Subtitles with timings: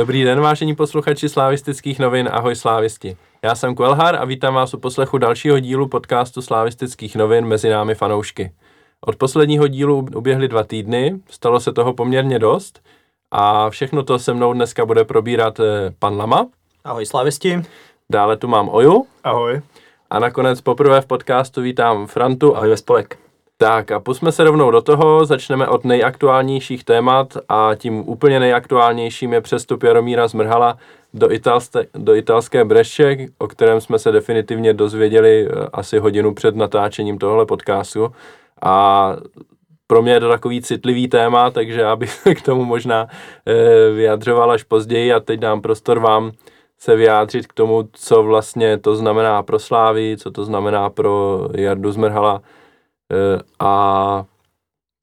[0.00, 3.16] Dobrý den, vážení posluchači slávistických novin, ahoj slávisti.
[3.42, 7.94] Já jsem Kvelhar a vítám vás u poslechu dalšího dílu podcastu slávistických novin mezi námi
[7.94, 8.52] fanoušky.
[9.00, 12.82] Od posledního dílu uběhly dva týdny, stalo se toho poměrně dost
[13.30, 16.46] a všechno to se mnou dneska bude probírat eh, pan Lama.
[16.84, 17.62] Ahoj slávisti.
[18.10, 19.06] Dále tu mám Oju.
[19.24, 19.60] Ahoj.
[20.10, 22.56] A nakonec poprvé v podcastu vítám Frantu.
[22.56, 23.18] Ahoj ve spolek.
[23.62, 29.32] Tak a pusme se rovnou do toho, začneme od nejaktuálnějších témat a tím úplně nejaktuálnějším
[29.32, 30.78] je přestup Jaromíra Zmrhala
[31.14, 36.56] do, italste, do italské Bresče, o kterém jsme se definitivně dozvěděli eh, asi hodinu před
[36.56, 38.12] natáčením tohle podcastu.
[38.62, 39.16] A
[39.86, 43.06] pro mě je to takový citlivý téma, takže já bych k tomu možná
[43.46, 46.32] e, vyjadřoval až později a teď dám prostor vám
[46.78, 51.92] se vyjádřit k tomu, co vlastně to znamená pro Slávy, co to znamená pro Jardu
[51.92, 52.42] Zmrhala
[53.58, 54.24] a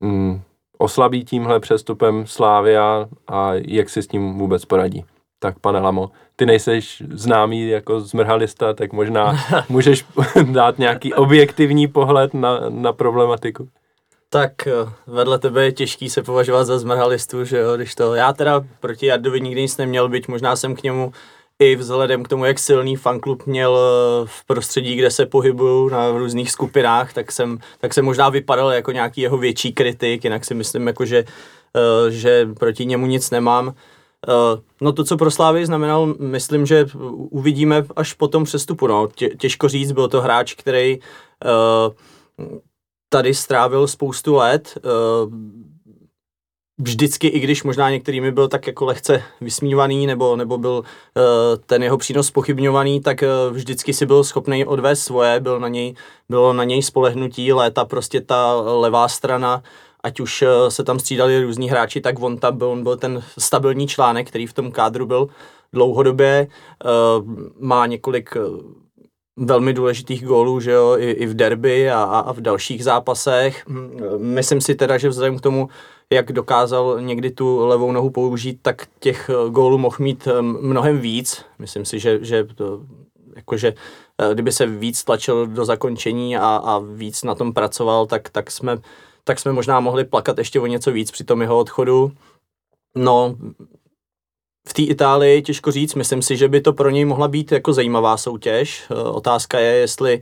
[0.04, 0.42] mm,
[0.78, 5.06] oslabí tímhle přestupem Slávia a jak si s tím vůbec poradí.
[5.40, 9.38] Tak pane Lamo, ty nejseš známý jako zmrhalista, tak možná
[9.70, 10.06] můžeš
[10.52, 13.70] dát nějaký objektivní pohled na, na problematiku.
[14.30, 14.72] Tak eh,
[15.08, 19.06] vedle tebe je těžký se považovat za zmrhalistu, že jo, když to, já teda proti
[19.06, 21.12] Jardovi nikdy nic neměl, byť možná jsem k němu
[21.60, 26.12] i vzhledem k tomu, jak silný fanklub měl eh, v prostředí, kde se pohybuju na
[26.12, 30.54] různých skupinách, tak jsem, tak jsem možná vypadal jako nějaký jeho větší kritik, jinak si
[30.54, 31.26] myslím, jako, že,
[31.76, 33.74] eh, že proti němu nic nemám.
[34.82, 36.86] No to, co pro Slávy znamenal, myslím, že
[37.30, 38.88] uvidíme až po tom přestupu.
[38.88, 39.08] No.
[39.16, 41.00] Tě, těžko říct, byl to hráč, který
[43.10, 44.78] tady strávil spoustu let.
[46.80, 50.84] Vždycky, i když možná některými byl tak jako lehce vysmívaný nebo, nebo byl
[51.18, 51.22] eh,
[51.66, 55.96] ten jeho přínos pochybňovaný, tak eh, vždycky si byl schopný odvést svoje, byl na něj,
[56.30, 59.64] bylo na něj spolehnutí, léta prostě ta levá strana,
[60.04, 64.28] ať už se tam střídali různí hráči, tak on byl, on byl ten stabilní článek,
[64.28, 65.28] který v tom kádru byl
[65.74, 66.48] dlouhodobě,
[67.60, 68.38] má několik
[69.38, 73.66] velmi důležitých gólů, že jo, i, i v derby a, a v dalších zápasech.
[74.18, 75.70] Myslím si teda, že vzhledem k tomu,
[76.14, 81.00] jak dokázal někdy tu levou nohu použít, tak těch eh, gólů mohl mít eh, mnohem
[81.00, 81.46] víc.
[81.60, 82.82] Myslím si, že, že to,
[83.36, 83.74] jakože
[84.22, 88.52] eh, kdyby se víc tlačil do zakončení a, a víc na tom pracoval, tak, tak,
[88.52, 88.78] jsme,
[89.24, 92.12] tak jsme možná mohli plakat ještě o něco víc při tom jeho odchodu.
[92.96, 93.36] No,
[94.68, 97.74] v té Itálii těžko říct, myslím si, že by to pro něj mohla být jako
[97.74, 98.90] zajímavá soutěž.
[99.12, 100.22] Otázka je, jestli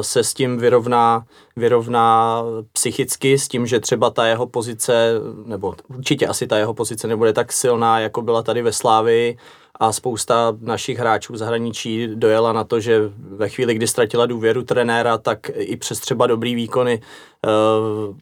[0.00, 1.24] se s tím vyrovná,
[1.56, 2.42] vyrovná
[2.72, 5.12] psychicky, s tím, že třeba ta jeho pozice,
[5.44, 9.38] nebo určitě asi ta jeho pozice nebude tak silná, jako byla tady ve Slávii,
[9.80, 14.62] a spousta našich hráčů v zahraničí dojela na to, že ve chvíli, kdy ztratila důvěru
[14.62, 17.48] trenéra, tak i přes třeba dobrý výkony eh,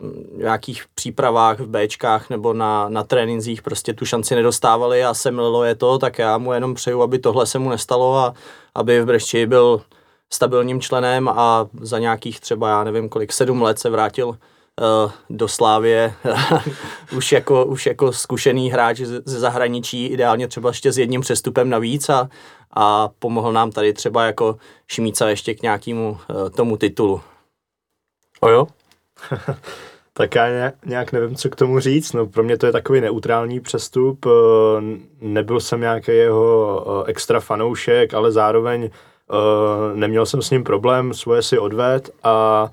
[0.00, 5.64] v nějakých přípravách v Bčkách nebo na, na tréninzích prostě tu šanci nedostávali a semlilo
[5.64, 8.34] je to, tak já mu jenom přeju, aby tohle se mu nestalo a
[8.74, 9.82] aby v Brešči byl
[10.32, 14.36] stabilním členem a za nějakých třeba, já nevím kolik, sedm let se vrátil uh,
[15.30, 16.14] do Slávě
[17.16, 22.08] už, jako, už jako zkušený hráč ze zahraničí, ideálně třeba ještě s jedním přestupem navíc
[22.08, 22.28] a,
[22.70, 24.56] a pomohl nám tady třeba jako
[24.88, 27.20] Šmíca ještě k nějakému uh, tomu titulu.
[28.40, 28.66] O jo?
[30.12, 32.12] tak já nějak nevím, co k tomu říct.
[32.12, 34.26] No, pro mě to je takový neutrální přestup.
[34.26, 34.30] Eh,
[35.20, 38.90] nebyl jsem nějaký jeho extra fanoušek, ale zároveň
[39.94, 42.68] neměl jsem s ním problém, svoje si odved a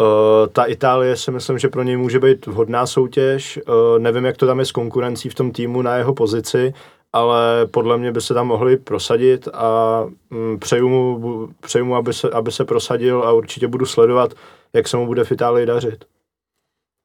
[0.00, 3.58] Uh, ta Itálie si myslím, že pro něj může být vhodná soutěž.
[3.68, 6.74] Uh, nevím, jak to tam je s konkurencí v tom týmu na jeho pozici,
[7.12, 10.00] ale podle mě by se tam mohli prosadit a
[10.30, 14.34] um, přeju mu, přeju mu aby, se, aby se prosadil a určitě budu sledovat,
[14.72, 16.04] jak se mu bude v Itálii dařit.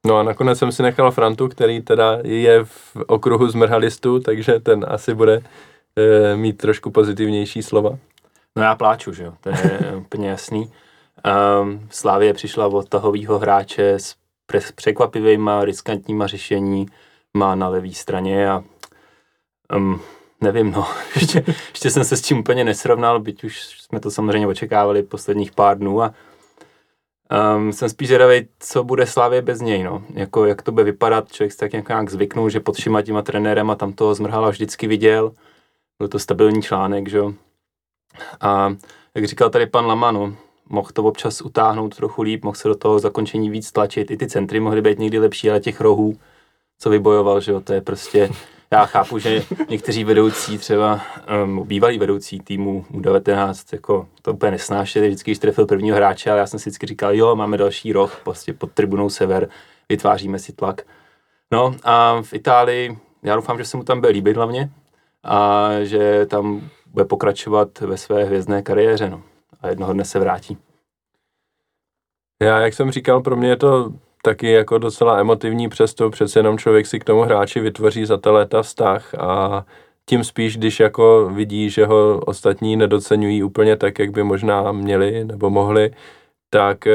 [0.06, 4.86] No a nakonec jsem si nechal Frantu, který teda je v okruhu zmrhalistů, takže ten
[4.88, 5.42] asi bude
[5.96, 7.98] e, mít trošku pozitivnější slova.
[8.58, 10.72] No já pláču, že jo, to je úplně jasný.
[11.62, 14.14] Um, Slávě přišla od tahového hráče s
[14.52, 16.86] pre- překvapivýma, riskantníma řešení
[17.34, 18.64] má na levé straně a
[19.76, 20.00] um,
[20.40, 24.46] nevím, no, ještě, ještě jsem se s tím úplně nesrovnal, byť už jsme to samozřejmě
[24.46, 26.14] očekávali posledních pár dnů a
[27.56, 31.32] um, jsem spíš zvědavý, co bude Slávě bez něj, no, jako jak to bude vypadat,
[31.32, 34.86] člověk se tak nějak, zvyknul, že pod všima těma trenérem a tam toho zmrhala vždycky
[34.86, 35.32] viděl,
[35.98, 37.34] byl to stabilní článek, že jo,
[38.40, 38.74] a
[39.14, 40.34] jak říkal tady pan Lamano,
[40.68, 44.10] mohl to občas utáhnout trochu líp, mohl se do toho zakončení víc tlačit.
[44.10, 46.16] I ty centry mohly být někdy lepší, ale těch rohů,
[46.78, 48.30] co vybojoval, že jo, to je prostě,
[48.70, 51.00] já chápu, že někteří vedoucí třeba,
[51.44, 56.40] um, bývalí vedoucí týmu U19, jako to úplně nesnášeli, vždycky, když trefil prvního hráče, ale
[56.40, 59.48] já jsem si vždycky říkal, jo, máme další roh, prostě pod tribunou sever,
[59.88, 60.82] vytváříme si tlak.
[61.52, 64.70] No a v Itálii, já doufám, že se mu tam bude líbit hlavně,
[65.24, 69.10] a že tam bude pokračovat ve své hvězdné kariéře.
[69.10, 69.22] No.
[69.60, 70.58] A jednoho dne se vrátí.
[72.42, 73.92] Já, jak jsem říkal, pro mě je to
[74.22, 78.32] taky jako docela emotivní přestup, přece jenom člověk si k tomu hráči vytvoří za ta
[78.32, 79.64] léta vztah a
[80.06, 85.24] tím spíš, když jako vidí, že ho ostatní nedocenují úplně tak, jak by možná měli
[85.24, 85.90] nebo mohli,
[86.50, 86.92] tak eh,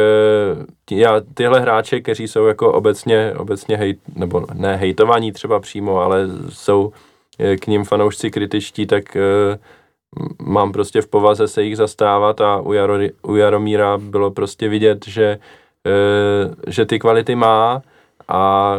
[0.91, 6.27] já, tyhle hráče, kteří jsou jako obecně, obecně hejt, nebo ne hejtovaní třeba přímo, ale
[6.49, 6.91] jsou
[7.39, 9.59] eh, k ním fanoušci kritičtí, tak eh,
[10.41, 15.05] mám prostě v povaze se jich zastávat a u, Jaro, u Jaromíra bylo prostě vidět,
[15.07, 15.39] že,
[16.67, 17.81] že ty kvality má
[18.27, 18.77] a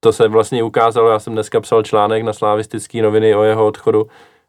[0.00, 4.06] to se vlastně ukázalo, já jsem dneska psal článek na slavistické noviny o jeho odchodu,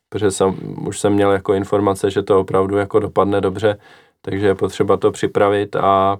[0.09, 0.55] protože jsem,
[0.87, 3.77] už jsem měl jako informace, že to opravdu jako dopadne dobře,
[4.21, 6.17] takže je potřeba to připravit a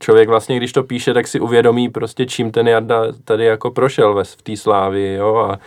[0.00, 4.14] člověk vlastně, když to píše, tak si uvědomí prostě, čím ten Jarda tady jako prošel
[4.14, 5.58] ve, v té slávy, jo, a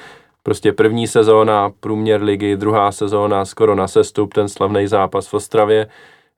[0.46, 5.88] prostě první sezóna průměr ligy, druhá sezóna skoro na sestup, ten slavný zápas v Ostravě,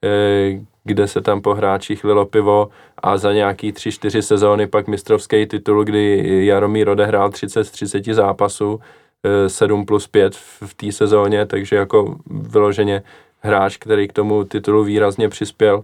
[0.03, 5.45] eh, kde se tam po hráčích lilo pivo a za nějaký 3-4 sezóny pak mistrovský
[5.45, 8.79] titul, kdy Jaromír odehrál 30 z 30 zápasů,
[9.47, 13.03] 7 plus 5 v té sezóně, takže jako vyloženě
[13.39, 15.83] hráč, který k tomu titulu výrazně přispěl.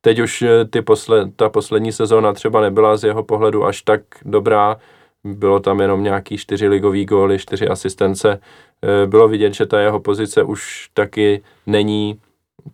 [0.00, 4.00] Teď už eh, ty posle, ta poslední sezóna třeba nebyla z jeho pohledu až tak
[4.24, 4.76] dobrá,
[5.24, 8.40] bylo tam jenom nějaký čtyři ligový góly, čtyři asistence.
[8.82, 12.20] Eh, bylo vidět, že ta jeho pozice už taky není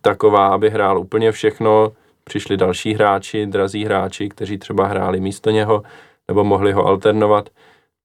[0.01, 1.91] taková, aby hrál úplně všechno.
[2.23, 5.83] Přišli další hráči, drazí hráči, kteří třeba hráli místo něho
[6.27, 7.49] nebo mohli ho alternovat.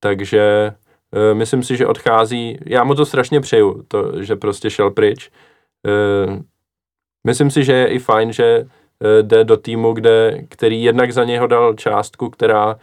[0.01, 0.73] Takže
[1.13, 2.59] e, myslím si, že odchází.
[2.67, 5.31] Já mu to strašně přeju, to, že prostě šel pryč.
[5.87, 6.43] E,
[7.27, 8.67] myslím si, že je i fajn, že
[9.23, 12.77] jde do týmu, kde, který jednak za něho dal částku, která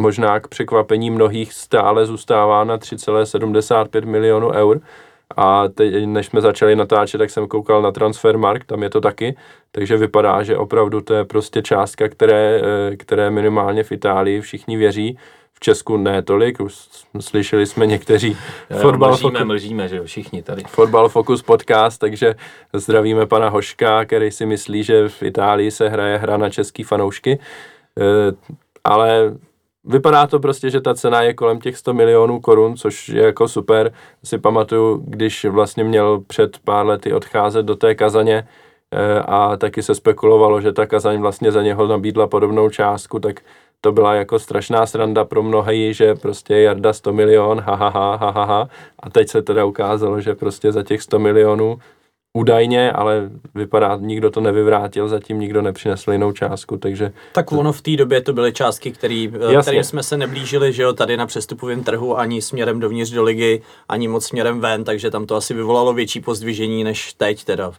[0.00, 4.80] možná k překvapení mnohých stále zůstává na 3,75 milionů eur.
[5.36, 9.36] A teď, než jsme začali natáčet, tak jsem koukal na Transfermarkt, tam je to taky,
[9.72, 14.76] takže vypadá, že opravdu to je prostě částka, které, eh, které minimálně v Itálii všichni
[14.76, 15.18] věří,
[15.52, 16.74] v Česku ne tolik, už
[17.20, 18.36] slyšeli jsme někteří
[18.80, 20.62] fotbal mlžíme, Focus, mlžíme, že jo, všichni tady.
[20.66, 22.34] Fotbal Focus podcast, takže
[22.72, 27.38] zdravíme pana Hoška, který si myslí, že v Itálii se hraje hra na český fanoušky,
[28.00, 28.02] eh,
[28.84, 29.34] ale
[29.84, 33.48] vypadá to prostě, že ta cena je kolem těch 100 milionů korun, což je jako
[33.48, 33.92] super.
[34.24, 38.48] Si pamatuju, když vlastně měl před pár lety odcházet do té Kazaně
[38.92, 43.40] eh, a taky se spekulovalo, že ta Kazaň vlastně za něho nabídla podobnou částku, tak
[43.80, 48.16] to byla jako strašná sranda pro mnohé, že prostě Jarda 100 milion, ha, ha, ha,
[48.16, 48.68] ha, ha, ha.
[48.98, 51.78] A teď se teda ukázalo, že prostě za těch 100 milionů
[52.36, 57.12] údajně, ale vypadá, nikdo to nevyvrátil, zatím nikdo nepřinesl jinou částku, takže...
[57.32, 59.28] Tak ono v té době to byly částky, které
[59.84, 64.08] jsme se neblížili, že jo, tady na přestupovém trhu ani směrem dovnitř do ligy, ani
[64.08, 67.72] moc směrem ven, takže tam to asi vyvolalo větší pozdvižení než teď teda.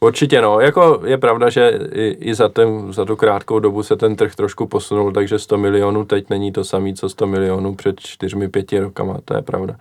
[0.00, 3.96] Určitě no, jako je pravda, že i, i za, ten, za tu krátkou dobu se
[3.96, 7.96] ten trh trošku posunul, takže 100 milionů teď není to samé, co 100 milionů před
[8.00, 9.76] 4-5 rokama, to je pravda.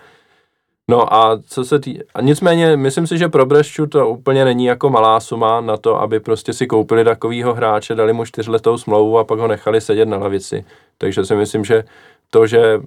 [0.91, 1.99] No a co se tý...
[2.15, 6.01] A nicméně, myslím si, že pro Brešťu to úplně není jako malá suma na to,
[6.01, 10.05] aby prostě si koupili takovýho hráče, dali mu čtyřletou smlouvu a pak ho nechali sedět
[10.05, 10.65] na lavici.
[10.97, 11.83] Takže si myslím, že
[12.29, 12.79] to, že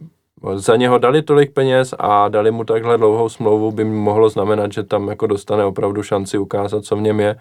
[0.54, 4.82] za něho dali tolik peněz a dali mu takhle dlouhou smlouvu, by mohlo znamenat, že
[4.82, 7.36] tam jako dostane opravdu šanci ukázat, co v něm je.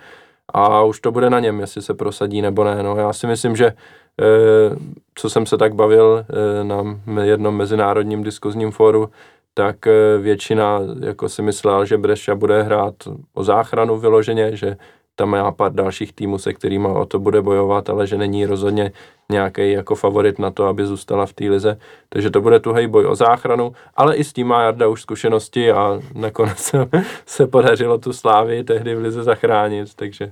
[0.53, 2.83] A už to bude na něm, jestli se prosadí nebo ne.
[2.83, 4.75] No, já si myslím, že eh,
[5.15, 9.09] co jsem se tak bavil eh, na jednom mezinárodním diskuzním fóru,
[9.53, 12.95] tak eh, většina jako si myslela, že Breša bude hrát
[13.33, 14.77] o záchranu vyloženě, že
[15.15, 18.91] tam má pár dalších týmů, se kterými o to bude bojovat, ale že není rozhodně
[19.31, 21.77] nějaký jako favorit na to, aby zůstala v té lize.
[22.09, 25.71] Takže to bude tuhej boj o záchranu, ale i s tím má Jarda už zkušenosti
[25.71, 26.75] a nakonec
[27.25, 30.31] se podařilo tu slávy tehdy v lize zachránit, takže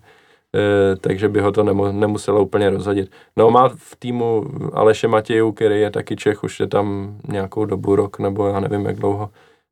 [1.01, 3.11] takže by ho to nemu, nemuselo úplně rozhodit.
[3.37, 7.95] No má v týmu Aleše Matějů, který je taky Čech, už je tam nějakou dobu,
[7.95, 9.29] rok nebo já nevím jak dlouho,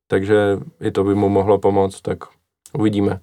[0.07, 2.17] takže i to by mu mohlo pomoct, tak
[2.74, 3.19] uvidíme.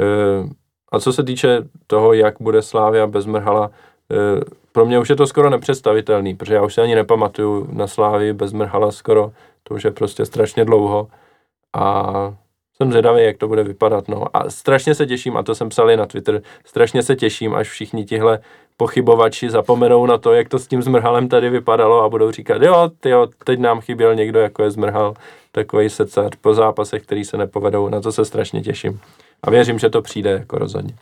[0.00, 0.48] Eh,
[0.92, 3.70] a co se týče toho, jak bude Slávia bez Mrhala,
[4.12, 4.40] eh,
[4.72, 8.32] pro mě už je to skoro nepředstavitelný, protože já už se ani nepamatuju na Slávii
[8.32, 9.32] bez Mrhala skoro,
[9.62, 11.08] to už je prostě strašně dlouho
[11.76, 12.34] a
[12.82, 14.08] jsem zvědavý, jak to bude vypadat.
[14.08, 14.36] No.
[14.36, 17.68] A strašně se těším, a to jsem psal i na Twitter, strašně se těším, až
[17.68, 18.38] všichni tihle
[18.76, 22.90] pochybovači zapomenou na to, jak to s tím zmrhalem tady vypadalo a budou říkat, jo,
[23.00, 25.14] tyjo, teď nám chyběl někdo, jako je zmrhal,
[25.52, 29.00] takový secár po zápasech, který se nepovedou, na to se strašně těším.
[29.42, 30.94] A věřím, že to přijde jako rozhodně.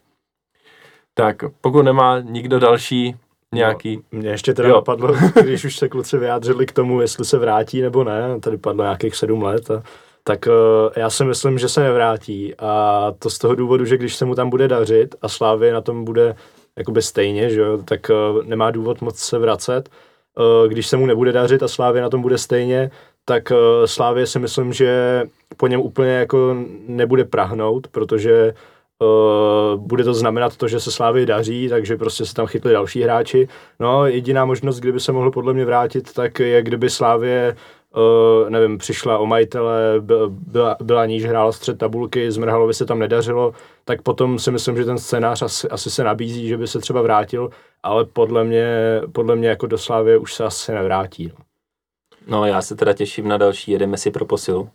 [1.14, 3.16] Tak, pokud nemá nikdo další
[3.54, 3.96] nějaký...
[3.96, 4.75] No, mě ještě teda jo.
[4.75, 8.84] napadlo, když už se kluci vyjádřili k tomu, jestli se vrátí nebo ne, tady padlo
[8.84, 9.82] nějakých sedm let a
[10.25, 10.53] tak uh,
[10.97, 14.35] já si myslím, že se nevrátí a to z toho důvodu, že když se mu
[14.35, 16.35] tam bude dařit a Slávě na tom bude
[16.79, 19.89] jakoby stejně, že jo, tak uh, nemá důvod moc se vracet.
[20.39, 22.91] Uh, když se mu nebude dařit a Slávě na tom bude stejně,
[23.25, 23.53] tak
[23.85, 25.23] Slávě si myslím, že
[25.57, 28.55] po něm úplně jako nebude prahnout, protože
[29.03, 33.03] Uh, bude to znamenat to, že se Slávy daří, takže prostě se tam chytli další
[33.03, 33.49] hráči.
[33.79, 37.57] No, jediná možnost, kdyby se mohl podle mě vrátit, tak je, kdyby Slávě
[37.97, 39.94] uh, nevím, přišla o majitele,
[40.28, 43.52] byla, byla níž, hrála střed tabulky, Zmrhalovi se tam nedařilo,
[43.85, 47.02] tak potom si myslím, že ten scénář asi, asi se nabízí, že by se třeba
[47.02, 47.50] vrátil,
[47.82, 51.32] ale podle mě, podle mě jako do Slávy už se asi nevrátí.
[51.32, 51.44] No.
[52.26, 54.70] no já se teda těším na další, jedeme si pro posilu,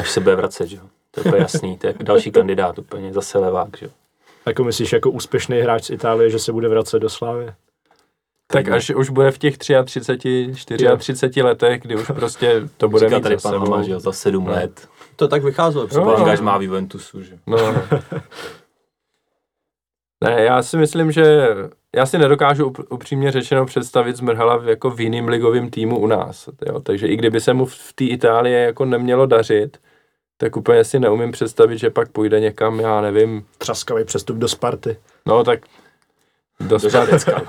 [0.00, 0.82] až se bude vracet, že jo.
[1.10, 3.92] To je jasný, to je další kandidát úplně, zase levák, že jo.
[4.46, 7.52] Jako myslíš, jako úspěšný hráč z Itálie, že se bude vracet do Slávy?
[8.46, 10.52] Tak až už bude v těch 33,
[10.98, 14.12] 34 letech, kdy už prostě to bude Říká mít tady pan Lama, že jo, za
[14.12, 14.52] 7 no.
[14.52, 14.88] let.
[15.16, 15.88] To tak vycházelo.
[15.94, 16.42] No, no.
[16.42, 17.38] má v Juventusu, že?
[17.46, 17.56] No.
[20.24, 21.48] ne, já si myslím, že
[21.96, 26.48] já si nedokážu upřímně řečeno představit Zmrhala jako v jiným ligovém týmu u nás.
[26.66, 26.80] Jo?
[26.80, 29.78] Takže i kdyby se mu v té Itálii jako nemělo dařit,
[30.36, 33.46] tak úplně si neumím představit, že pak půjde někam, já nevím.
[33.58, 34.96] Třaskavý přestup do Sparty.
[35.26, 35.60] No tak
[36.60, 37.42] do Spartecka.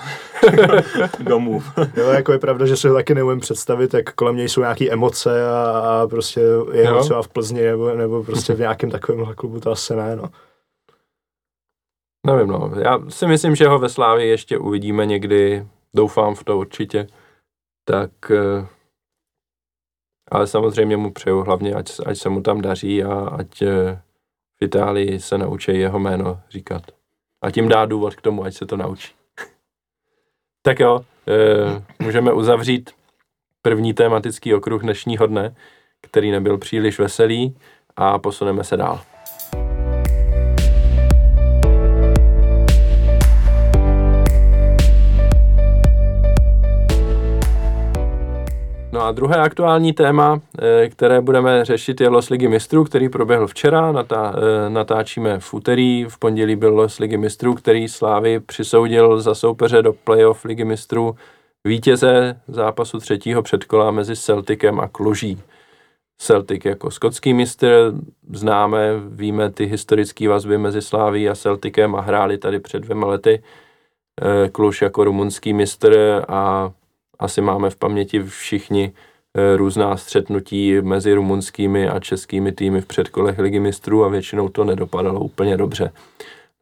[1.19, 1.63] Domů.
[1.97, 4.91] jo, jako je pravda, že si ho taky neumím představit, jak kolem něj jsou nějaké
[4.91, 9.33] emoce a, a prostě je ho třeba v Plzni nebo, nebo prostě v nějakém takovém
[9.35, 10.29] klubu, to asi ne, no.
[12.25, 12.71] Nevím, no.
[12.79, 17.07] Já si myslím, že ho ve Slávě ještě uvidíme někdy, doufám v to určitě.
[17.87, 18.67] Tak eh,
[20.31, 24.01] ale samozřejmě mu přeju hlavně, ať, ať se mu tam daří a ať eh,
[24.57, 26.81] v Itálii se naučí jeho jméno říkat.
[27.45, 29.13] A tím dá důvod k tomu, ať se to naučí.
[30.61, 32.91] tak jo, e, můžeme uzavřít
[33.61, 35.55] první tematický okruh dnešního dne,
[36.01, 37.57] který nebyl příliš veselý
[37.95, 39.01] a posuneme se dál.
[48.95, 53.47] No a druhé aktuální téma, eh, které budeme řešit, je Los Ligy mistrů, který proběhl
[53.47, 53.91] včera.
[53.91, 59.35] Natá, eh, natáčíme v úterý, v pondělí byl Los Ligy mistrů, který Slávy přisoudil za
[59.35, 61.15] soupeře do playoff Ligy mistrů
[61.65, 65.41] vítěze zápasu třetího předkola mezi Celticem a Kluží.
[66.17, 67.93] Celtic jako skotský mistr,
[68.33, 73.43] známe, víme ty historické vazby mezi Sláví a Celticem a hráli tady před dvěma lety.
[74.21, 76.71] Eh, Kluž jako rumunský mistr a
[77.19, 83.39] asi máme v paměti všichni eh, různá střetnutí mezi rumunskými a českými týmy v předkolech
[83.39, 85.91] ligy mistrů a většinou to nedopadalo úplně dobře.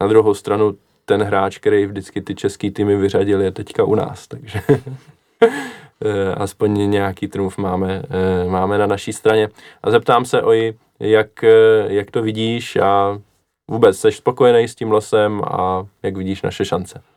[0.01, 4.27] Na druhou stranu ten hráč, který vždycky ty český týmy vyřadil, je teďka u nás,
[4.27, 4.61] takže
[5.41, 9.49] eh, aspoň nějaký trumf máme, eh, máme na naší straně.
[9.83, 11.43] A zeptám se, Oji, jak,
[11.87, 13.19] jak to vidíš a
[13.71, 17.12] vůbec jsi spokojený s tím losem a jak vidíš naše šance?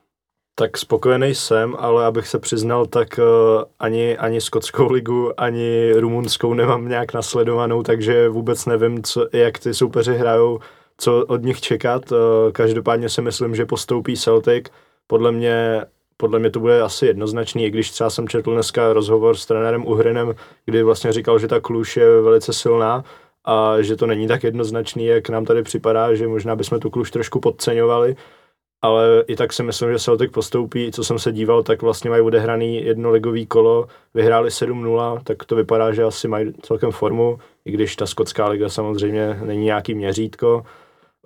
[0.58, 6.54] Tak spokojený jsem, ale abych se přiznal, tak uh, ani, ani skotskou ligu, ani rumunskou
[6.54, 10.58] nemám nějak nasledovanou, takže vůbec nevím, co, jak ty soupeři hrajou,
[10.98, 12.12] co od nich čekat.
[12.12, 12.18] Uh,
[12.52, 14.64] každopádně si myslím, že postoupí Celtic.
[15.06, 15.84] Podle mě,
[16.16, 19.86] podle mě to bude asi jednoznačný, i když třeba jsem četl dneska rozhovor s trenérem
[19.86, 20.34] Uhrinem,
[20.64, 23.04] kdy vlastně říkal, že ta Kluž je velice silná
[23.44, 27.10] a že to není tak jednoznačný, jak nám tady připadá, že možná bychom tu Kluž
[27.10, 28.16] trošku podceňovali
[28.82, 30.92] ale i tak si myslím, že Celtic postoupí.
[30.92, 35.56] Co jsem se díval, tak vlastně mají odehraný jedno ligový kolo, vyhráli 7-0, tak to
[35.56, 40.64] vypadá, že asi mají celkem formu, i když ta skotská liga samozřejmě není nějaký měřítko.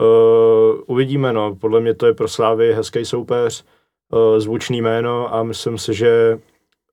[0.01, 3.65] Uh, uvidíme, no, podle mě to je pro Slávy hezký soupeř,
[4.13, 6.39] uh, zvučný jméno a myslím si, že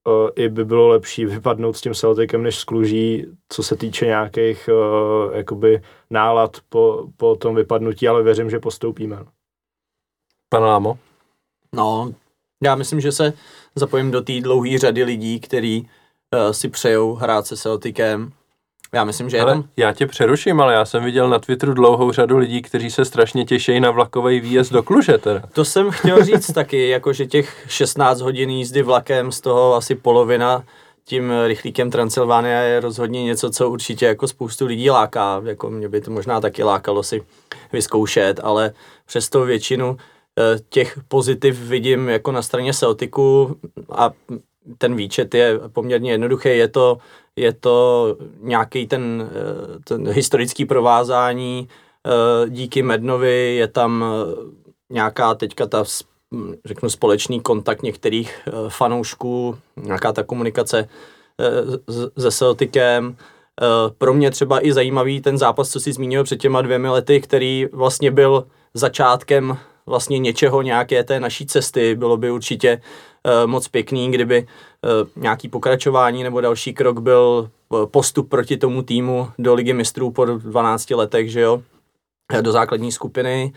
[0.07, 4.05] uh, i by bylo lepší vypadnout s tím Celticem než s Kluží, co se týče
[4.05, 9.15] nějakých uh, jakoby nálad po, po tom vypadnutí, ale věřím, že postoupíme.
[9.15, 9.36] No.
[10.49, 10.97] Pan Lámo?
[11.73, 12.11] No,
[12.63, 13.33] já myslím, že se
[13.75, 15.89] zapojím do té dlouhé řady lidí, kteří
[16.33, 18.31] uh, si přejou hrát se Celticem.
[18.93, 19.69] Já myslím, že ale tam...
[19.77, 23.45] já tě přeruším, ale já jsem viděl na Twitteru dlouhou řadu lidí, kteří se strašně
[23.45, 25.41] těší na vlakový výjezd do Kluže teda.
[25.53, 30.63] To jsem chtěl říct taky, jakože těch 16 hodin jízdy vlakem, z toho asi polovina
[31.05, 35.41] tím rychlíkem Transylvánia je rozhodně něco, co určitě jako spoustu lidí láká.
[35.45, 37.23] Jako mě by to možná taky lákalo si
[37.71, 38.73] vyzkoušet, ale
[39.05, 39.97] přesto většinu
[40.69, 43.55] těch pozitiv vidím jako na straně Celticu
[43.89, 44.11] a
[44.77, 46.49] ten výčet je poměrně jednoduchý.
[46.49, 46.97] Je to,
[47.35, 51.67] je to nějaký ten, eh, ten historický provázání
[52.07, 54.05] eh, díky Mednovi, je tam
[54.89, 55.83] nějaká teďka ta
[56.65, 60.89] řeknu společný kontakt některých fanoušků, nějaká ta komunikace
[62.19, 63.15] se Celticem,
[63.97, 67.65] pro mě třeba i zajímavý ten zápas, co si zmínil před těma dvěmi lety, který
[67.71, 71.95] vlastně byl začátkem vlastně něčeho, nějaké té naší cesty.
[71.95, 72.81] Bylo by určitě
[73.25, 77.49] uh, moc pěkný, kdyby uh, nějaký pokračování nebo další krok byl
[77.85, 81.61] postup proti tomu týmu do ligy mistrů po 12 letech, že jo,
[82.41, 83.53] do základní skupiny.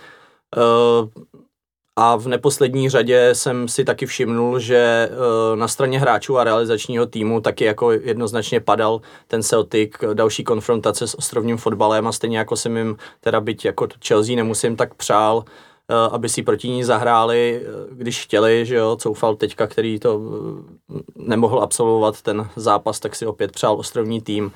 [1.96, 5.10] A v neposlední řadě jsem si taky všimnul, že
[5.54, 11.18] na straně hráčů a realizačního týmu taky jako jednoznačně padal ten Celtic, další konfrontace s
[11.18, 15.69] ostrovním fotbalem a stejně jako jsem jim teda byť jako Chelsea nemusím tak přál, Eh,
[16.10, 21.00] aby si proti ní zahráli, eh, když chtěli, že jo, Coufal teďka, který to eh,
[21.16, 24.52] nemohl absolvovat ten zápas, tak si opět přál ostrovní tým.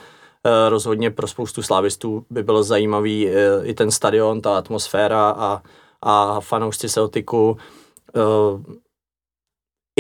[0.68, 3.28] Rozhodně pro spoustu slávistů by byl zajímavý
[3.62, 5.62] i ten stadion, ta atmosféra a,
[6.02, 7.56] a fanoušci Celticu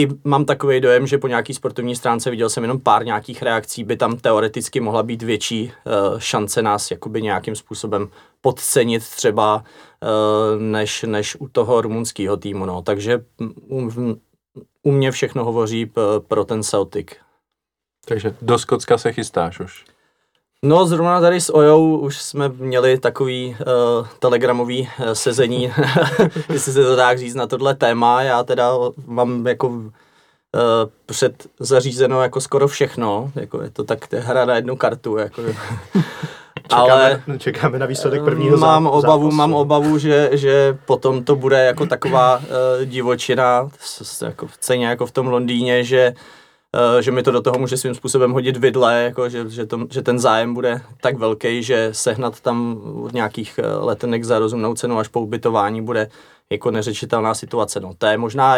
[0.00, 3.84] i mám takový dojem, že po nějaký sportovní stránce viděl jsem jenom pár nějakých reakcí,
[3.84, 5.72] by tam teoreticky mohla být větší
[6.12, 8.08] uh, šance nás jakoby nějakým způsobem
[8.40, 12.66] podcenit třeba uh, než, než u toho rumunského týmu.
[12.66, 12.82] No.
[12.82, 13.24] Takže
[13.70, 13.90] u,
[14.82, 17.06] u mě všechno hovoří p- pro ten Celtic.
[18.04, 19.84] Takže do Skocka se chystáš už.
[20.64, 23.56] No, zrovna tady s Ojou už jsme měli takový
[24.00, 25.72] uh, telegramový uh, sezení,
[26.52, 28.22] jestli se to tak říct, na tohle téma.
[28.22, 28.72] Já teda
[29.06, 29.90] mám jako uh,
[31.06, 36.92] před zařízeno jako skoro všechno, jako je to tak hra na jednu kartu, jako Čekáme,
[36.92, 38.98] ale čekáme na výsledek prvního mám zápasu.
[38.98, 42.44] obavu, Mám obavu, že, že potom to bude jako taková uh,
[42.84, 43.68] divočina,
[44.26, 46.14] jako, stejně jako v tom Londýně, že Eh,
[47.00, 50.02] že mi to do toho může svým způsobem hodit vidle, jako že, že, to, že
[50.02, 52.80] ten zájem bude tak velký, že sehnat tam
[53.12, 56.08] nějakých eh, letenek za rozumnou cenu až po ubytování bude
[56.50, 57.80] jako neřečitelná situace.
[57.80, 58.56] No, to je možná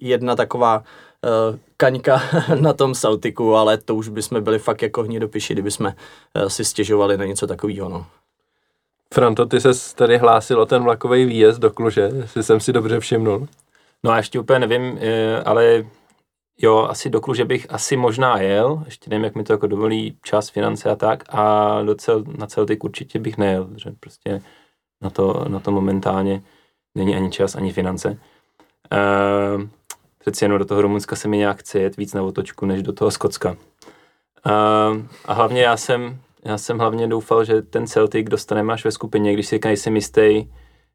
[0.00, 2.22] jedna taková uh, kaňka
[2.60, 5.92] na tom Celticu, ale to už bychom byli fakt jako hnidopiši, kdybychom uh,
[6.48, 7.88] si stěžovali na něco takového.
[7.88, 8.06] No.
[9.14, 13.00] Franto, ty se tady hlásil o ten vlakový výjezd do Kluže, jestli jsem si dobře
[13.00, 13.48] všimnul.
[14.04, 14.98] No a ještě úplně nevím,
[15.44, 15.84] ale
[16.60, 20.18] Jo, asi do Kluže bych asi možná jel, ještě nevím, jak mi to jako dovolí
[20.22, 24.42] čas, finance a tak, a do cel, na Celtic určitě bych nejel, že prostě
[25.02, 26.42] na to, na to momentálně
[26.94, 28.18] není ani čas, ani finance.
[28.92, 29.62] Uh,
[30.18, 32.92] přeci jenom do toho Rumunska se mi nějak chce jet víc na otočku, než do
[32.92, 33.50] toho Skocka.
[33.50, 33.56] Uh,
[35.24, 39.32] a hlavně já jsem, já jsem hlavně doufal, že ten Celtic dostaneme až ve skupině,
[39.32, 40.44] když si nejsem jistý,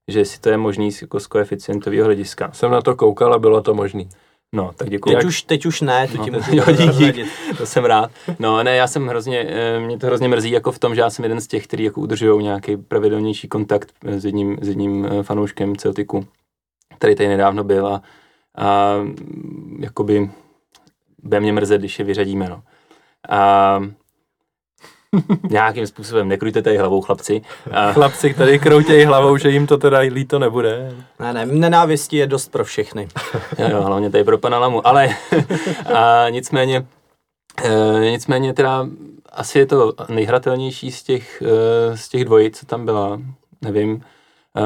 [0.08, 2.52] že si to je možný jako z koeficientového hlediska.
[2.52, 4.10] Jsem na to koukal a bylo to možný.
[4.54, 5.16] No, tak děkuji.
[5.16, 8.12] Teď, už, teď už ne, to no, ti můžu jo, dík, to jsem rád.
[8.39, 11.10] No, ne, já jsem hrozně, eh, mě to hrozně mrzí jako v tom, že já
[11.10, 15.06] jsem jeden z těch, kteří jako udržují nějaký pravidelnější kontakt eh, s jedním, s jedním
[15.06, 16.28] eh, fanouškem Celticu,
[16.98, 18.02] který tady nedávno byl a,
[18.58, 18.96] a
[19.80, 20.30] jakoby
[21.24, 22.63] bude mě mrzet, když je vyřadíme, no.
[23.30, 23.80] A
[25.49, 27.41] nějakým způsobem nekrujte tady hlavou, chlapci.
[27.71, 27.93] A...
[27.93, 30.91] Chlapci, tady kroutějí hlavou, že jim to teda líto nebude.
[31.19, 33.08] Ne, ne, nenávistí je dost pro všechny.
[33.58, 35.10] jo, jo, hlavně tady pro pana Lamu, ale
[35.93, 36.86] a nicméně,
[37.63, 38.88] e, nicméně teda
[39.32, 43.21] asi je to nejhratelnější z těch, e, z těch dvojic, co tam byla,
[43.62, 44.04] nevím.
[44.58, 44.63] E,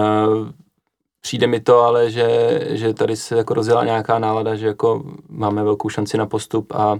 [1.21, 5.63] přijde mi to ale, že, že tady se jako rozjela nějaká nálada, že jako máme
[5.63, 6.99] velkou šanci na postup a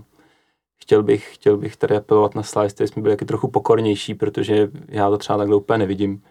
[0.88, 4.70] chtěl bych, chtěl bych tady apelovat na Slice, který jsme byli taky trochu pokornější, protože
[4.88, 6.24] já to třeba takhle úplně nevidím.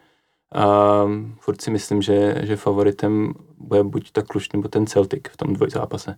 [1.04, 5.36] Um, furt si myslím, že, že favoritem bude buď ta Kluž nebo ten Celtic v
[5.36, 6.16] tom dvojzápase.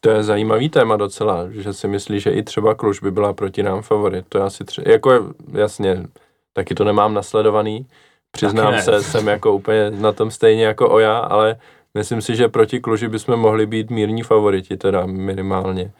[0.00, 3.62] To je zajímavý téma docela, že si myslí, že i třeba Kluž by byla proti
[3.62, 4.26] nám favorit.
[4.28, 6.06] To je asi tři, jako jasně,
[6.52, 7.86] taky to nemám nasledovaný.
[8.30, 11.56] Přiznám se, jsem jako úplně na tom stejně jako Oja, ale
[11.94, 15.92] myslím si, že proti Kluži bychom mohli být mírní favoriti, teda minimálně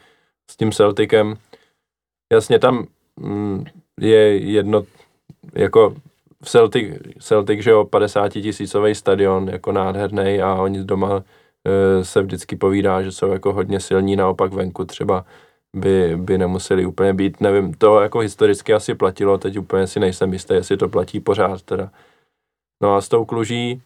[0.51, 1.35] s tím Celticem.
[2.33, 2.87] Jasně tam
[3.19, 3.65] mm,
[3.99, 4.83] je jedno,
[5.53, 5.95] jako
[6.43, 11.23] v Celtic, Celtic, že jo, 50 tisícový stadion, jako nádherný a oni doma
[11.67, 15.25] e, se vždycky povídá, že jsou jako hodně silní, naopak venku třeba
[15.75, 20.33] by, by nemuseli úplně být, nevím, to jako historicky asi platilo, teď úplně si nejsem
[20.33, 21.91] jistý, jestli to platí pořád teda.
[22.83, 23.81] No a s tou kluží,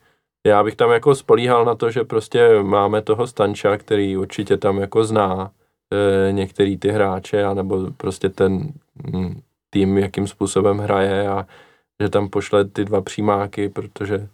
[0.48, 4.78] já bych tam jako spolíhal na to, že prostě máme toho Stanča, který určitě tam
[4.78, 5.52] jako zná
[5.92, 8.74] e, některý ty hráče, anebo prostě ten
[9.14, 11.48] mm, tým, jakým způsobem hraje a
[12.02, 14.28] že tam pošle ty dva přímáky, protože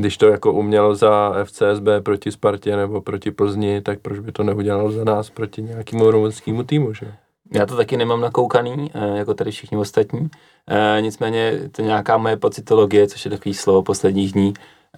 [0.00, 4.42] když to jako uměl za FCSB proti Spartě nebo proti Plzni, tak proč by to
[4.42, 7.14] neudělal za nás proti nějakému rumunskému týmu, že?
[7.54, 10.30] Já to taky nemám nakoukaný, e, jako tady všichni ostatní.
[10.68, 14.54] E, nicméně to nějaká moje pocitologie, což je takový slovo posledních dní.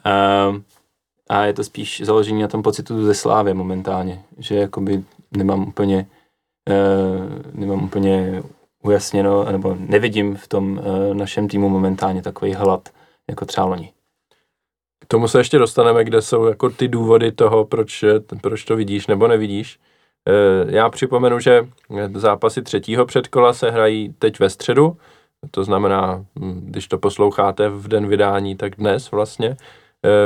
[0.07, 0.13] E,
[1.29, 5.05] a je to spíš založení na tom pocitu ze slávy momentálně, že jakoby
[5.37, 6.07] nemám úplně,
[6.71, 8.43] uh, nemám úplně
[8.83, 12.89] ujasněno, nebo nevidím v tom uh, našem týmu momentálně takový hlad,
[13.29, 13.93] jako třeba loni.
[15.01, 18.05] K tomu se ještě dostaneme, kde jsou jako ty důvody toho, proč,
[18.41, 19.79] proč to vidíš nebo nevidíš.
[20.69, 21.69] Já připomenu, že
[22.15, 24.97] zápasy třetího předkola se hrají teď ve středu,
[25.51, 29.57] to znamená, hm, když to posloucháte v den vydání, tak dnes vlastně.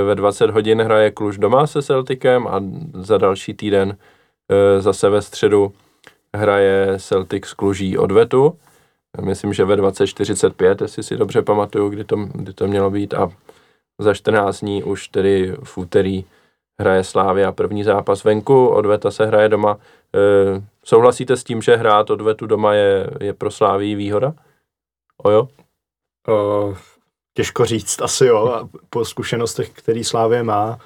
[0.06, 2.60] Ve 20 hodin hraje Kluž doma se Celticem a
[2.94, 3.96] za další týden
[4.78, 5.72] zase ve středu
[6.36, 8.58] hraje Celtic s Kluží odvetu.
[9.20, 13.14] Myslím, že ve 20.45, jestli si dobře pamatuju, kdy to, kdy to mělo být.
[13.14, 13.30] A
[13.98, 16.24] za 14 dní už tedy v úterý
[16.80, 19.78] hraje Slávia první zápas venku, odveta se hraje doma.
[20.14, 24.34] E, souhlasíte s tím, že hrát odvetu doma je, je pro Slávii výhoda?
[25.22, 25.48] Ojo?
[26.28, 26.76] Uh,
[27.34, 30.78] těžko říct, asi jo, po zkušenostech, který Slávě má,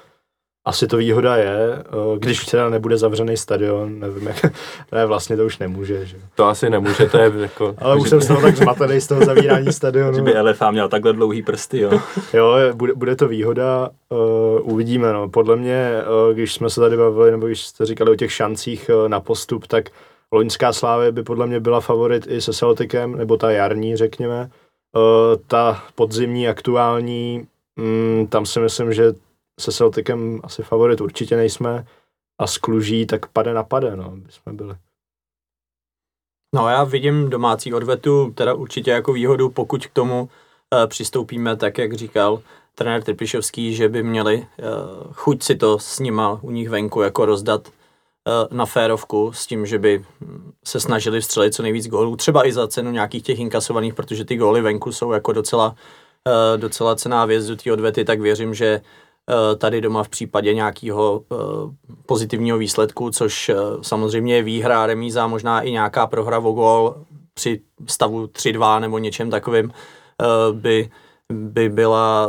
[0.67, 1.83] asi to výhoda je,
[2.17, 4.45] když teda nebude zavřený stadion, nevím, jak,
[4.91, 6.17] ne, vlastně to už nemůže, že?
[6.35, 7.75] To asi nemůže, to je jako...
[7.81, 10.13] Ale už jsem z toho tak zmatený z toho zavírání stadionu.
[10.13, 11.91] Že by LFA měl takhle dlouhý prsty, jo?
[12.33, 15.29] jo, bude, bude to výhoda, uh, uvidíme, no.
[15.29, 15.91] Podle mě,
[16.27, 19.19] uh, když jsme se tady bavili, nebo když jste říkali o těch šancích uh, na
[19.19, 19.89] postup, tak
[20.31, 24.49] loňská slávě by podle mě byla favorit i se Celticem, nebo ta jarní, řekněme.
[24.95, 29.13] Uh, ta podzimní, aktuální, mm, tam si myslím, že
[29.59, 31.85] se Celticem asi favorit určitě nejsme
[32.39, 34.75] a s Kluží tak pade na pade, no, by jsme byli.
[36.55, 41.77] No já vidím domácí odvetu teda určitě jako výhodu, pokud k tomu uh, přistoupíme tak,
[41.77, 42.41] jak říkal
[42.75, 47.25] trenér Trpišovský, že by měli uh, chuť si to s nima u nich venku jako
[47.25, 50.05] rozdat uh, na férovku s tím, že by
[50.65, 54.35] se snažili vstřelit co nejvíc gólů, třeba i za cenu nějakých těch inkasovaných, protože ty
[54.35, 58.81] góly venku jsou jako docela, uh, docela cená věc do té odvety, tak věřím, že
[59.57, 61.35] tady doma v případě nějakého eh,
[62.05, 66.95] pozitivního výsledku, což eh, samozřejmě je výhra, remíza, možná i nějaká prohra o gol
[67.33, 69.71] při stavu 3-2 nebo něčem takovým
[70.51, 70.89] by,
[71.33, 72.27] by byla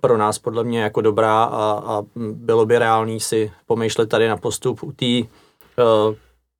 [0.00, 4.36] pro nás podle mě jako dobrá a, a bylo by reálný si pomýšlet tady na
[4.36, 5.06] postup u té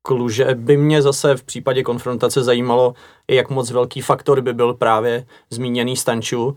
[0.01, 0.55] Kluže.
[0.55, 2.93] By mě zase v případě konfrontace zajímalo,
[3.29, 6.55] jak moc velký faktor by byl právě zmíněný Stanču,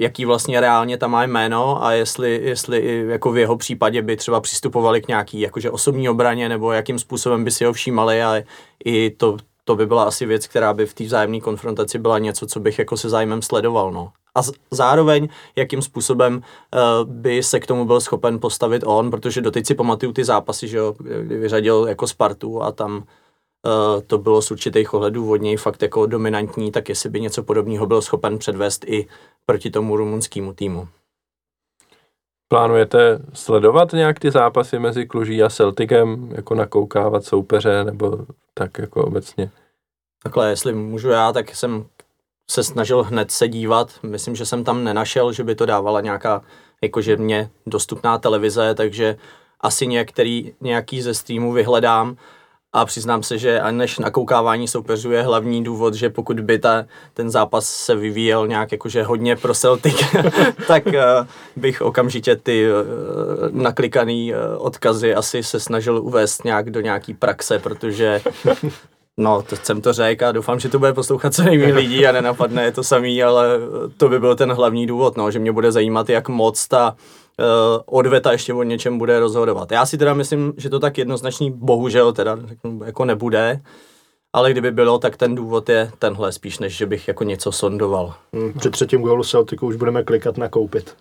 [0.00, 4.40] jaký vlastně reálně tam má jméno a jestli, jestli jako v jeho případě by třeba
[4.40, 8.42] přistupovali k nějaký jakože osobní obraně nebo jakým způsobem by si ho všímali a
[8.84, 12.46] i to, to by byla asi věc, která by v té vzájemné konfrontaci byla něco,
[12.46, 14.12] co bych jako se zájmem sledoval, no.
[14.34, 19.66] A zároveň, jakým způsobem uh, by se k tomu byl schopen postavit on, protože doteď
[19.66, 23.04] si pamatuju ty zápasy, že jo, kdy vyřadil jako Spartu a tam
[24.06, 27.86] to bylo z určitých ohledů od něj fakt jako dominantní, tak jestli by něco podobného
[27.86, 29.08] byl schopen předvést i
[29.46, 30.88] proti tomu rumunskému týmu.
[32.48, 38.18] Plánujete sledovat nějak ty zápasy mezi Kluží a Celticem, jako nakoukávat soupeře, nebo
[38.54, 39.50] tak jako obecně?
[40.22, 41.86] Takhle, jestli můžu já, tak jsem
[42.50, 43.90] se snažil hned se dívat.
[44.02, 46.42] Myslím, že jsem tam nenašel, že by to dávala nějaká,
[46.82, 49.16] jakože mě dostupná televize, takže
[49.60, 52.16] asi některý, nějaký ze streamů vyhledám
[52.72, 56.84] a přiznám se, že ani než nakoukávání soupeřů je hlavní důvod, že pokud by ta,
[57.14, 60.04] ten zápas se vyvíjel nějak jakože hodně pro Celtic,
[60.66, 60.92] tak uh,
[61.56, 62.76] bych okamžitě ty uh,
[63.50, 68.20] naklikaný uh, odkazy asi se snažil uvést nějak do nějaký praxe, protože
[69.16, 72.12] No, to jsem to řekl a doufám, že to bude poslouchat co nejméně lidí a
[72.12, 73.46] nenapadne je to samý, ale
[73.96, 76.96] to by byl ten hlavní důvod, no, že mě bude zajímat, jak moc ta
[77.86, 79.72] odveta ještě o něčem bude rozhodovat.
[79.72, 82.38] Já si teda myslím, že to tak jednoznačný bohužel teda
[82.84, 83.60] jako nebude,
[84.32, 88.14] ale kdyby bylo, tak ten důvod je tenhle spíš, než že bych jako něco sondoval.
[88.32, 90.96] Hmm, při třetím gólu Celticu už budeme klikat na koupit.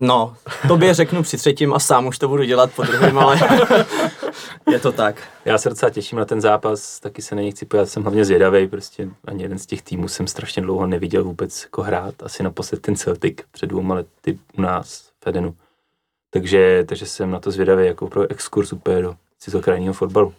[0.00, 0.36] No,
[0.68, 3.40] tobě řeknu při třetím a sám už to budu dělat po druhém, ale
[4.70, 5.22] je to tak.
[5.44, 8.24] Já se docela těším na ten zápas, taky se na něj chci pojat, jsem hlavně
[8.24, 12.42] zvědavý, prostě ani jeden z těch týmů jsem strašně dlouho neviděl vůbec jako hrát, asi
[12.42, 15.54] naposled ten Celtic před dvouma lety u nás v Edenu.
[16.30, 20.34] Takže, takže jsem na to zvědavý jako pro exkurs úplně do cizokrajního fotbalu.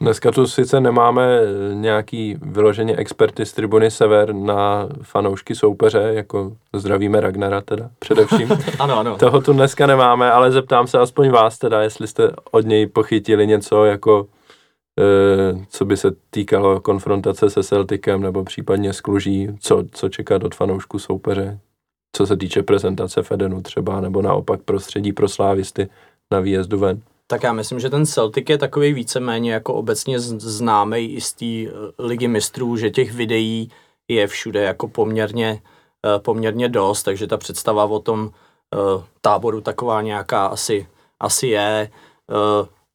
[0.00, 1.40] Dneska tu sice nemáme
[1.72, 8.48] nějaký vyloženě experty z tribuny Sever na fanoušky soupeře, jako zdravíme Ragnara teda především.
[8.78, 9.16] ano, ano.
[9.16, 13.46] Toho tu dneska nemáme, ale zeptám se aspoň vás teda, jestli jste od něj pochytili
[13.46, 14.26] něco jako
[15.00, 20.44] e, co by se týkalo konfrontace se Celticem nebo případně s Kluží, co, co čekat
[20.44, 21.58] od fanoušku soupeře,
[22.12, 25.88] co se týče prezentace Fedenu třeba, nebo naopak prostředí pro slávisty
[26.30, 27.02] na výjezdu ven.
[27.30, 31.46] Tak já myslím, že ten Celtic je takový víceméně jako obecně známý i z té
[31.46, 33.70] eh, ligy mistrů, že těch videí
[34.08, 35.62] je všude jako poměrně,
[36.06, 38.30] eh, poměrně dost, takže ta představa o tom
[38.74, 40.86] eh, táboru taková nějaká asi,
[41.20, 41.90] asi je.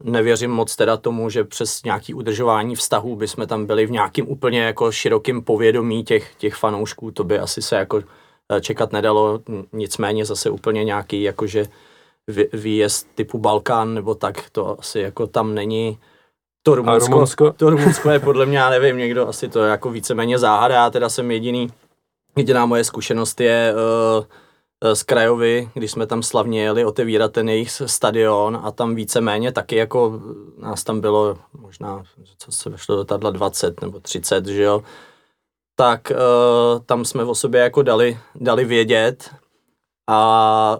[0.04, 4.62] nevěřím moc teda tomu, že přes nějaký udržování vztahů bychom tam byli v nějakým úplně
[4.62, 8.04] jako širokým povědomí těch, těch fanoušků, to by asi se jako
[8.62, 9.40] čekat nedalo,
[9.74, 11.66] nicméně zase úplně nějaký jakože
[12.54, 15.98] výjezd typu Balkán nebo tak, to asi jako tam není.
[16.64, 17.54] To Rumunsko, Rumunsko?
[17.54, 21.10] to Rumunsko je podle mě, já nevím, někdo asi to jako víceméně záhada, já teda
[21.10, 21.70] jsem jediný,
[22.36, 24.26] jediná moje zkušenost je uh,
[24.94, 29.76] z Krajovy, když jsme tam slavně jeli otevírat ten jejich stadion a tam víceméně taky
[29.76, 30.22] jako
[30.58, 32.04] nás tam bylo možná,
[32.38, 34.84] co se vešlo do tadla 20 nebo 30, že jo,
[35.76, 39.30] tak uh, tam jsme o sobě jako dali, dali vědět
[40.10, 40.80] a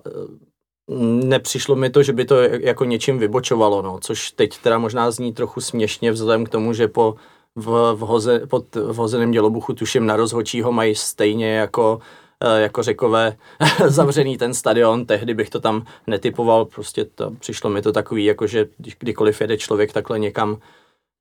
[1.24, 5.34] nepřišlo mi to, že by to jako něčím vybočovalo, no, což teď teda možná zní
[5.34, 7.16] trochu směšně vzhledem k tomu, že po
[7.56, 12.00] v, v, hoze, pod vhozeném dělobuchu tuším na rozhočího mají stejně jako
[12.44, 13.38] eh, jako řekové
[13.88, 18.48] zavřený ten stadion, tehdy bych to tam netypoval, prostě to, přišlo mi to takový, jako
[18.48, 18.66] že
[19.00, 20.58] kdykoliv jede člověk takhle někam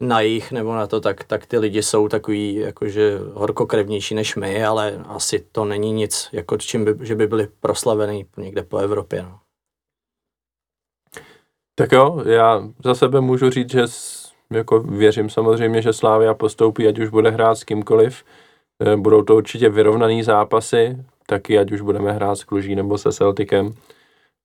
[0.02, 4.64] na jich nebo na to, tak, tak ty lidi jsou takový jakože horkokrevnější než my,
[4.64, 9.22] ale asi to není nic, jako čím by, že by byli proslavený někde po Evropě.
[9.22, 9.38] No.
[11.74, 13.84] Tak jo, já za sebe můžu říct, že
[14.50, 18.24] jako věřím samozřejmě, že Slávia postoupí, ať už bude hrát s kýmkoliv.
[18.80, 23.12] Eh, budou to určitě vyrovnaný zápasy, taky ať už budeme hrát s Kluží nebo se
[23.12, 23.74] Celticem.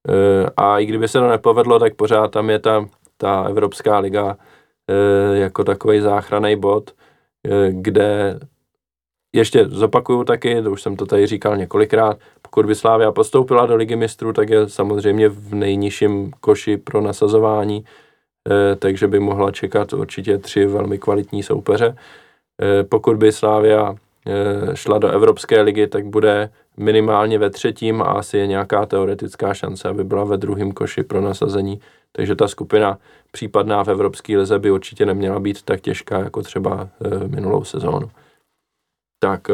[0.09, 2.85] Eh, a i kdyby se to nepovedlo, tak pořád tam je ta,
[3.17, 4.37] ta Evropská liga
[5.33, 6.91] jako takový záchranný bod,
[7.69, 8.39] kde
[9.37, 13.95] ještě zopakuju taky, už jsem to tady říkal několikrát, pokud by Slávia postoupila do ligy
[13.95, 17.85] mistrů, tak je samozřejmě v nejnižším koši pro nasazování,
[18.49, 21.95] eh, takže by mohla čekat určitě tři velmi kvalitní soupeře.
[22.61, 23.95] Eh, pokud by Slávia
[24.27, 29.53] eh, šla do Evropské ligy, tak bude minimálně ve třetím a asi je nějaká teoretická
[29.53, 31.79] šance, aby byla ve druhém koši pro nasazení.
[32.11, 32.97] Takže ta skupina
[33.31, 36.89] případná v Evropské lize by určitě neměla být tak těžká jako třeba
[37.27, 38.09] minulou sezónu.
[39.19, 39.47] Tak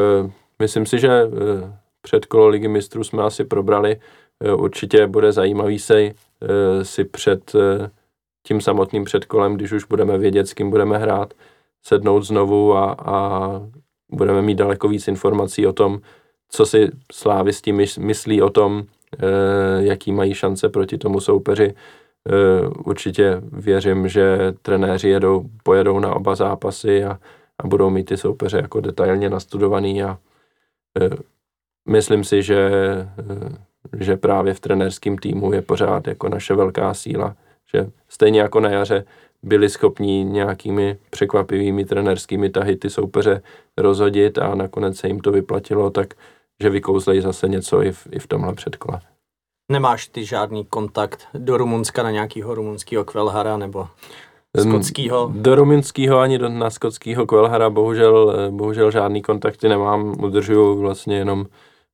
[0.59, 1.09] myslím si, že
[2.01, 3.99] předkolo ligy mistrů jsme asi probrali.
[4.55, 6.11] Určitě bude zajímavý se
[6.83, 7.51] si před
[8.47, 11.33] tím samotným předkolem, když už budeme vědět, s kým budeme hrát,
[11.85, 13.49] sednout znovu a, a
[14.11, 16.01] budeme mít daleko víc informací o tom,
[16.49, 18.83] co si slávisti myslí o tom,
[19.79, 21.73] jaký mají šance proti tomu soupeři.
[22.85, 27.19] Určitě věřím, že trenéři jedou, pojedou na oba zápasy a,
[27.57, 30.17] a budou mít ty soupeře jako detailně nastudovaný a
[31.89, 32.69] myslím si, že,
[33.99, 37.35] že právě v trenérském týmu je pořád jako naše velká síla,
[37.75, 39.05] že stejně jako na jaře
[39.43, 43.41] byli schopni nějakými překvapivými trenerskými tahy ty soupeře
[43.77, 46.13] rozhodit a nakonec se jim to vyplatilo, tak
[46.59, 48.99] že vykouzlejí zase něco i v, i v tomhle předkole.
[49.73, 53.87] Nemáš ty žádný kontakt do Rumunska na nějakého rumunského kvelhara nebo
[54.59, 55.31] skotského?
[55.35, 61.45] Do rumunského ani do, na skotského kvelhara bohužel, bohužel žádný kontakty nemám, udržuju vlastně jenom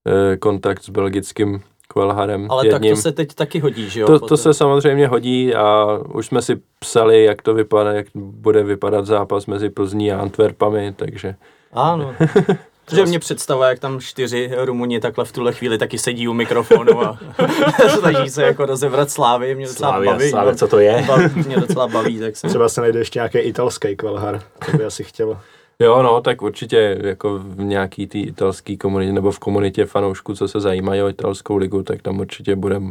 [0.07, 2.47] Eh, kontakt s belgickým Kvelharem.
[2.49, 2.81] Ale jedním.
[2.81, 4.07] tak to se teď taky hodí, že jo?
[4.07, 8.63] To, to se samozřejmě hodí a už jsme si psali, jak to vypadá, jak bude
[8.63, 11.35] vypadat zápas mezi Plzní a Antwerpami, takže...
[11.73, 12.15] Ano.
[12.91, 17.01] Že mě představuje, jak tam čtyři Rumuni takhle v tuhle chvíli taky sedí u mikrofonu
[17.01, 17.19] a
[17.99, 19.55] snaží se jako rozevrat slávy.
[19.55, 20.29] Mě docela slávy, baví.
[20.29, 21.03] Slávy, co to je?
[21.07, 22.19] Baví, mě docela baví.
[22.19, 22.49] Tak jsem...
[22.49, 25.37] Třeba se najde ještě nějaký italský kvelhar, to by asi chtělo.
[25.79, 30.47] Jo, no, tak určitě jako v nějaký té italské komunitě nebo v komunitě fanoušků, co
[30.47, 32.81] se zajímají o italskou ligu, tak tam určitě bude,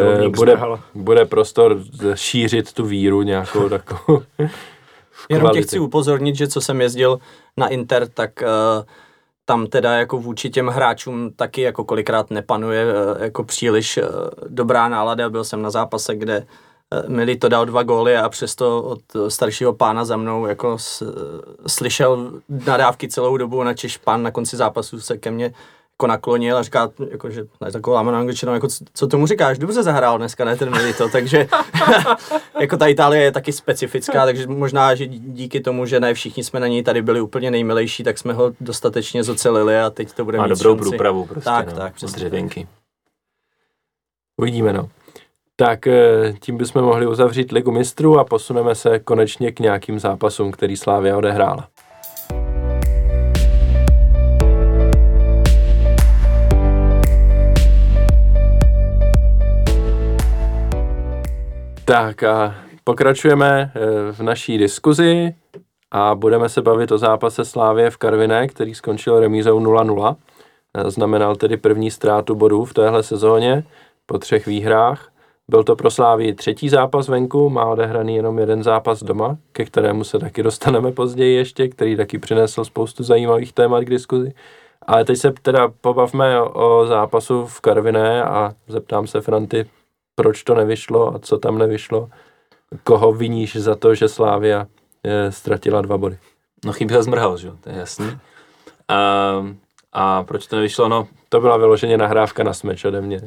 [0.00, 0.58] eh, bude,
[0.94, 1.80] bude prostor
[2.14, 4.22] šířit tu víru nějakou takovou.
[5.28, 7.18] Jenom tě chci upozornit, že co jsem jezdil
[7.56, 8.84] na Inter, tak uh,
[9.52, 14.04] tam teda jako vůči těm hráčům taky jako kolikrát nepanuje uh, jako příliš uh,
[14.48, 15.30] dobrá nálada.
[15.30, 16.46] Byl jsem na zápase, kde
[16.92, 20.76] Eh, Mili to dal dva góly a přesto od staršího pána za mnou jako
[21.66, 22.32] slyšel
[22.66, 25.52] nadávky celou dobu, na Češ pán na konci zápasu se ke mně
[26.02, 29.82] jako naklonil a říká, jako, že ne, takovou lámanou angličtinou, jako, co tomu říkáš, dobře
[29.82, 31.46] zahrál dneska, ne ten Milito, takže
[32.60, 36.60] jako ta Itálie je taky specifická, takže možná, že díky tomu, že ne všichni jsme
[36.60, 40.38] na něj tady byli úplně nejmilejší, tak jsme ho dostatečně zocelili a teď to bude
[40.38, 40.88] Má mít dobrou šanci.
[40.88, 42.16] průpravu prostě, tak, no, tak, přesně.
[42.16, 42.66] Dřevěnky.
[44.40, 44.88] Uvidíme, no.
[45.56, 50.52] Tak eh, tím bychom mohli uzavřít Ligu mistrů a posuneme se konečně k nějakým zápasům,
[50.52, 51.68] který Slávia odehrála.
[61.84, 65.34] Tak a pokračujeme eh, v naší diskuzi
[65.90, 70.16] a budeme se bavit o zápase Slávě v Karviné, který skončil remízou 0-0.
[70.86, 73.64] Znamenal tedy první ztrátu bodů v téhle sezóně
[74.06, 75.12] po třech výhrách
[75.48, 80.04] Byl to pro Slávy třetí zápas venku, má odehraný jenom jeden zápas doma, ke kterému
[80.04, 84.32] se taky dostaneme později ještě, který taky přinesl spoustu zajímavých témat k diskuzi.
[84.86, 89.66] Ale teď se teda pobavme o, o zápasu v Karviné a zeptám se Franty,
[90.22, 92.10] proč to nevyšlo a co tam nevyšlo.
[92.84, 94.66] Koho viníš za to, že Slávia
[95.04, 96.18] je, ztratila dva body?
[96.64, 98.18] No chyběl zmrhal, že jo, to je jasný.
[98.88, 98.98] A,
[99.92, 100.88] a proč to nevyšlo?
[100.88, 103.20] No, To byla vyloženě nahrávka na smeč ode mě.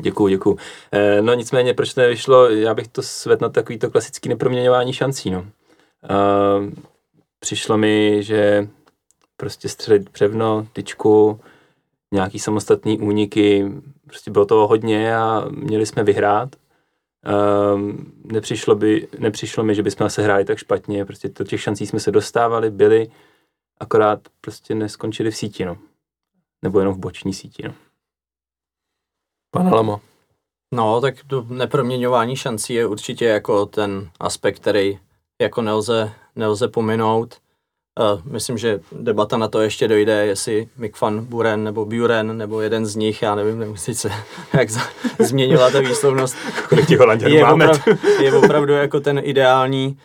[0.00, 0.58] Děkuju, děkuju.
[0.92, 2.50] E, no nicméně, proč to nevyšlo?
[2.50, 5.40] Já bych to svedl na takový to klasický neproměňování šancí, no.
[5.40, 5.46] E,
[7.40, 8.68] přišlo mi, že
[9.36, 11.40] prostě střelit převno, tyčku,
[12.12, 13.72] nějaký samostatný úniky,
[14.08, 16.56] prostě bylo toho hodně a měli jsme vyhrát.
[17.74, 21.86] Um, nepřišlo, by, nepřišlo mi, že bychom se hráli tak špatně, prostě do těch šancí
[21.86, 23.10] jsme se dostávali, byli,
[23.80, 25.78] akorát prostě neskončili v síti, no.
[26.62, 27.74] Nebo jenom v boční síti, no.
[29.50, 30.00] Pan Lamo.
[30.74, 34.98] No, tak to neproměňování šancí je určitě jako ten aspekt, který
[35.40, 37.40] jako nelze, nelze pominout.
[38.24, 42.86] Myslím, že debata na to ještě dojde, jestli Mick van Buren nebo Buren, nebo jeden
[42.86, 44.10] z nich, já nevím, nemusím se,
[44.52, 44.80] jak za,
[45.18, 46.36] změnila ta výslovnost.
[46.68, 47.68] Kolik těch je, máme?
[47.68, 49.98] opravdu, je opravdu jako ten ideální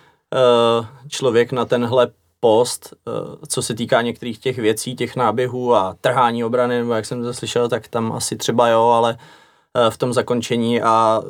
[0.81, 2.07] uh, člověk na tenhle
[2.39, 7.05] post, uh, co se týká některých těch věcí, těch náběhů a trhání obrany, nebo jak
[7.05, 11.21] jsem to slyšel, tak tam asi třeba jo, ale uh, v tom zakončení a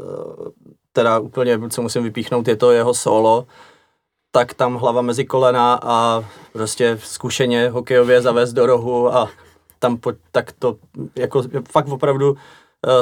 [0.93, 3.45] teda úplně, co musím vypíchnout, je to jeho solo,
[4.35, 9.29] tak tam hlava mezi kolena a prostě zkušeně hokejově zavést do rohu a
[9.79, 10.75] tam po, tak to
[11.15, 12.37] jako fakt opravdu uh,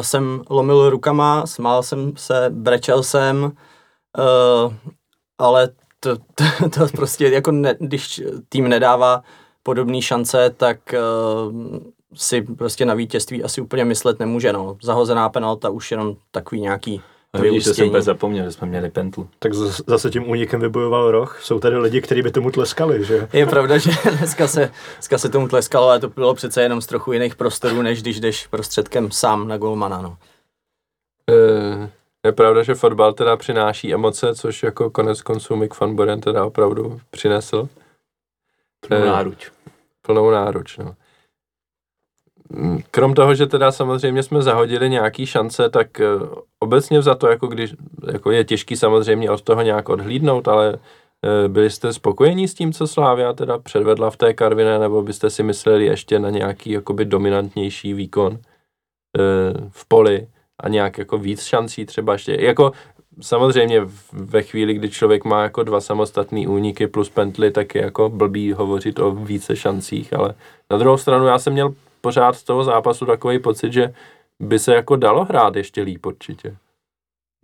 [0.02, 4.74] jsem lomil rukama, smál jsem se, brečel jsem, uh,
[5.38, 9.24] ale to, to, to prostě jako ne, když tým nedává
[9.64, 11.54] podobné šance, tak uh,
[12.14, 14.54] si prostě na vítězství asi úplně myslet nemůže.
[14.54, 14.78] No.
[14.84, 17.02] Zahozená penalta už jenom takový nějaký
[17.36, 19.30] No, vidíš, že jsem úplně zapomněl, že jsme měli pentlu.
[19.40, 21.40] Tak zas- zase tím únikem vybojoval roh.
[21.44, 23.28] Jsou tady lidi, kteří by tomu tleskali, že?
[23.34, 26.86] Je pravda, že dneska se, dneska se tomu tleskalo, ale to bylo přece jenom z
[26.86, 30.02] trochu jiných prostorů, než když jdeš prostředkem sám na golmana.
[30.02, 30.18] No.
[31.30, 31.90] Eh,
[32.26, 36.46] Je pravda, že fotbal teda přináší emoce, což jako konec konců Mick van Buren teda
[36.46, 37.70] opravdu přinesl.
[38.88, 39.52] Plnou Eh, náruč.
[40.02, 40.96] plnou náruč, no.
[42.54, 46.06] Mm, Krom toho, že teda samozřejmě jsme zahodili nějaký šance, tak eh,
[46.60, 47.74] obecně za to, jako když,
[48.12, 52.74] jako je těžký samozřejmě od toho nějak odhlídnout, ale eh, byli jste spokojení s tím,
[52.74, 57.06] co Slávia teda předvedla v té Karviné, nebo byste si mysleli ještě na nějaký jakoby
[57.06, 59.20] dominantnější výkon eh,
[59.70, 60.28] v poli
[60.64, 62.72] a nějak jako víc šancí třeba ještě, jako
[63.22, 63.82] samozřejmě
[64.14, 68.54] ve chvíli, kdy člověk má jako dva samostatné úniky plus pently, tak je jako blbý
[68.54, 70.34] hovořit o více šancích, ale
[70.72, 73.94] na druhou stranu já jsem měl pořád z toho zápasu takový pocit, že
[74.40, 76.56] by se jako dalo hrát ještě líp určitě.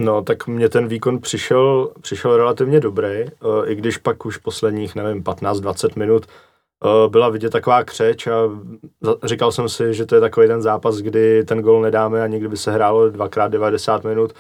[0.02, 3.28] No, tak mně ten výkon přišel, přišel relativně dobrý, eh,
[3.66, 8.32] i když pak už posledních, nevím, 15-20 minut eh, byla vidět taková křeč a
[9.24, 12.48] říkal jsem si, že to je takový ten zápas, kdy ten gol nedáme a někdy
[12.48, 14.34] by se hrálo dvakrát 90 minut.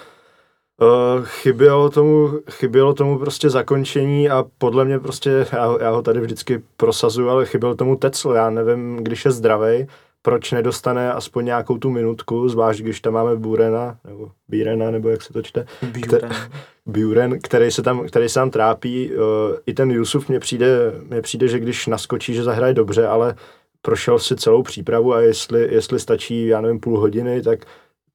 [0.82, 6.02] Eh, Chybělo tomu, chybělo tomu prostě zakončení a podle mě prostě, já, ho- já ho
[6.02, 9.88] tady vždycky prosazuju, ale chyběl tomu Tecl, já nevím, když je zdravý,
[10.28, 15.22] proč nedostane aspoň nějakou tu minutku, zvlášť když tam máme Burena, nebo Bírena, nebo jak
[15.22, 15.66] se to čte,
[16.86, 19.12] Buren, který se tam, který se tam trápí.
[19.12, 19.22] Uh,
[19.66, 23.36] I ten Jusuf mně přijde, mně přijde, že když naskočí, že zahraje dobře, ale
[23.82, 27.60] prošel si celou přípravu a jestli, jestli stačí, já nevím, půl hodiny, tak,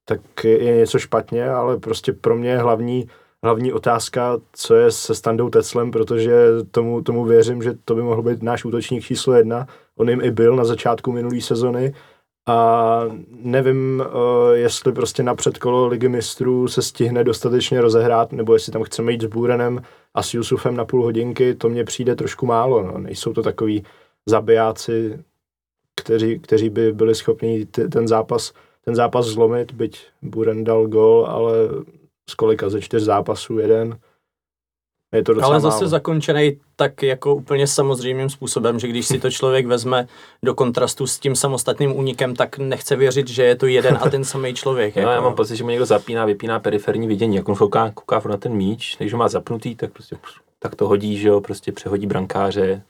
[0.05, 3.07] tak je, je něco špatně, ale prostě pro mě je hlavní,
[3.43, 6.35] hlavní otázka, co je se Standou Teclem, protože
[6.71, 9.67] tomu, tomu věřím, že to by mohl být náš útočník číslo jedna.
[9.97, 11.93] On jim i byl na začátku minulé sezony
[12.47, 18.71] a nevím, uh, jestli prostě na předkolo ligy mistrů se stihne dostatečně rozehrát, nebo jestli
[18.71, 19.81] tam chceme jít s Búrenem
[20.13, 22.83] a s Jusufem na půl hodinky, to mně přijde trošku málo.
[22.83, 22.97] No.
[22.97, 23.83] Nejsou to takový
[24.25, 25.19] zabijáci,
[26.01, 28.53] kteří, kteří by byli schopni ty, ten zápas
[28.85, 31.53] ten zápas zlomit, byť Buren dal gol, ale
[32.29, 33.99] z kolika ze čtyř zápasů jeden.
[35.13, 35.87] Je to docela Ale zase málo.
[35.87, 40.07] zakončený tak jako úplně samozřejmým způsobem, že když si to člověk vezme
[40.43, 44.23] do kontrastu s tím samostatným únikem, tak nechce věřit, že je to jeden a ten
[44.23, 44.95] samý člověk.
[44.95, 45.11] No, jako.
[45.11, 47.35] já mám pocit, že mu někdo zapíná, vypíná periferní vidění.
[47.35, 50.17] Jak on kouká, kouká furt na ten míč, takže ho má zapnutý, tak prostě
[50.59, 52.81] tak to hodí, že jo, prostě přehodí brankáře,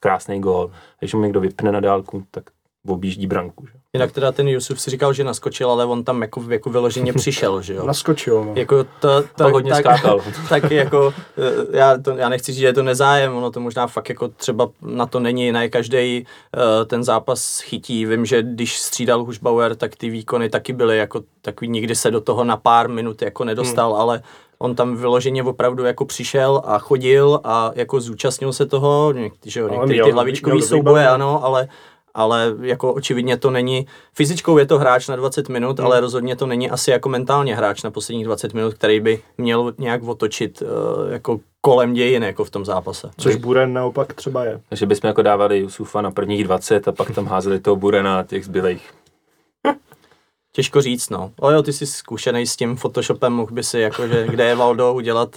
[0.00, 0.70] krásný gól.
[0.98, 2.44] Když mu někdo vypne na dálku, tak
[2.86, 3.66] objíždí branku.
[3.66, 3.72] Že?
[3.74, 3.80] jo.
[3.94, 7.62] Jinak teda ten Jusuf si říkal, že naskočil, ale on tam jako, jako vyloženě přišel,
[7.62, 7.86] že jo.
[7.86, 8.52] Naskočil, no.
[8.56, 10.20] Jako to, to, Tak hodně skákal.
[10.48, 13.86] tak jako, eh, já, to, já nechci říct, že je to nezájem, ono to možná
[13.86, 16.26] fakt jako třeba na to není, ne každý
[16.56, 18.06] uh, ten zápas chytí.
[18.06, 22.20] Vím, že když střídal Hušbauer, tak ty výkony taky byly jako takový, nikdy se do
[22.20, 24.00] toho na pár minut jako nedostal, hmm.
[24.00, 24.22] ale
[24.62, 29.14] on tam vyloženě opravdu jako přišel a chodil a jako zúčastnil se toho,
[29.44, 31.68] že jo, měl- ty hlavičkový souboje, ano, ale
[32.14, 35.86] ale jako očividně to není, fyzičkou je to hráč na 20 minut, Hmm.
[35.86, 39.74] ale rozhodně to není asi jako mentálně hráč na posledních 20 minut, který by měl
[39.78, 43.10] nějak otočit uh, jako kolem dějin jako v tom zápase.
[43.18, 44.60] Což Buren naopak třeba je.
[44.68, 48.22] Takže bychom jako dávali Jusufa na prvních 20 a pak tam házeli toho Burena a
[48.22, 48.92] těch zbylejch.
[50.52, 51.32] Těžko říct, no.
[51.40, 54.94] O jo, ty jsi zkušený s tím Photoshopem, mohl by si jakože, kde je Valdo,
[54.94, 55.36] udělat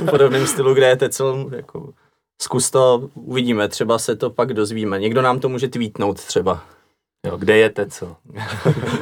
[0.00, 1.88] v podobném stylu, kde je Tecel, jako
[2.42, 4.98] zkus to, uvidíme, třeba se to pak dozvíme.
[4.98, 6.62] Někdo nám to může tweetnout třeba.
[7.26, 8.16] Jo, kde je Tecel?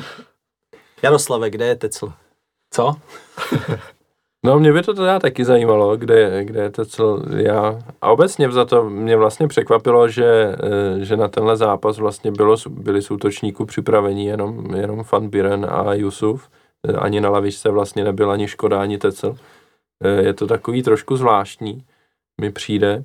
[1.03, 2.13] Jaroslave, kde je Tecel?
[2.71, 2.95] Co?
[4.47, 7.79] No mě by to teda taky zajímalo, kde, je- kde je to cel, já.
[8.03, 10.57] A obecně za to mě vlastně překvapilo, že,
[11.01, 15.67] eh, že na tenhle zápas vlastně bylo, byli z útočníků připraveni jenom, jenom Van Biren
[15.71, 16.49] a Jusuf.
[16.89, 19.37] Eh, Ani na lavičce vlastně nebyl ani Škoda, ani Tecel.
[20.05, 21.85] Eh, Je to takový trošku zvláštní,
[22.41, 23.05] mi přijde.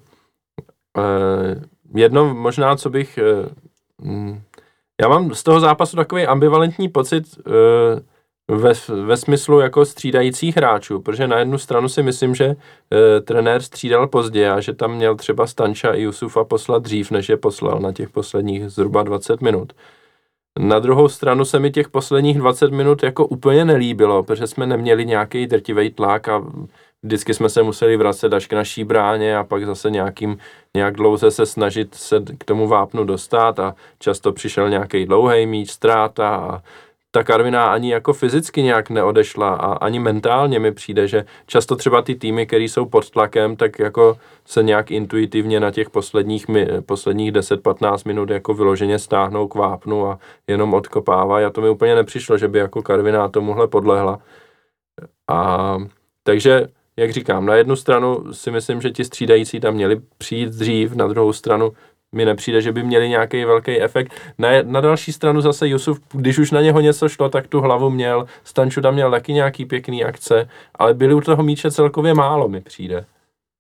[0.98, 1.62] Eh,
[1.96, 3.18] Jedno možná, co bych...
[3.18, 3.50] eh,
[4.02, 4.42] mm,
[5.02, 8.02] Já mám z toho zápasu takový ambivalentní pocit, eh,
[8.56, 8.74] ve,
[9.06, 12.56] ve smyslu jako střídajících hráčů, protože na jednu stranu si myslím, že
[13.24, 17.38] trenér střídal pozdě a že tam měl třeba Stanča i Jusufa poslat dřív, než je
[17.38, 19.74] poslal na těch posledních zhruba 20 minut.
[20.60, 25.06] Na druhou stranu se mi těch posledních 20 minut jako úplně nelíbilo, protože jsme neměli
[25.06, 26.44] nějaký drtivý tlak a
[27.04, 30.38] vždycky jsme se museli vracet až k naší bráně a pak zase nějakým,
[30.76, 35.72] nějak dlouze se snažit se k tomu vápnu dostat a často přišel nějaký dlouhý míč,
[35.72, 36.62] ztráta a
[37.12, 42.02] ta Karviná ani jako fyzicky nějak neodešla a ani mentálně mi přijde, že často třeba
[42.02, 46.46] ty týmy, které jsou pod tlakem, tak jako se nějak intuitivně na těch posledních,
[46.86, 51.96] posledních 10-15 minut jako vyloženě stáhnou k vápnu a jenom odkopávají a to mi úplně
[51.96, 54.20] nepřišlo, že by jako Karviná tomuhle podlehla.
[55.28, 55.78] A
[56.24, 56.68] takže,
[57.00, 61.08] jak říkám, na jednu stranu si myslím, že ti střídající tam měli přijít dřív, na
[61.08, 61.72] druhou stranu
[62.12, 64.14] mi nepřijde, že by měli nějaký velký efekt.
[64.38, 67.90] Na, na další stranu zase Jusuf, když už na něho něco šlo, tak tu hlavu
[67.90, 68.26] měl.
[68.44, 72.62] Stanču tam měl taky nějaký pěkný akce, ale byly u toho míče celkově málo, mi
[72.62, 73.06] přijde.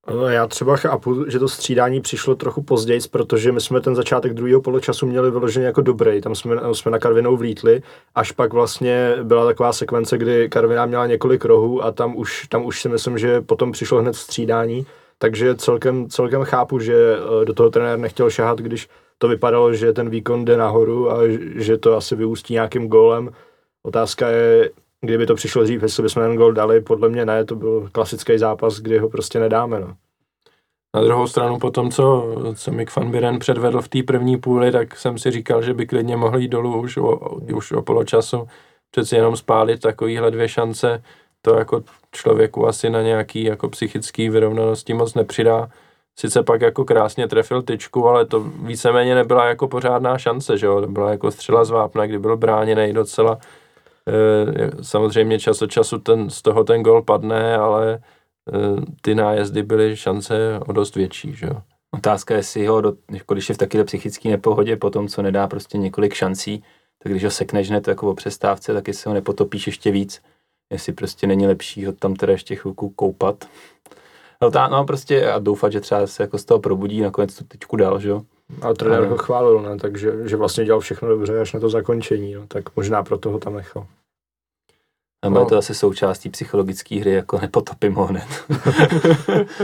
[0.09, 4.33] No, Já třeba chápu, že to střídání přišlo trochu později, protože my jsme ten začátek
[4.33, 6.21] druhého poločasu měli vyloženě jako dobrý.
[6.21, 7.81] Tam jsme, jsme na Karvinou vlítli,
[8.15, 12.65] až pak vlastně byla taková sekvence, kdy Karviná měla několik rohů a tam už, tam
[12.65, 14.85] už si myslím, že potom přišlo hned střídání.
[15.17, 19.93] Takže celkem, celkem chápu, že eh, do toho trenér nechtěl šahat, když to vypadalo, že
[19.93, 21.17] ten výkon jde nahoru a
[21.55, 23.29] že to asi vyústí nějakým gólem.
[23.83, 24.69] Otázka je,
[25.01, 28.37] kdyby to přišlo dřív, jestli bychom ten gól dali, podle mě ne, to byl klasický
[28.37, 29.79] zápas, kdy ho prostě nedáme.
[29.79, 29.95] No.
[30.95, 34.71] Na druhou stranu po tom, co, co Mick van Biren předvedl v té první půli,
[34.71, 37.15] tak jsem si říkal, že by klidně mohl jít dolů už o,
[37.55, 38.47] už o poločasu.
[38.91, 41.03] Přeci jenom spálit takovýhle dvě šance,
[41.41, 45.69] to jako člověku asi na nějaký jako psychický vyrovnanosti moc nepřidá.
[46.19, 50.81] Sice pak jako krásně trefil tyčku, ale to víceméně nebyla jako pořádná šance, že jo?
[50.81, 53.37] To byla jako střela z vápna, kdy byl bráněný docela.
[54.09, 57.99] E, samozřejmě čas od času ten, z toho ten gol padne, ale e,
[59.01, 61.61] ty nájezdy byly šance o dost větší, že jo?
[61.91, 65.21] Otázka je, jestli ho, do, jako když je v takové psychické nepohodě, po tom, co
[65.21, 66.63] nedá prostě několik šancí,
[67.03, 70.21] tak když ho sekneš hned jako o přestávce, tak jestli ho nepotopíš ještě víc,
[70.73, 73.45] jestli prostě není lepší ho tam teda ještě chvilku koupat.
[74.41, 77.43] No, tá, no prostě a doufat, že třeba se jako z toho probudí, nakonec tu
[77.43, 78.21] tyčku dal, že jo.
[78.61, 79.77] A trenér ho chválil, ne?
[79.77, 82.47] takže že vlastně dělal všechno dobře až na to zakončení, no.
[82.47, 83.87] tak možná proto ho tam nechal.
[85.21, 88.27] A bude to asi součástí psychologické hry, jako nepotopím ho hned.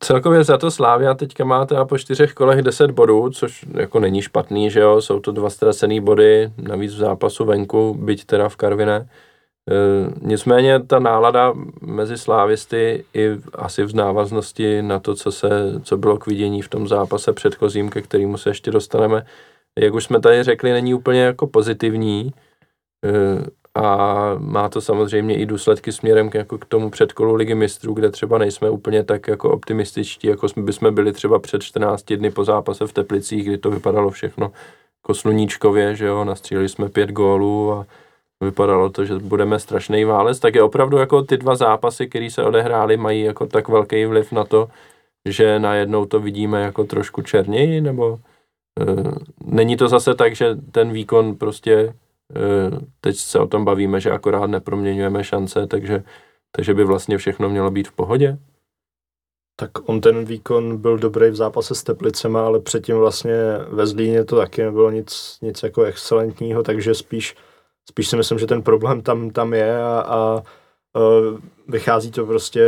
[0.00, 4.22] Celkově za to Slávia teďka má teda po čtyřech kolech 10 bodů, což jako není
[4.22, 8.56] špatný, že jo, jsou to dva ztracený body, navíc v zápasu venku, byť teda v
[8.56, 8.96] Karviné.
[8.96, 9.06] E,
[10.22, 15.50] nicméně ta nálada mezi slávisty i asi v návaznosti na to, co, se,
[15.82, 19.26] co bylo k vidění v tom zápase předchozím, ke kterému se ještě dostaneme,
[19.78, 22.32] jak už jsme tady řekli, není úplně jako pozitivní.
[23.04, 27.94] E, a má to samozřejmě i důsledky směrem k, jako k tomu předkolu ligy mistrů,
[27.94, 32.30] kde třeba nejsme úplně tak jako optimističtí, jako jsme, bychom byli třeba před 14 dny
[32.30, 34.52] po zápase v Teplicích, kdy to vypadalo všechno
[35.02, 37.86] jako sluníčkově, že jo, nastříleli jsme pět gólů a
[38.44, 42.42] vypadalo to, že budeme strašný válec, tak je opravdu jako ty dva zápasy, které se
[42.42, 44.68] odehrály, mají jako tak velký vliv na to,
[45.28, 48.18] že najednou to vidíme jako trošku černěji, nebo
[49.44, 51.94] není to zase tak, že ten výkon prostě,
[53.00, 56.04] teď se o tom bavíme, že akorát neproměňujeme šance, takže,
[56.56, 58.38] takže by vlastně všechno mělo být v pohodě?
[59.56, 63.34] Tak on ten výkon byl dobrý v zápase s Teplicema, ale předtím vlastně
[63.68, 67.36] ve Zlíně to taky nebylo nic, nic jako excelentního, takže spíš,
[67.88, 70.42] spíš si myslím, že ten problém tam, tam je a, a
[71.68, 72.62] vychází to prostě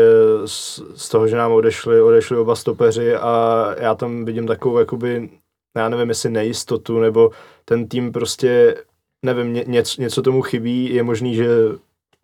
[0.45, 5.31] z, z toho, že nám odešli, odešli oba stopeři a já tam vidím takovou jakoby,
[5.77, 7.31] já nevím, jestli nejistotu, nebo
[7.65, 8.77] ten tým prostě,
[9.23, 11.49] nevím, ně, něco, něco tomu chybí, je možný, že,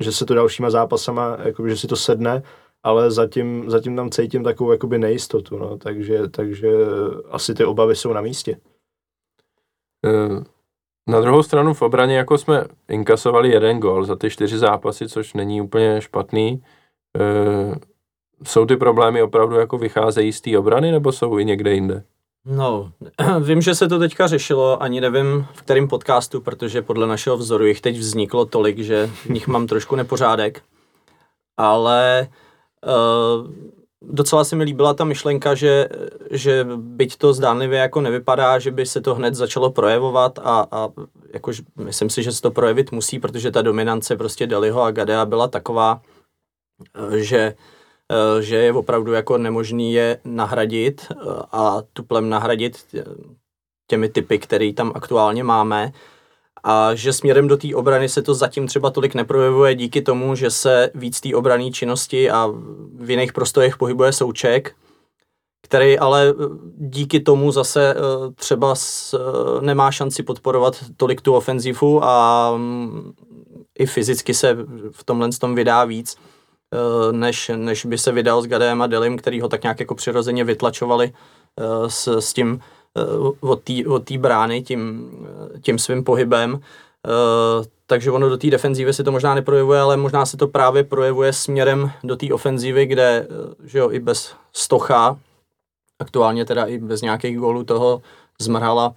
[0.00, 2.42] že se to dalšíma zápasama, jakoby, že si to sedne,
[2.82, 6.70] ale zatím, zatím tam cítím takovou jakoby nejistotu, no, takže, takže
[7.30, 8.60] asi ty obavy jsou na místě.
[10.06, 10.44] Eh,
[11.08, 15.34] na druhou stranu v obraně jako jsme inkasovali jeden gol za ty čtyři zápasy, což
[15.34, 16.62] není úplně špatný.
[17.18, 17.74] E,
[18.44, 22.04] jsou ty problémy opravdu jako vycházejí z té obrany nebo jsou i někde jinde?
[22.46, 22.92] No,
[23.40, 27.66] vím, že se to teďka řešilo, ani nevím v kterém podcastu, protože podle našeho vzoru
[27.66, 30.62] jich teď vzniklo tolik, že v nich mám trošku nepořádek.
[31.56, 32.28] Ale
[32.86, 33.50] uh,
[34.02, 35.88] docela se mi líbila ta myšlenka, že,
[36.30, 40.88] že byť to zdánlivě jako nevypadá, že by se to hned začalo projevovat a, a
[41.32, 45.24] jakož myslím si, že se to projevit musí, protože ta dominance prostě Deliho a Gadea
[45.24, 46.00] byla taková,
[47.16, 47.54] že,
[48.40, 51.12] že je opravdu jako nemožný je nahradit
[51.52, 52.76] a tuplem nahradit
[53.86, 55.92] těmi typy, které tam aktuálně máme.
[56.64, 60.50] A že směrem do té obrany se to zatím třeba tolik neprojevuje díky tomu, že
[60.50, 62.48] se víc té obrané činnosti a
[62.98, 64.74] v jiných prostorech pohybuje souček,
[65.62, 66.44] který ale eh,
[66.76, 69.18] díky tomu zase eh, třeba eh,
[69.60, 73.12] nemá šanci podporovat tolik tu ofenzivu a mm,
[73.78, 74.56] i fyzicky se
[74.90, 76.16] v tomhle tom vydá víc,
[77.12, 80.44] než, než by se vydal s Gadem a Delim, který ho tak nějak jako přirozeně
[80.44, 81.12] vytlačovali
[81.88, 82.60] s, s tím
[82.96, 85.10] Eh, od té brány tím,
[85.54, 86.60] eh, tím svým pohybem.
[87.86, 91.32] Takže ono do té defenzívy se to možná neprojevuje, ale možná se to právě projevuje
[91.32, 93.28] směrem do té ofenzívy, kde
[93.64, 95.18] že jo, i bez Stocha,
[95.98, 98.02] aktuálně teda i bez nějakých gólů toho
[98.40, 98.94] zmrhala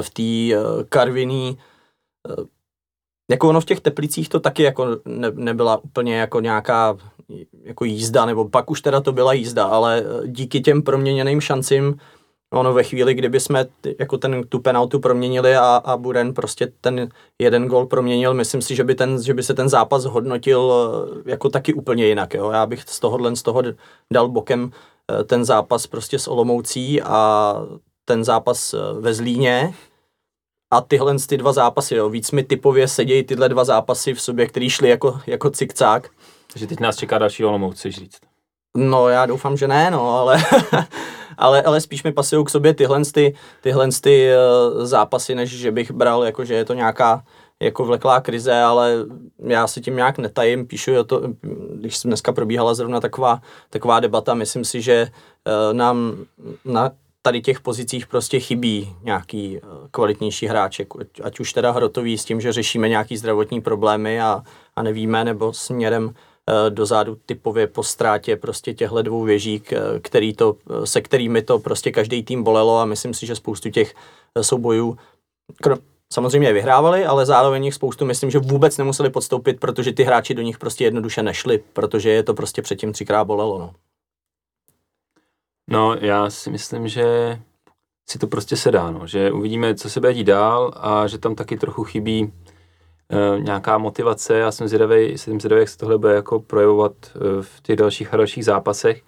[0.00, 0.56] v té
[0.88, 1.58] Karviní.
[3.30, 6.96] Jako ono v těch Teplicích to taky jako ne, nebyla úplně jako nějaká
[7.62, 12.00] jako jízda, nebo pak už teda to byla jízda, ale díky těm proměněným šancím
[12.52, 13.66] ono ve chvíli, kdyby jsme
[13.98, 17.08] jako ten, tu penaltu proměnili a, a Buren prostě ten
[17.38, 20.72] jeden gol proměnil, myslím si, že by, ten, že by se ten zápas hodnotil
[21.26, 22.34] eh, jako taky úplně jinak.
[22.34, 22.50] Jo.
[22.50, 23.62] Já bych z tohohle z toho
[24.12, 24.70] dal bokem
[25.20, 27.54] eh, ten zápas prostě s Olomoucí a
[28.04, 29.74] ten zápas eh, ve Zlíně
[30.70, 32.08] a tyhle ty dva zápasy, jo.
[32.08, 36.10] víc mi typově sedějí tyhle dva zápasy v sobě, který šli jako, jako cikcák.
[36.52, 38.18] Takže teď nás čeká další Olomouc, chceš říct?
[38.76, 40.42] No, já doufám, že ne, no, ale
[41.38, 44.30] ale, ale spíš mi pasují k sobě tyhle, ty, tyhle ty,
[44.76, 47.24] uh, zápasy, než že bych bral, jako že je to nějaká
[47.62, 48.94] jako vleklá krize, ale
[49.44, 51.22] já si tím nějak netajím, píšu o to,
[51.74, 53.40] když dneska probíhala zrovna taková,
[53.70, 55.06] taková debata, myslím si, že
[55.46, 56.24] uh, nám
[56.64, 56.90] na
[57.28, 60.80] tady těch pozicích prostě chybí nějaký uh, kvalitnější hráč,
[61.22, 64.42] ať už teda hrotový s tím, že řešíme nějaký zdravotní problémy a,
[64.76, 66.14] a nevíme, nebo směrem
[66.48, 69.62] Eh, dozadu typově po ztrátě prostě těchto dvou věží,
[70.02, 73.94] který to, se kterými to prostě každý tým bolelo a myslím si, že spoustu těch
[74.34, 74.98] eh, soubojů
[76.12, 80.42] samozřejmě vyhrávali, ale zároveň jich spoustu myslím, že vůbec nemuseli podstoupit, protože ty hráči do
[80.42, 83.58] nich prostě jednoduše nešli, protože je to prostě předtím třikrát bolelo.
[83.58, 83.74] No.
[85.68, 87.38] No já si myslím, že
[88.08, 89.06] si to prostě sedá, no.
[89.06, 92.32] že uvidíme, co se bude dít dál a že tam taky trochu chybí
[93.12, 94.38] Eh, nějaká motivace.
[94.38, 98.14] Já jsem zvědavý, jsem zvědavý, jak se tohle bude jako projevovat eh, v těch dalších
[98.14, 99.02] a dalších zápasech.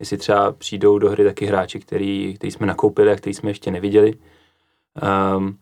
[0.00, 3.70] Jestli třeba přijdou do hry taky hráči, který, který jsme nakoupili a který jsme ještě
[3.70, 4.14] neviděli.
[5.36, 5.58] Um,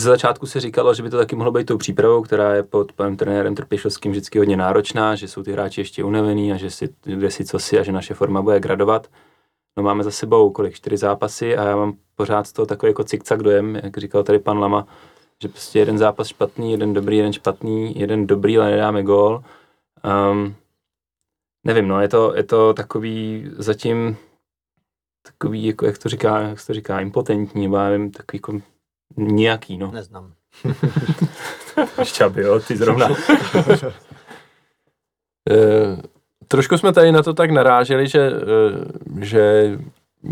[0.00, 2.92] ze začátku se říkalo, že by to taky mohlo být tou přípravou, která je pod
[2.92, 6.88] panem trenérem Trpišovským vždycky hodně náročná, že jsou ty hráči ještě unavený a že si,
[7.02, 9.10] kde si co si a že naše forma bude gradovat.
[9.76, 13.04] No máme za sebou kolik, čtyři zápasy a já mám pořád z toho takový jako
[13.04, 14.86] cikcak dojem, jak říkal tady pan Lama,
[15.42, 19.44] že prostě jeden zápas špatný, jeden dobrý, jeden špatný, jeden dobrý, ale nedáme gól.
[20.30, 20.54] Um,
[21.64, 24.16] nevím, no, je to, je to takový zatím
[25.22, 28.75] takový, jako, jak to říká, jak to říká, impotentní, nebo já nevím, takový jako
[29.16, 29.90] nějaký, no.
[29.90, 30.32] Neznám.
[32.02, 33.08] Šťaby, jo, ty zrovna.
[35.50, 35.96] e,
[36.48, 38.32] trošku jsme tady na to tak naráželi, že, e,
[39.20, 39.72] že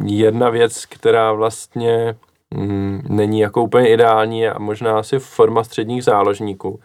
[0.04, 2.16] jedna věc, která vlastně
[2.54, 6.80] mm, není jako úplně ideální a možná asi forma středních záložníků.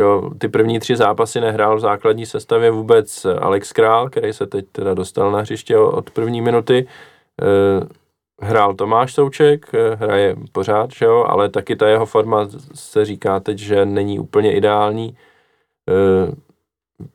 [0.00, 4.66] Jo, ty první tři zápasy nehrál v základní sestavě vůbec Alex Král, který se teď
[4.72, 6.86] teda dostal na hřiště od první minuty.
[7.42, 7.99] E,
[8.40, 13.40] hrál Tomáš Souček, eh, hraje pořád, že jo, ale taky ta jeho forma se říká
[13.40, 15.16] teď, že není úplně ideální.
[15.88, 16.32] Eh,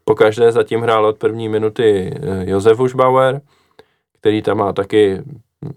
[0.03, 3.41] po každé zatím hrál od první minuty eh, Josef Užbauer,
[4.19, 5.23] který tam má taky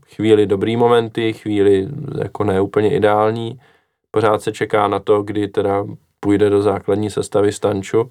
[0.06, 1.88] chvíli dobrý momenty, chvíli
[2.20, 3.60] jako ne úplně ideální.
[4.10, 5.84] Pořád se čeká na to, kdy teda
[6.20, 8.10] půjde do základní sestavy Stanču.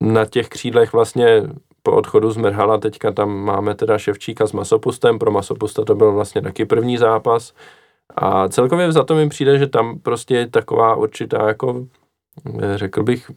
[0.00, 1.42] Na těch křídlech vlastně
[1.86, 6.12] po odchodu z Merhala teďka tam máme teda Ševčíka s Masopustem, pro Masopusta to byl
[6.12, 7.52] vlastně taky první zápas.
[8.16, 11.86] A celkově za to mi přijde, že tam prostě je taková určitá jako,
[12.74, 13.30] řekl bych,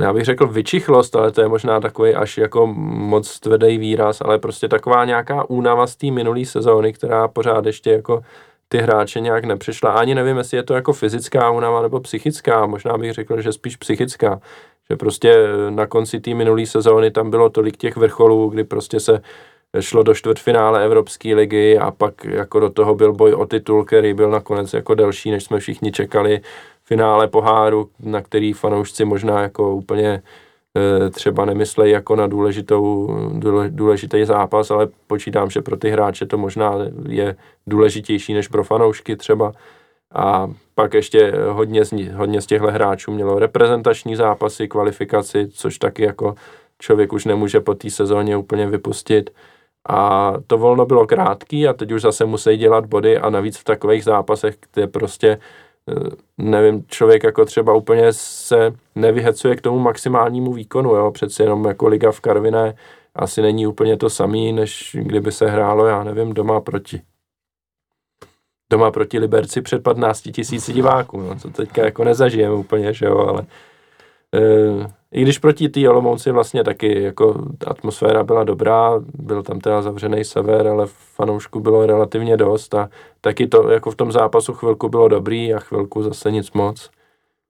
[0.00, 4.38] já bych řekl vyčichlost, ale to je možná takový až jako moc tvrdý výraz, ale
[4.38, 8.20] prostě taková nějaká únava z té minulé sezóny, která pořád ještě jako
[8.68, 9.90] ty hráče nějak nepřišla.
[9.92, 13.76] Ani nevím, jestli je to jako fyzická únava nebo psychická, možná bych řekl, že spíš
[13.76, 14.40] psychická.
[14.90, 15.34] Že prostě
[15.70, 19.20] na konci té minulé sezóny tam bylo tolik těch vrcholů, kdy prostě se
[19.80, 24.14] šlo do čtvrtfinále Evropské ligy a pak jako do toho byl boj o titul, který
[24.14, 26.40] byl nakonec jako delší, než jsme všichni čekali.
[26.84, 30.22] Finále poháru, na který fanoušci možná jako úplně
[31.10, 33.08] třeba nemyslejí jako na důležitou,
[33.68, 36.74] důležitý zápas, ale počítám, že pro ty hráče to možná
[37.08, 39.52] je důležitější než pro fanoušky třeba.
[40.14, 46.02] A pak ještě hodně z, hodně z těchto hráčů mělo reprezentační zápasy, kvalifikaci, což taky
[46.02, 46.34] jako
[46.78, 49.30] člověk už nemůže po té sezóně úplně vypustit.
[49.88, 53.64] A to volno bylo krátký a teď už zase musí dělat body a navíc v
[53.64, 55.38] takových zápasech, kde prostě eh,
[56.38, 61.88] nevím, člověk jako třeba úplně se nevyhecuje k tomu maximálnímu výkonu, jo, přece jenom jako
[61.88, 62.74] liga v Karviné
[63.14, 67.02] asi není úplně to samý, než kdyby se hrálo, já nevím, doma proti.
[68.70, 73.18] Doma proti Liberci před 15 tisíci diváků, no, co teďka jako nezažijeme úplně, že jo,
[73.18, 73.46] ale
[74.34, 79.82] e, i když proti té Olomouci vlastně taky jako atmosféra byla dobrá, byl tam teda
[79.82, 82.88] zavřený sever, ale fanoušku bylo relativně dost a
[83.20, 86.90] taky to jako v tom zápasu chvilku bylo dobrý a chvilku zase nic moc.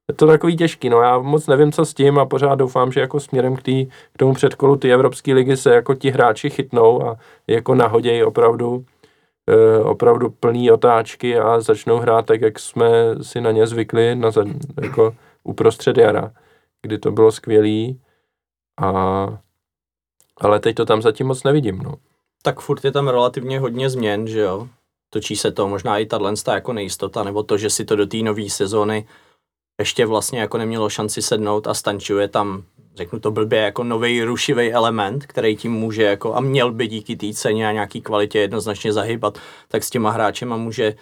[0.07, 2.99] Je to takový těžký, no já moc nevím, co s tím a pořád doufám, že
[2.99, 7.03] jako směrem k, tý, k tomu předkolu ty Evropské ligy se jako ti hráči chytnou
[7.03, 8.85] a jako nahodějí opravdu
[9.49, 12.89] Eh, opravdu plný otáčky a začnou hrát tak, jak jsme
[13.21, 14.31] si na ně zvykli na
[14.81, 16.31] jako uprostřed jara,
[16.81, 18.01] kdy to bylo skvělý.
[18.81, 18.91] A,
[20.37, 21.77] ale teď to tam zatím moc nevidím.
[21.77, 21.95] No.
[22.43, 24.67] Tak furt je tam relativně hodně změn, že jo?
[25.09, 28.17] Točí se to možná i tato jako nejistota, nebo to, že si to do té
[28.17, 29.07] nové sezóny
[29.79, 32.63] ještě vlastně jako nemělo šanci sednout a stančuje tam
[32.95, 37.15] řeknu to blbě, jako nový rušivý element, který tím může jako a měl by díky
[37.15, 40.95] té ceně a nějaký kvalitě jednoznačně zahybat, tak s těma hráčema může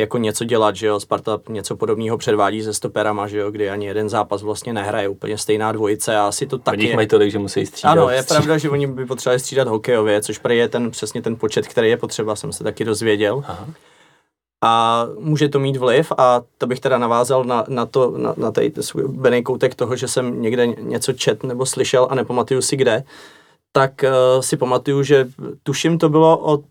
[0.00, 3.86] jako něco dělat, že jo, Sparta něco podobného předvádí se stoperama, že jo, kdy ani
[3.86, 6.76] jeden zápas vlastně nehraje, úplně stejná dvojice a asi to taky...
[6.76, 7.92] Oni mají tolik, že musí střídat.
[7.92, 11.36] Ano, je pravda, že oni by potřebovali střídat hokejově, což prý je ten, přesně ten
[11.36, 13.42] počet, který je potřeba, jsem se taky dozvěděl.
[13.46, 13.66] Aha
[14.64, 18.52] a může to mít vliv a to bych teda navázal na, na to, na, na
[18.52, 22.76] tady svůj bený koutek toho, že jsem někde něco čet nebo slyšel a nepamatuju si
[22.76, 23.04] kde,
[23.72, 25.28] tak uh, si pamatuju, že
[25.62, 26.64] tuším to bylo od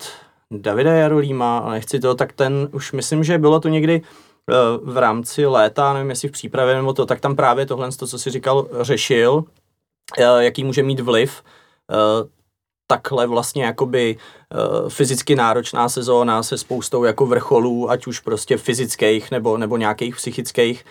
[0.51, 4.97] Davida Jarolíma, ale nechci to, tak ten už myslím, že bylo to někdy uh, v
[4.97, 8.29] rámci léta, nevím jestli v přípravě nebo to, tak tam právě tohle, to, co si
[8.29, 9.43] říkal, řešil, uh,
[10.39, 11.43] jaký může mít vliv
[12.87, 14.17] takhle vlastně jakoby
[14.87, 20.85] fyzicky náročná sezóna se spoustou jako vrcholů, ať už prostě fyzických nebo, nebo nějakých psychických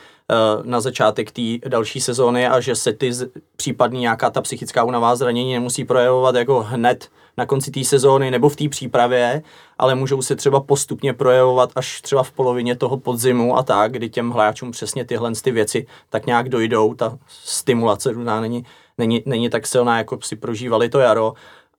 [0.62, 3.12] na začátek té další sezóny a že se ty
[3.56, 8.48] případně nějaká ta psychická únava zranění nemusí projevovat jako hned na konci té sezóny nebo
[8.48, 9.42] v té přípravě,
[9.78, 14.08] ale můžou se třeba postupně projevovat až třeba v polovině toho podzimu a tak, kdy
[14.08, 18.64] těm hráčům přesně tyhle ty věci tak nějak dojdou, ta stimulace není,
[18.98, 21.32] není, není tak silná, jako si prožívali to jaro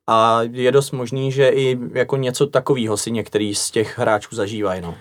[0.08, 4.82] a je dost možný, že i jako něco takového si některý z těch hráčů zažívají.
[4.82, 4.96] No.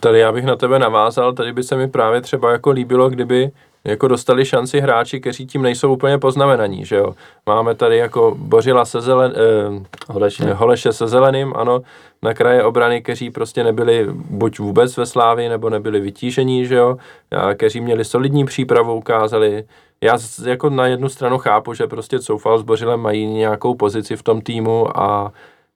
[0.00, 3.50] Tady já bych na tebe navázal, tady by se mi právě třeba jako líbilo, kdyby
[3.84, 7.14] jako dostali šanci hráči, kteří tím nejsou úplně poznamenaní, že jo.
[7.46, 10.52] Máme tady jako Bořila se zelen, eh, Holeše.
[10.52, 11.82] Holeše se zeleným, ano,
[12.22, 16.96] na kraje obrany, kteří prostě nebyli buď vůbec ve Slávi, nebo nebyli vytížení, že jo,
[17.30, 19.64] a kteří měli solidní přípravu, ukázali,
[20.04, 24.22] já jako na jednu stranu chápu, že prostě Coufal s Bořilem mají nějakou pozici v
[24.22, 25.32] tom týmu a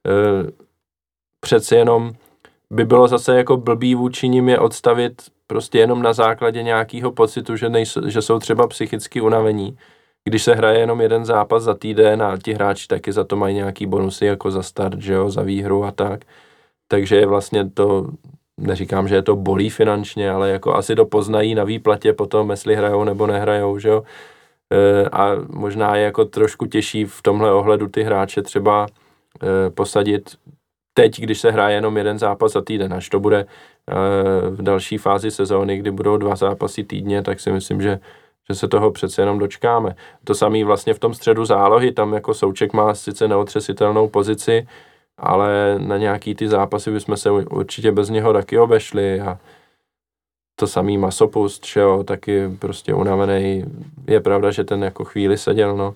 [0.07, 0.53] e,
[1.41, 2.13] přeci jenom
[2.71, 7.57] by bylo zase jako blbý vůči nim je odstavit prostě jenom na základě nějakého pocitu,
[7.57, 9.79] že, nejsou, že jsou třeba psychicky unavení.
[10.25, 13.55] Když se hraje jenom jeden zápas za týden a ti hráči taky za to mají
[13.55, 16.25] nějaký bonusy jako za start, že jo, za výhru a tak.
[16.89, 18.11] Takže je vlastně to
[18.57, 22.77] neříkám, že je to bolí finančně, ale jako asi to poznají na výplatě potom, jestli
[22.77, 24.03] hrajou nebo nehrajou, že jo.
[24.73, 30.37] E, a možná je jako trošku těžší v tomhle ohledu ty hráče třeba e, posadit
[30.95, 33.47] teď, když se hraje jenom jeden zápas za týden, až to bude e,
[34.51, 38.01] v další fázi sezóny, kdy budou dva zápasy týdně, tak si myslím, že
[38.49, 39.97] že se toho přece jenom dočkáme.
[40.25, 44.69] To samý vlastně v tom středu zálohy, tam jako Souček má sice neotřesitelnou pozici,
[45.19, 49.39] ale na nějaký ty zápasy bychom se určitě bez něho taky obešli a
[50.57, 53.65] to samý Masopust, že jo, taky prostě unavený.
[54.07, 55.95] Je pravda, že ten jako chvíli seděl, no.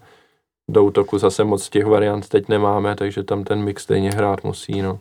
[0.69, 4.83] Do útoku zase moc těch variant teď nemáme, takže tam ten mix stejně hrát musí,
[4.83, 4.99] no.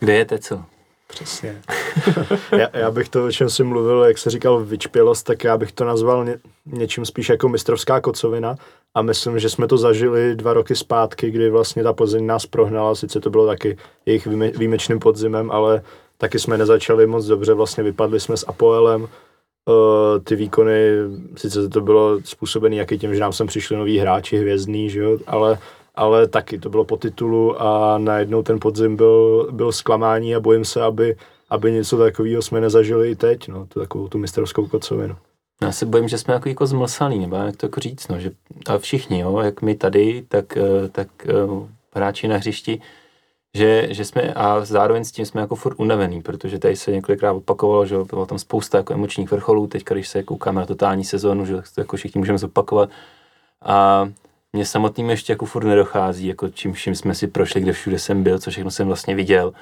[0.00, 0.64] Kde je Tecel?
[1.08, 1.62] Přesně.
[2.58, 5.72] já, já bych to, o čem jsi mluvil, jak se říkal vyčpělost, tak já bych
[5.72, 8.56] to nazval ně, něčím spíš jako mistrovská kocovina
[8.94, 12.94] a myslím, že jsme to zažili dva roky zpátky, kdy vlastně ta Plzeň nás prohnala,
[12.94, 13.76] sice to bylo taky
[14.06, 15.82] jejich výjime, výjimečným podzimem, ale
[16.18, 19.08] taky jsme nezačali moc dobře, vlastně vypadli jsme s Apoelem,
[19.68, 19.74] uh,
[20.24, 20.90] ty výkony,
[21.36, 25.18] sice to bylo způsobené jaký tím, že nám sem přišli noví hráči, hvězdní, že jo,
[25.26, 25.58] ale
[25.98, 30.64] ale taky to bylo po titulu a najednou ten podzim byl, byl zklamání a bojím
[30.64, 31.16] se, aby,
[31.50, 35.16] aby něco takového jsme nezažili i teď, no, tu takovou tu mistrovskou kocovinu.
[35.62, 38.30] Já se bojím, že jsme jako, jako zmlsaný, nebo jak to jako říct, no, že
[38.66, 41.08] a všichni, jo, jak my tady, tak, eh, tak
[41.46, 42.80] uh, hráči na hřišti,
[43.54, 47.32] že, že jsme, a zároveň s tím jsme jako furt unavený, protože tady se několikrát
[47.32, 51.46] opakovalo, že bylo tam spousta jako emočních vrcholů, teď když se koukáme na totální sezónu,
[51.46, 52.90] že to jako všichni můžeme zopakovat.
[53.64, 54.08] A
[54.52, 58.22] mě samotným ještě jako furt nedochází, jako čím vším jsme si prošli, kde všude jsem
[58.22, 59.52] byl, co všechno jsem vlastně viděl.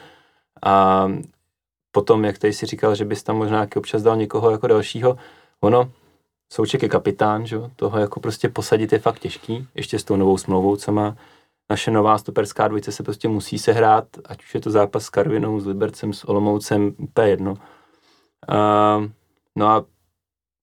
[0.62, 1.06] A
[1.92, 5.18] potom, jak tady si říkal, že bys tam možná občas dal někoho jako dalšího,
[5.60, 5.90] ono,
[6.52, 7.56] Souček je kapitán, že?
[7.76, 11.16] toho jako prostě posadit je fakt těžký, ještě s tou novou smlouvou, co má
[11.70, 15.60] naše nová stoperská dvojice se prostě musí sehrát, ať už je to zápas s Karvinou,
[15.60, 17.52] s Libercem, s Olomoucem, úplně jedno.
[17.52, 19.06] Uh,
[19.56, 19.84] no a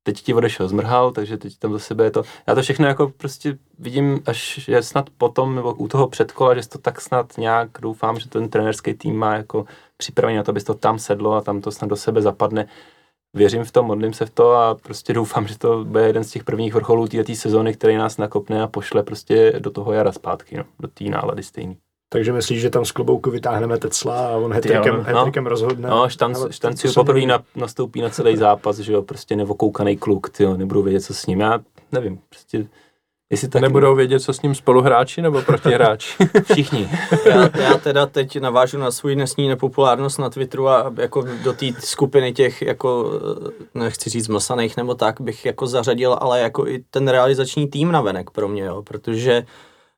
[0.03, 2.23] teď ti odešel zmrhal, takže teď tam za sebe je to.
[2.47, 6.69] Já to všechno jako prostě vidím, až je snad potom, nebo u toho předkola, že
[6.69, 9.65] to tak snad nějak doufám, že ten trenerský tým má jako
[9.97, 12.67] připravený na to, aby to tam sedlo a tam to snad do sebe zapadne.
[13.35, 16.31] Věřím v to, modlím se v to a prostě doufám, že to bude jeden z
[16.31, 20.57] těch prvních vrcholů této sezóny, který nás nakopne a pošle prostě do toho jara zpátky,
[20.57, 21.77] no, do té nálady stejný.
[22.09, 25.05] Takže myslíš, že tam z klobouku vytáhneme Tecla a on hetrikem,
[25.43, 25.89] no, rozhodne?
[25.89, 30.47] No, štanc, štanci poprvé na, nastoupí na celý zápas, že jo, prostě nevokoukaný kluk, ty
[30.57, 31.39] nebudou vědět, co s ním.
[31.39, 31.59] Já
[31.91, 32.67] nevím, prostě
[33.33, 36.23] Jestli tak nebudou vědět, co s ním spoluhráči nebo protihráči?
[36.51, 36.89] Všichni.
[37.25, 41.65] já, já teda teď navážu na svůj dnesní nepopulárnost na Twitteru a jako do té
[41.79, 43.11] skupiny těch, jako
[43.73, 48.29] nechci říct mlsaných nebo tak, bych jako zařadil, ale jako i ten realizační tým navenek
[48.29, 49.45] pro mě, jo, protože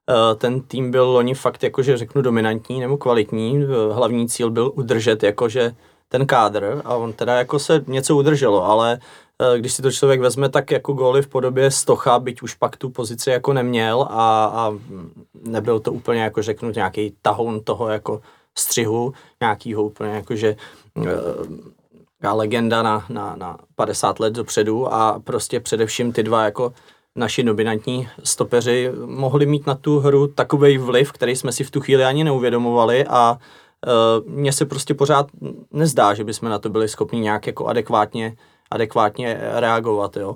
[0.10, 3.64] Eh, ten tým byl loni fakt jakože řeknu dominantní nebo kvalitní.
[3.64, 5.72] Eh, hlavní cíl byl udržet jakože
[6.10, 9.00] ten kádr a on teda jako se něco udrželo, ale
[9.40, 12.78] eh, když si to člověk vezme, tak jako góly v podobě Stocha, byť už pak
[12.78, 14.74] tu pozici jako neměl a, a
[15.44, 18.22] nebyl to úplně jako řeknu nějaký tahoun toho jako
[18.58, 20.56] střihu, nějakýho úplně jakože
[20.96, 21.06] uh,
[22.34, 26.74] legenda na, na, na 50 let dopředu a prostě především ty dva jako
[27.16, 31.82] naši dominantní stopeři mohli mít na tu hru takový vliv, který jsme si v tu
[31.82, 33.38] chvíli ani neuvědomovali a
[34.26, 35.28] mně se prostě pořád
[35.74, 38.36] nezdá, že bychom na to byli schopni nějak jako adekvátně,
[38.72, 40.36] adekvátně reagovat, jo.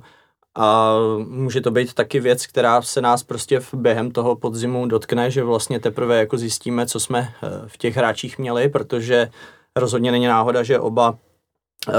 [0.56, 0.96] A
[1.28, 5.44] může to být taky věc, která se nás prostě v během toho podzimu dotkne, že
[5.44, 9.30] vlastně teprve jako zjistíme, co jsme eh, v těch hráčích měli, protože
[9.76, 11.29] rozhodně není náhoda, že oba Eh,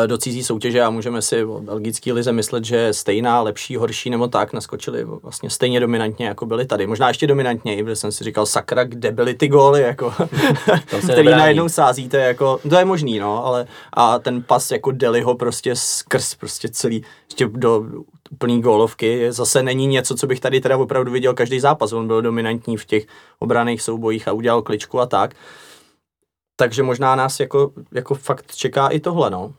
[0.07, 4.28] do cizí soutěže a můžeme si o belgický lize myslet, že stejná, lepší, horší nebo
[4.28, 6.87] tak, naskočili vlastně stejně dominantně, jako byli tady.
[6.87, 10.12] Možná ještě dominantněji, protože jsem si říkal, sakra, kde byly ty góly, jako,
[11.12, 15.76] který najednou sázíte, jako, to je možný, no, ale a ten pas jako Deliho prostě
[15.76, 17.85] skrz prostě celý, ještě do
[18.31, 22.22] úplný gólovky, zase není něco, co bych tady teda opravdu viděl každý zápas, on byl
[22.22, 23.07] dominantní v těch
[23.39, 25.35] obraných soubojích a udělal kličku a tak.
[26.57, 29.55] Takže možná nás jako, jako fakt čeká i tohle, no.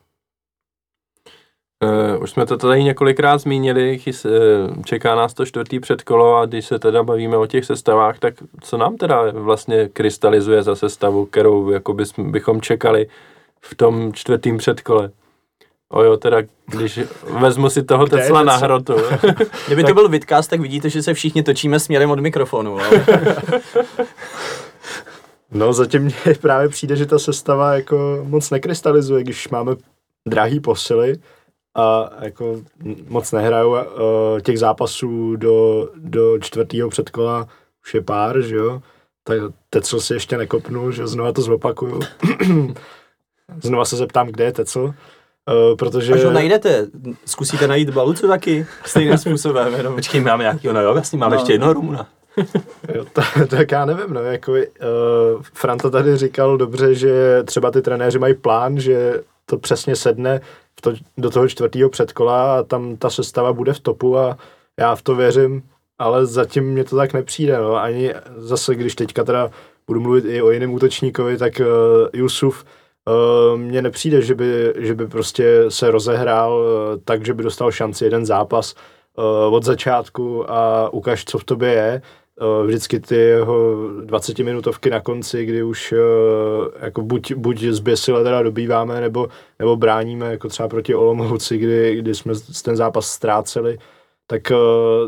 [1.84, 4.32] Uh, už jsme to tady několikrát zmínili, chys, uh,
[4.86, 8.78] čeká nás to čtvrtý předkolo a když se teda bavíme o těch sestavách, tak co
[8.78, 13.08] nám teda vlastně krystalizuje za sestavu, kterou jako bys, bychom čekali
[13.62, 15.12] v tom čtvrtým předkole?
[15.90, 17.00] Ojo, teda když
[17.40, 18.96] vezmu si toho Tesla na hrotu.
[19.68, 22.78] Kdyby to byl vidcast, tak vidíte, že se všichni točíme směrem od mikrofonu.
[22.80, 23.06] Ale...
[25.52, 29.76] no zatím mně právě přijde, že ta sestava jako moc nekrystalizuje, když máme
[30.28, 31.16] drahý posily,
[31.76, 32.62] a jako
[33.08, 33.80] moc nehrajou uh,
[34.42, 37.48] těch zápasů do, do čtvrtého předkola
[37.84, 38.82] už je pár, že jo,
[39.24, 39.38] tak
[39.70, 42.00] Tecel si ještě nekopnul, že znova to zopakuju.
[43.62, 44.94] znova se zeptám, kde je Tecel, uh,
[45.78, 46.14] protože...
[46.14, 46.88] Až ho najdete,
[47.26, 49.74] zkusíte najít Balucu taky stejným způsobem.
[49.74, 49.96] Jenom.
[49.96, 51.42] Počkej, máme nějakýho, no jo, vlastně máme no.
[51.42, 52.08] ještě jednoho Rumuna.
[52.96, 54.58] Jo, to, tak já nevím, no, jako uh,
[55.54, 60.42] Franta tady říkal dobře, že třeba ty trenéři mají plán, že to přesně sedne
[60.82, 64.38] to, do toho čtvrtého předkola a tam ta sestava bude v topu a
[64.80, 65.64] já v to věřím,
[66.00, 69.50] ale zatím mě to tak nepřijde, no, ani zase, když teďka teda
[69.88, 71.66] budu mluvit i o jiném útočníkovi, tak uh,
[72.14, 72.66] Jusuf
[73.08, 77.72] uh, mně nepřijde, že by, že by prostě se rozehrál uh, tak, že by dostal
[77.72, 78.76] šanci jeden zápas
[79.18, 82.02] uh, od začátku a ukaž, co v tobě je.
[82.42, 86.00] Uh, vždycky ty jeho 20 minutovky na konci, kdy už uh,
[86.80, 89.28] jako buď, buď zběsile teda dobýváme, nebo,
[89.60, 92.34] nebo bráníme, jako třeba proti Olomouci, kdy, kdy jsme
[92.64, 93.78] ten zápas ztráceli,
[94.28, 94.58] tak uh,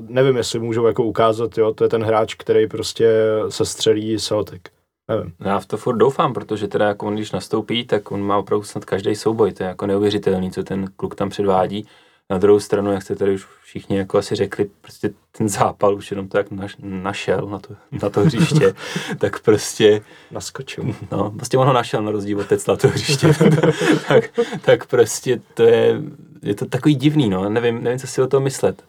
[0.08, 3.10] nevím, jestli můžou jako ukázat, jo, to je ten hráč, který prostě
[3.50, 4.62] se střelí Celtic.
[5.08, 5.34] Nevím.
[5.40, 8.64] Já v to furt doufám, protože teda jako on, když nastoupí, tak on má opravdu
[8.64, 9.52] snad každý souboj.
[9.52, 11.88] To je jako neuvěřitelný, co ten kluk tam předvádí.
[12.30, 16.12] Na druhou stranu, jak jste tady už všichni jako asi řekli, prostě ten zápal už
[16.12, 18.74] jenom to, jak naš, našel na to, na to hřiště,
[19.18, 20.02] tak prostě...
[20.32, 20.84] Naskočil.
[21.12, 23.28] No, prostě on ho našel na rozdíl od Tecla to hřiště.
[24.08, 26.02] tak, tak prostě to je,
[26.42, 28.84] je to takový divný, no, nevím, nevím, co si o tom myslet.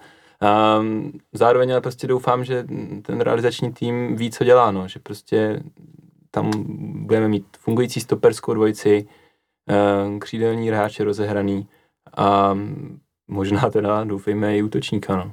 [0.78, 2.66] Um, zároveň ale prostě doufám, že
[3.03, 5.62] ten realizační tým ví, co dělá, no, že prostě
[6.30, 6.51] tam
[7.07, 9.07] budeme mít fungující stoperskou dvojici,
[10.18, 11.68] křídelní hráče rozehraný
[12.16, 12.59] a
[13.29, 15.33] možná teda doufejme i útočníka, no.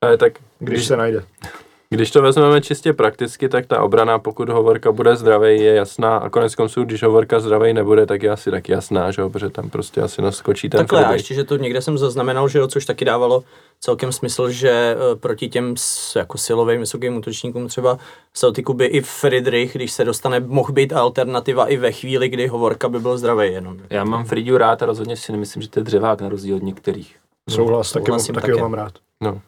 [0.00, 1.24] Ale tak Když, když se najde.
[1.90, 6.16] Když to vezmeme čistě prakticky, tak ta obrana, pokud Hovorka bude zdravý, je jasná.
[6.16, 9.30] A konec konců, když Hovorka zdravý nebude, tak je asi tak jasná, že jo?
[9.30, 12.58] protože tam prostě asi naskočí ten Takhle, a ještě, že to někde jsem zaznamenal, že
[12.58, 13.44] jo, což taky dávalo
[13.80, 15.74] celkem smysl, že eh, proti těm
[16.16, 17.98] jako silovým vysokým útočníkům třeba
[18.34, 22.88] Celticu by i Friedrich, když se dostane, mohl být alternativa i ve chvíli, kdy Hovorka
[22.88, 23.78] by byl zdravý jenom.
[23.90, 26.62] Já mám Fridiu rád a rozhodně si nemyslím, že to je dřevák na rozdíl od
[26.62, 27.16] některých.
[27.50, 28.62] Souhlas, taky, Souhlasím taky ho také.
[28.62, 28.92] mám rád.
[29.20, 29.40] No.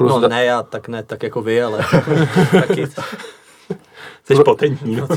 [0.00, 1.78] Plus No da- ne, já tak ne, tak jako vy, ale
[2.52, 2.86] taky.
[4.24, 5.08] Jsi potentní, no.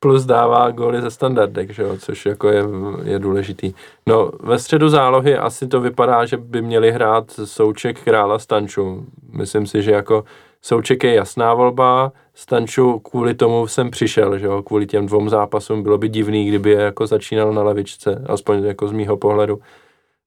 [0.00, 2.64] plus dává góly ze standardek, že jo, což jako je,
[3.02, 3.74] je důležitý.
[4.06, 9.06] No, ve středu zálohy asi to vypadá, že by měli hrát Souček, Krála, Stanču.
[9.32, 10.24] Myslím si, že jako
[10.62, 15.82] Souček je jasná volba, Stanču kvůli tomu jsem přišel, že jo, kvůli těm dvou zápasům
[15.82, 19.58] bylo by divný, kdyby je jako začínal na levičce, aspoň jako z mýho pohledu.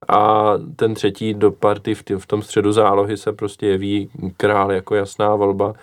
[0.07, 4.95] A ten třetí do party v, v tom středu zálohy se prostě jeví král jako
[4.95, 5.73] jasná volba.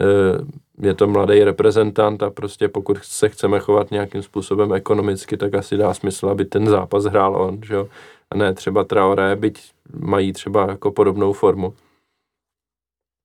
[0.00, 5.54] Eh, Je to mladý reprezentant a prostě pokud se chceme chovat nějakým způsobem ekonomicky, tak
[5.54, 7.88] asi dá smysl, aby ten zápas hrál on, že jo?
[8.30, 11.74] A ne třeba Traoré, byť mají třeba jako podobnou formu.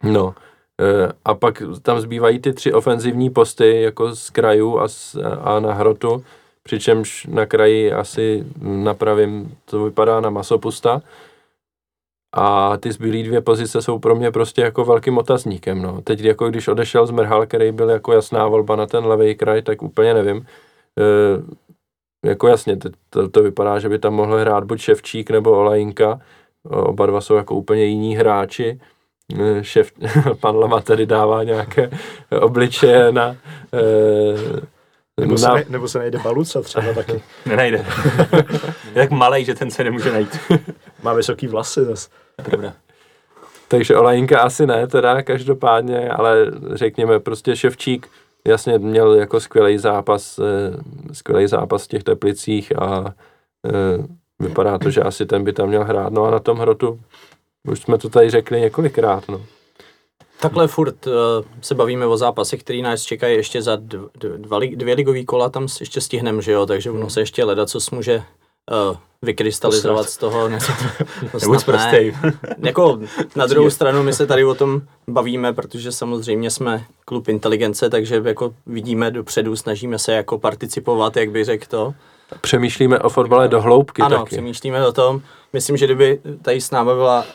[0.04, 0.36] No,
[0.82, 4.88] eh, a pak tam zbývají ty tři ofenzivní posty, jako z krajů a,
[5.42, 6.24] a na hrotu,
[6.64, 11.02] přičemž na kraji asi na pravým to vypadá na masopusta.
[12.36, 15.82] A ty zbylé dvě pozice jsou pro mě prostě jako velkým otazníkem.
[15.82, 16.02] No.
[16.02, 19.62] Teď jako když odešel z Merhal, který byl jako jasná volba na ten levý kraj,
[19.62, 20.46] tak úplně nevím.
[21.00, 22.78] E, jako jasně,
[23.10, 26.22] to, to, vypadá, že by tam mohl hrát buď Ševčík nebo Olajinka.
[26.64, 28.80] Oba dva jsou jako úplně jiní hráči.
[29.40, 29.92] E, Šef,
[30.40, 31.92] pan Lama tady dává nějaké
[32.42, 33.36] obličeje na,
[33.74, 34.81] e,
[35.22, 37.22] Nebo se, ne, nebo se najde Baluca třeba taky.
[37.46, 37.78] Nenajde.
[38.86, 40.40] je tak malej, že ten se nemůže najít.
[41.04, 42.10] Má vysoký vlasy zase.
[42.44, 42.74] Pravda.
[43.68, 48.08] Takže Olajinka asi ne, teda každopádně, ale řekněme prostě Ševčík
[48.48, 53.14] jasně měl jako skvělý zápas, eh, skvělý zápas v těch teplicích a
[53.68, 54.08] eh,
[54.40, 56.14] vypadá to, že asi ten by tam měl hrát.
[56.14, 57.00] No a na tom hrotu,
[57.68, 59.42] už jsme to tady řekli několikrát, no.
[60.42, 61.14] Takhle furt uh,
[61.62, 65.50] se bavíme o zápasech, který nás čekají ještě za dv, dv, dva, dvě ligový kola,
[65.50, 70.18] tam ještě stihneme, že jo, takže ono se ještě leda, co může uh, vykrystalizovat z
[70.18, 70.50] toho.
[70.50, 70.60] Ne,
[71.32, 72.16] to, Nebuď prostej.
[72.58, 73.00] Jako
[73.36, 78.22] na druhou stranu my se tady o tom bavíme, protože samozřejmě jsme klub inteligence, takže
[78.26, 81.94] jako vidíme dopředu, snažíme se jako participovat, jak by řekl to.
[82.42, 84.36] Přemýšlíme o fotbale do hloubky Ano, taky.
[84.36, 85.22] přemýšlíme o tom.
[85.54, 87.26] Myslím, že kdyby tady s námi byla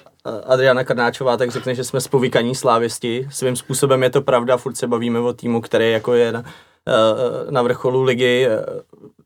[0.45, 3.29] Adriana Karnáčová, tak řekne, že jsme spovykaní slávisti.
[3.31, 6.45] Svým způsobem je to pravda, furt se bavíme o týmu, který jako je na,
[6.89, 8.65] eh, na vrcholu ligy eh,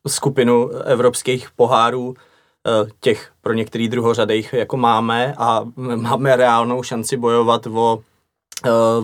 [0.08, 7.66] skupinu evropských pohárů eh, těch pro některý druhořadejch jako máme a máme reálnou šanci bojovat
[7.66, 8.09] o eh,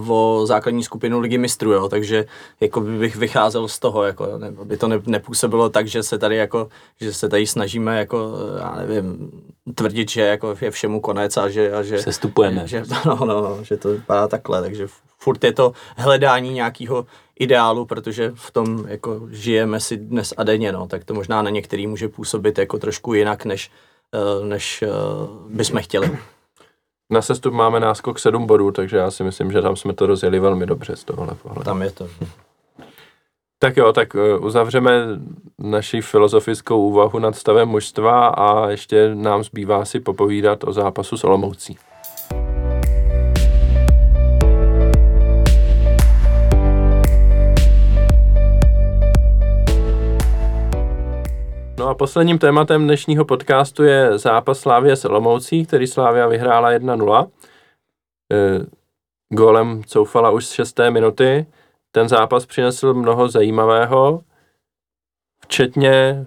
[0.09, 2.25] o základní skupinu ligy mistrů, jo, takže
[2.61, 6.19] jako by bych vycházel z toho, jako, ne, aby to ne, nepůsobilo tak, že se
[6.19, 6.69] tady jako,
[7.01, 9.31] že se tady snažíme jako, já nevím,
[9.75, 12.67] tvrdit, že jako je všemu konec a že, a že, Sestupujeme.
[12.67, 14.87] že, no, no, no, že to vypadá takhle, takže
[15.19, 17.07] furt je to hledání nějakého
[17.39, 21.51] ideálu, protože v tom jako žijeme si dnes a denně, no, tak to možná na
[21.51, 23.71] některý může působit jako trošku jinak, než,
[24.15, 24.89] eh, než eh,
[25.49, 26.19] bychom chtěli.
[27.11, 30.39] Na sestup máme náskok 7 bodů, takže já si myslím, že tam jsme to rozjeli
[30.39, 31.65] velmi dobře z tohohle pohledu.
[31.65, 32.09] Tam je to.
[33.59, 34.91] Tak jo, tak eh, uzavřeme
[35.59, 41.25] naši filozofickou úvahu nad stavem mužstva a ještě nám zbývá si popovídat o zápasu s
[41.25, 41.79] Olomoucí.
[51.87, 57.31] A posledním tématem dnešního podcastu je zápas Slávě s Olomoucí, který Slávia vyhrála 1-0.
[58.33, 58.67] E,
[59.29, 61.47] Gólem coufala už z šesté minuty.
[61.93, 64.21] Ten zápas přinesl mnoho zajímavého,
[65.43, 66.27] včetně e,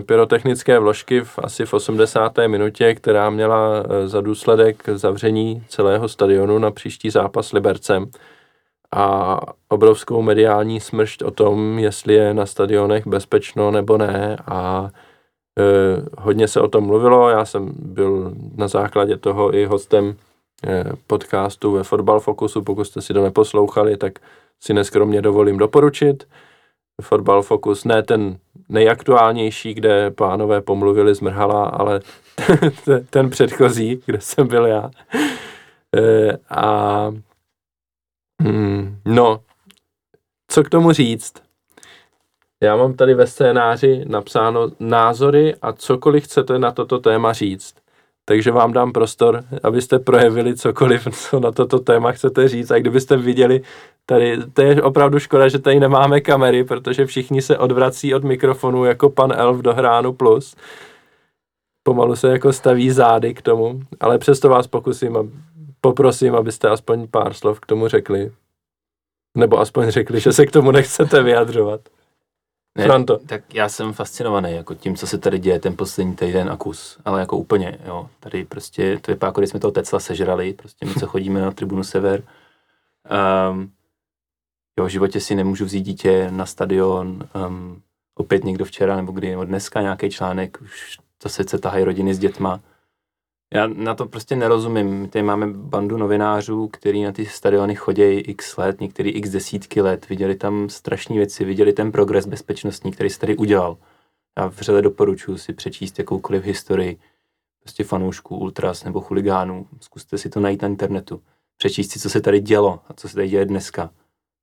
[0.00, 2.38] pyrotechnické vložky v asi v 80.
[2.46, 8.10] minutě, která měla e, za důsledek zavření celého stadionu na příští zápas s Libercem
[8.96, 14.90] a obrovskou mediální smršť o tom, jestli je na stadionech bezpečno nebo ne a
[15.58, 15.62] e,
[16.18, 20.16] hodně se o tom mluvilo, já jsem byl na základě toho i hostem
[20.66, 24.18] e, podcastu ve Fotbal Focusu, pokud jste si to neposlouchali, tak
[24.60, 26.28] si neskromně dovolím doporučit.
[27.02, 28.38] Fotbal Focus, ne ten
[28.68, 32.00] nejaktuálnější, kde pánové pomluvili z Mrhala, ale
[33.10, 34.90] ten předchozí, kde jsem byl já.
[35.96, 37.12] E, a
[38.42, 39.40] Hmm, no,
[40.48, 41.46] co k tomu říct?
[42.62, 47.74] Já mám tady ve scénáři napsáno názory a cokoliv chcete na toto téma říct.
[48.24, 52.70] Takže vám dám prostor, abyste projevili cokoliv, co na toto téma chcete říct.
[52.70, 53.62] A kdybyste viděli,
[54.06, 58.84] tady, to je opravdu škoda, že tady nemáme kamery, protože všichni se odvrací od mikrofonu
[58.84, 60.56] jako pan Elf do Hránu Plus.
[61.82, 65.16] Pomalu se jako staví zády k tomu, ale přesto vás pokusím,
[65.86, 68.32] poprosím, abyste aspoň pár slov k tomu řekli.
[69.36, 71.80] Nebo aspoň řekli, že se k tomu nechcete vyjadřovat.
[72.78, 73.18] Ne, Franto.
[73.18, 76.98] Tak já jsem fascinovaný jako tím, co se tady děje ten poslední týden a kus,
[77.04, 78.10] ale jako úplně, jo.
[78.20, 81.50] Tady prostě, to vypadá, jako když jsme toho Tecla sežrali, prostě my, co chodíme na
[81.50, 82.22] tribunu Sever.
[83.50, 83.72] Um,
[84.78, 87.82] jo, v životě si nemůžu vzít dítě na stadion, um,
[88.14, 92.18] opět někdo včera nebo kdy, nebo dneska nějaký článek, už zase se tahají rodiny s
[92.18, 92.60] dětma.
[93.54, 94.86] Já na to prostě nerozumím.
[94.86, 99.80] My tady máme bandu novinářů, který na ty stadiony chodí x let, některý x desítky
[99.80, 103.76] let, viděli tam strašné věci, viděli ten progres bezpečnostní, který se tady udělal.
[104.38, 106.98] Já vřele doporučuji si přečíst jakoukoliv historii
[107.60, 109.66] prostě fanoušků, ultras nebo chuligánů.
[109.80, 111.22] Zkuste si to najít na internetu.
[111.56, 113.90] Přečíst si, co se tady dělo a co se tady děje dneska.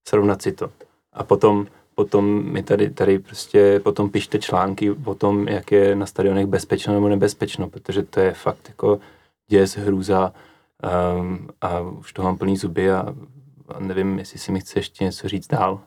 [0.08, 0.72] Srovnat si to.
[1.14, 6.06] A potom potom mi tady, tady prostě potom pište články o tom, jak je na
[6.06, 9.00] stadionech bezpečno nebo nebezpečno, protože to je fakt jako
[9.48, 10.34] děs, hrůza
[11.18, 13.16] um, a už to mám plný zuby a,
[13.68, 15.80] a nevím, jestli si mi chce ještě něco říct dál.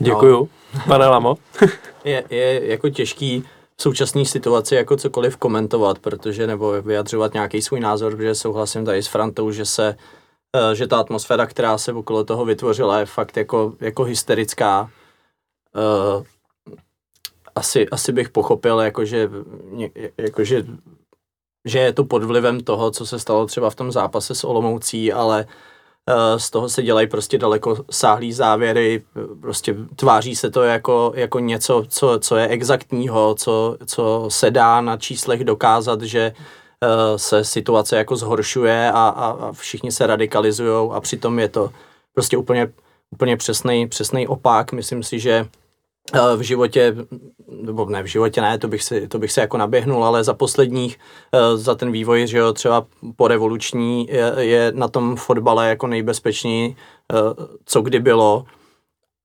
[0.00, 0.48] Děkuju.
[0.86, 1.36] Pane Lamo.
[2.04, 3.44] Je, je jako těžký
[3.76, 9.02] v současné situaci jako cokoliv komentovat, protože nebo vyjadřovat nějaký svůj názor, protože souhlasím tady
[9.02, 10.17] s Frantou, že se Eh,
[10.72, 14.90] že ta atmosféra, která se okolo toho vytvořila, je fakt jako, jako hysterická.
[15.76, 16.24] Uh,
[17.54, 19.30] asi, asi bych pochopil, jakože,
[20.18, 20.64] jakože,
[21.64, 25.12] že je to pod vlivem toho, co se stalo třeba v tom zápase s Olomoucí,
[25.12, 25.46] ale
[26.08, 29.02] uh, z toho se dělají prostě daleko sáhlý závěry,
[29.40, 34.80] prostě tváří se to jako, jako něco, co, co je exaktního, co, co se dá
[34.80, 36.67] na číslech dokázat, že uh, Eh,
[37.16, 41.70] se situace jako zhoršuje a, a, a všichni se radikalizují a přitom je to
[42.14, 42.72] prostě úplně,
[43.10, 44.72] úplně přesný, přesný opak.
[44.72, 45.46] Myslím si, že
[46.14, 46.96] eh, v životě,
[47.62, 50.34] nebo ne v životě ne, to bych, si, to bych se jako naběhnul, ale za
[50.34, 50.98] posledních,
[51.32, 55.86] eh, za ten vývoj, že jo, třeba po revoluční je, je na tom fotbale jako
[55.86, 56.76] nejbezpečněji,
[57.64, 58.44] co kdy bylo.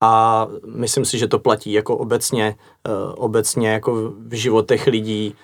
[0.04, 2.56] A myslím si, že to platí jako obecně,
[3.16, 5.36] obecně jako v životech lidí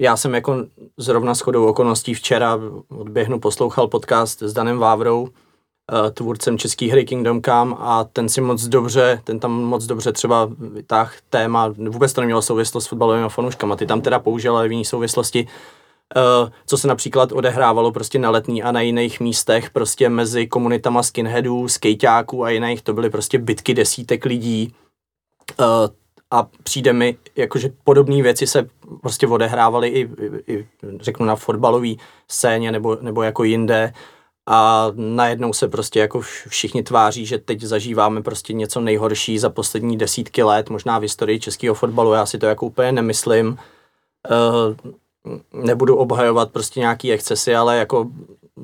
[0.00, 6.10] já jsem jako zrovna s chodou okolností včera odběhnu, poslouchal podcast s Danem Vávrou, eh,
[6.10, 10.50] tvůrcem český hry Kingdom Come a ten si moc dobře, ten tam moc dobře třeba
[10.58, 14.72] vytáhl téma, vůbec to nemělo souvislost s fotbalovými fanouškama, ty tam teda použil, ale v
[14.72, 15.46] jiné souvislosti,
[16.16, 21.02] uh, co se například odehrávalo prostě na letní a na jiných místech, prostě mezi komunitama
[21.02, 24.74] skinheadů, skejťáků a jiných, to byly prostě bitky desítek lidí,
[25.60, 25.66] uh,
[26.30, 28.68] a přijde mi, jakože podobné věci se
[29.00, 30.66] prostě odehrávaly i, i, i
[31.00, 31.88] řeknu na fotbalové
[32.28, 33.92] scéně nebo, nebo jako jinde
[34.46, 39.98] a najednou se prostě jako všichni tváří, že teď zažíváme prostě něco nejhorší za poslední
[39.98, 43.58] desítky let, možná v historii českého fotbalu, já si to jako úplně nemyslím.
[44.30, 44.92] Uh,
[45.52, 48.06] nebudu obhajovat prostě nějaký excesy, ale jako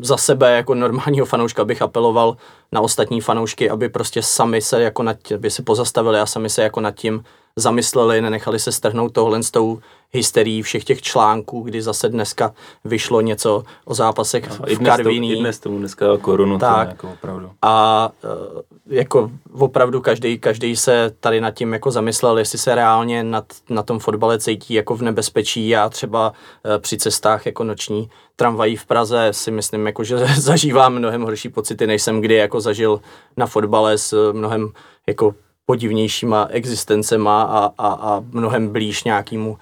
[0.00, 2.36] za sebe jako normálního fanouška bych apeloval
[2.72, 6.62] na ostatní fanoušky, aby prostě sami se jako nad, aby se pozastavili a sami se
[6.62, 7.24] jako nad tím
[7.58, 9.78] zamysleli, nenechali se strhnout tohle s tou
[10.12, 12.54] hysterií všech těch článků, kdy zase dneska
[12.84, 15.32] vyšlo něco o zápasech No, v Karviní.
[15.32, 16.88] I dnes tomu dneska korunu, Tak.
[16.88, 17.50] jako opravdu.
[17.62, 23.24] A eh, jako opravdu každý, každý se tady nad tím jako zamyslel, jestli se reálně
[23.24, 25.68] nad, na tom fotbale cítí jako v nebezpečí.
[25.68, 26.32] Já třeba
[26.64, 31.48] eh, při cestách jako noční tramvají v Praze si myslím, jako, že zažívám mnohem horší
[31.48, 33.00] pocity, než jsem kdy jako zažil
[33.36, 34.68] na fotbale s mnohem
[35.06, 35.34] jako
[35.66, 39.58] podivnějšíma existencema a, a, a mnohem blíž nějakému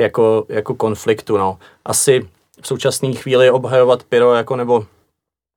[0.00, 1.36] jako, jako konfliktu.
[1.36, 1.58] No.
[1.84, 2.28] Asi
[2.62, 4.86] v současné chvíli obhajovat pyro jako nebo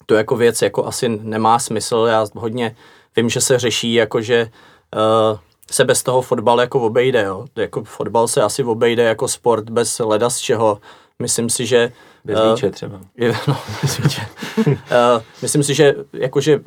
[0.06, 2.06] to jako věc jako asi nemá smysl.
[2.10, 2.76] Já hodně
[3.16, 4.50] vím, že se řeší, jako že
[4.96, 5.40] uh,
[5.72, 7.22] se bez toho fotbal jako obejde.
[7.24, 7.46] Jo.
[7.56, 10.82] Jako fotbal se asi obejde jako sport bez leda z čeho.
[11.22, 11.92] Myslím si, že
[12.26, 13.00] Bez Eh, míče třeba.
[13.18, 13.58] je, no,
[14.10, 14.22] že,
[14.66, 16.60] uh, myslím si, že jakože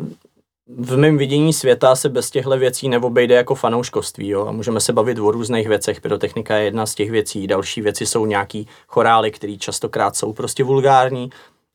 [0.77, 4.29] v mém vidění světa se bez těchto věcí neobejde jako fanouškovství.
[4.29, 4.47] Jo?
[4.47, 6.01] A můžeme se bavit o různých věcech.
[6.01, 7.47] Pyrotechnika je jedna z těch věcí.
[7.47, 11.31] Další věci jsou nějaký chorály, které častokrát jsou prostě vulgární,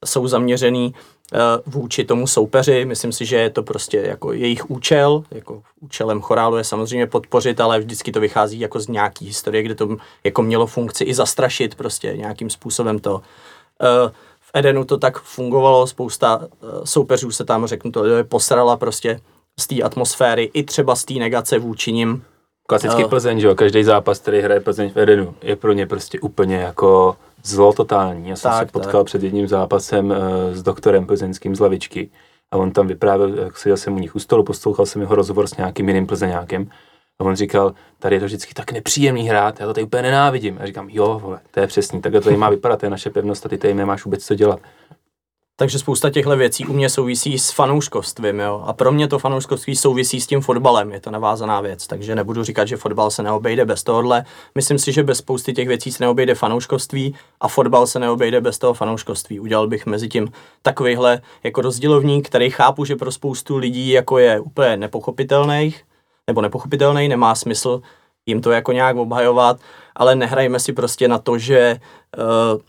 [0.05, 0.93] jsou zaměřený
[1.33, 1.39] uh,
[1.73, 2.85] vůči tomu soupeři.
[2.85, 5.23] Myslím si, že je to prostě jako jejich účel.
[5.31, 9.75] Jako účelem chorálu je samozřejmě podpořit, ale vždycky to vychází jako z nějaký historie, kde
[9.75, 13.13] to jako mělo funkci i zastrašit prostě nějakým způsobem to.
[13.15, 14.11] Uh,
[14.53, 16.47] Edenu to tak fungovalo, spousta uh,
[16.83, 19.19] soupeřů se tam, řeknu to, je posrala prostě
[19.59, 22.23] z té atmosféry, i třeba z té negace vůči nim.
[22.67, 23.09] Klasický Jo.
[23.09, 26.55] Plzeň, že jo, každý zápas, který hraje Plzeň v Edenu, je pro ně prostě úplně
[26.55, 28.29] jako zlo totální.
[28.29, 30.17] Já jsem Tak, se potkal před jedním zápasem uh,
[30.51, 32.09] s doktorem plzeňským z Lavičky
[32.51, 35.47] a on tam vyprávěl, jak seděl jsem u nich u stolu, poslouchal jsem jeho rozhovor
[35.47, 36.69] s nějakým jiným plzeňákem
[37.19, 40.57] a on říkal, tady je to vždycky tak nepříjemný hrát, já to tady úplně nenávidím.
[40.61, 43.09] A říkám, jo, vole, to je přesný, takhle to tady má vypadat, to je naše
[43.09, 44.59] pevnost a ty tady nemáš vůbec co dělat.
[45.55, 48.63] Takže spousta těchto věcí u mě souvisí s fanouškovstvím, jo.
[48.65, 51.87] A pro mě to fanouškovství souvisí s tím fotbalem, je to navázaná věc.
[51.87, 54.25] Takže nebudu říkat, že fotbal se neobejde bez tohohle.
[54.55, 58.57] Myslím si, že bez spousty těch věcí se neobejde fanouškovství a fotbal se neobejde bez
[58.57, 59.39] toho fanouškovství.
[59.39, 64.39] Udělal bych mezi tím takovýhle jako rozdělovník, který chápu, že pro spoustu lidí jako je
[64.39, 65.73] úplně nepochopitelný,
[66.29, 67.81] nebo nepochopitelný, nemá smysl
[68.25, 69.59] jim to jako nějak obhajovat,
[69.95, 71.79] ale nehrajme si prostě na to, že
[72.17, 72.61] uh,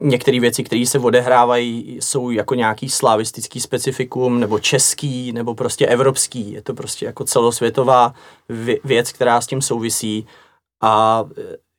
[0.00, 6.52] některé věci, které se odehrávají, jsou jako nějaký slavistický specifikum, nebo český, nebo prostě evropský.
[6.52, 8.14] Je to prostě jako celosvětová
[8.48, 10.26] vě- věc, která s tím souvisí.
[10.82, 11.24] A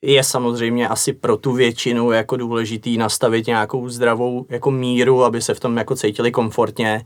[0.04, 5.54] je samozřejmě asi pro tu většinu jako důležitý nastavit nějakou zdravou jako míru, aby se
[5.54, 7.04] v tom jako cítili komfortně,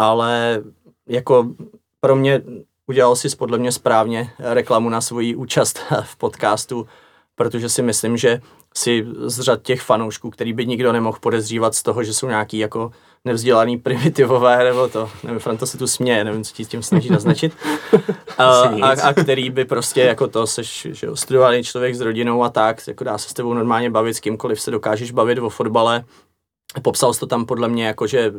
[0.00, 0.62] ale
[1.08, 1.54] jako
[2.00, 2.42] pro mě
[2.86, 6.86] udělal si podle mě správně reklamu na svoji účast v podcastu,
[7.34, 8.40] protože si myslím, že
[8.74, 12.58] si z řad těch fanoušků, který by nikdo nemohl podezřívat z toho, že jsou nějaký
[12.58, 12.90] jako
[13.24, 17.10] nevzdělaný primitivové, nebo to, nevím, Franta se tu směje, nevím, co ti s tím snaží
[17.10, 17.52] naznačit,
[18.38, 22.42] a, a, a, který by prostě jako to, seš, že jo, studovaný člověk s rodinou
[22.42, 25.48] a tak, jako dá se s tebou normálně bavit, s kýmkoliv se dokážeš bavit o
[25.48, 26.04] fotbale,
[26.82, 28.32] popsal jsi to tam podle mě jako, že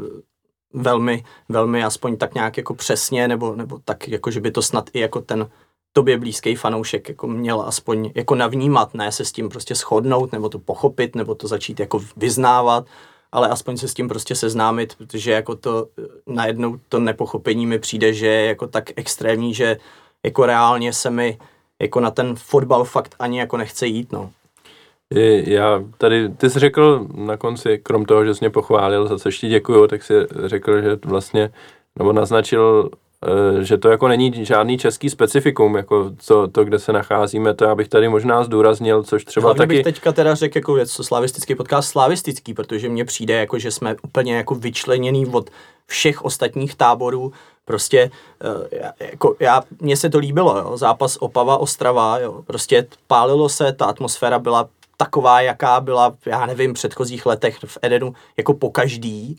[0.74, 4.90] velmi, velmi aspoň tak nějak jako přesně, nebo, nebo tak jako, že by to snad
[4.94, 5.50] i jako ten
[5.94, 10.50] tobě blízký fanoušek jako měl aspoň jako navnímat, ne se s tím prostě shodnout, nebo
[10.50, 12.86] to pochopit, nebo to začít jako vyznávat,
[13.32, 15.88] ale aspoň se s tím prostě seznámit, protože jako to
[16.28, 19.78] najednou to nepochopení mi přijde, že je jako tak extrémní, že
[20.26, 21.38] jako reálně se mi
[21.82, 24.32] jako na ten fotbal fakt ani jako nechce jít, no.
[25.46, 29.38] Já tady, ty jsi řekl na konci, krom toho, že jsi mě pochválil, za což
[29.38, 30.14] ti děkuju, tak si
[30.46, 31.52] řekl, že vlastně,
[32.00, 32.90] nebo naznačil,
[33.26, 37.66] eh, že to jako není žádný český specifikum, jako to, to, kde se nacházíme, to
[37.66, 39.76] já bych tady možná zdůraznil, což třeba Hlavně taky...
[39.76, 43.72] bych teďka teda řekl jako věc, co slavistický podcast slavistický, protože mně přijde jako, že
[43.72, 45.50] jsme úplně jako vyčleněný od
[45.86, 47.32] všech ostatních táborů.
[47.66, 48.12] Prostě
[48.72, 50.78] eh, jako já, mně se to líbilo, jo.
[50.78, 52.44] zápas Opava Ostrava, jo.
[52.48, 57.78] prostě pálilo se, ta atmosféra byla taková, jaká byla, já nevím, v předchozích letech v
[57.82, 59.36] Edenu, jako po každý.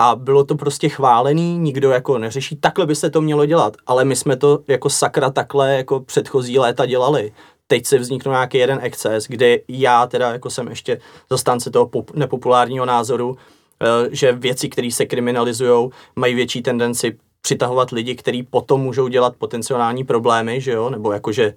[0.00, 4.04] A bylo to prostě chválený, nikdo jako neřeší, takhle by se to mělo dělat, ale
[4.04, 7.32] my jsme to jako sakra takhle jako předchozí léta dělali.
[7.66, 11.00] Teď se vzniknul nějaký jeden exces, kde já teda jako jsem ještě
[11.30, 13.36] zastánce toho pop- nepopulárního názoru,
[13.82, 19.36] eh, že věci, které se kriminalizují, mají větší tendenci přitahovat lidi, kteří potom můžou dělat
[19.36, 21.54] potenciální problémy, že jo, nebo jakože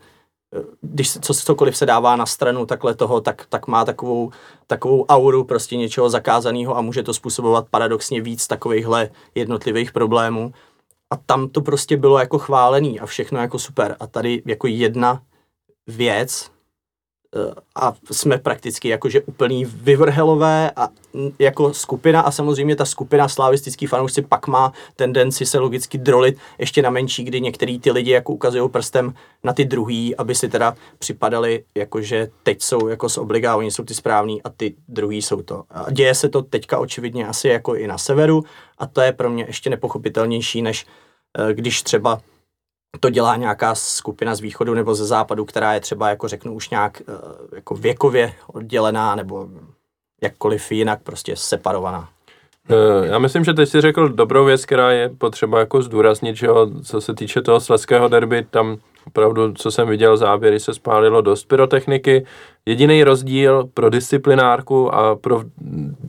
[0.82, 4.32] když co, cokoliv se dává na stranu takhle toho, tak, tak má takovou,
[4.68, 10.54] takovou auru prostě něčeho zakázaného a může to způsobovat paradoxně víc takovýchhle jednotlivých problémů.
[11.14, 13.96] A tam to prostě bylo jako chválený a všechno jako super.
[14.00, 15.22] A tady jako jedna
[15.88, 16.52] věc
[17.76, 20.90] a jsme prakticky jakože úplný vyvrhelové a
[21.40, 26.82] jako skupina a samozřejmě ta skupina slavistický fanoušci pak má tendenci se logicky drolit ještě
[26.82, 29.14] na menší, kdy některý ty lidi jako ukazují prstem
[29.44, 33.84] na ty druhý, aby si teda připadali jakože teď jsou jako z obliga, oni jsou
[33.84, 35.64] ty správní a ty druhý jsou to.
[35.70, 38.44] A děje se to teďka očividně asi jako i na severu
[38.78, 40.86] a to je pro mě ještě nepochopitelnější, než
[41.38, 42.22] eh, když třeba
[43.00, 46.70] to dělá nějaká skupina z východu nebo ze západu, která je třeba, jako řeknu, už
[46.70, 49.48] nějak eh, jako věkově oddělená nebo
[50.22, 52.10] jakkoliv jinak prostě separovaná.
[52.70, 56.46] Eh, Já myslím, že teď si řekl dobrou věc, která je potřeba jako zdůraznit, že
[56.48, 58.78] jo, co se týče toho sleského derby, tam
[59.08, 62.26] opravdu, co jsem viděl, záběry se spálilo dost pyrotechniky.
[62.66, 65.44] Jediný rozdíl pro disciplinárku a pro,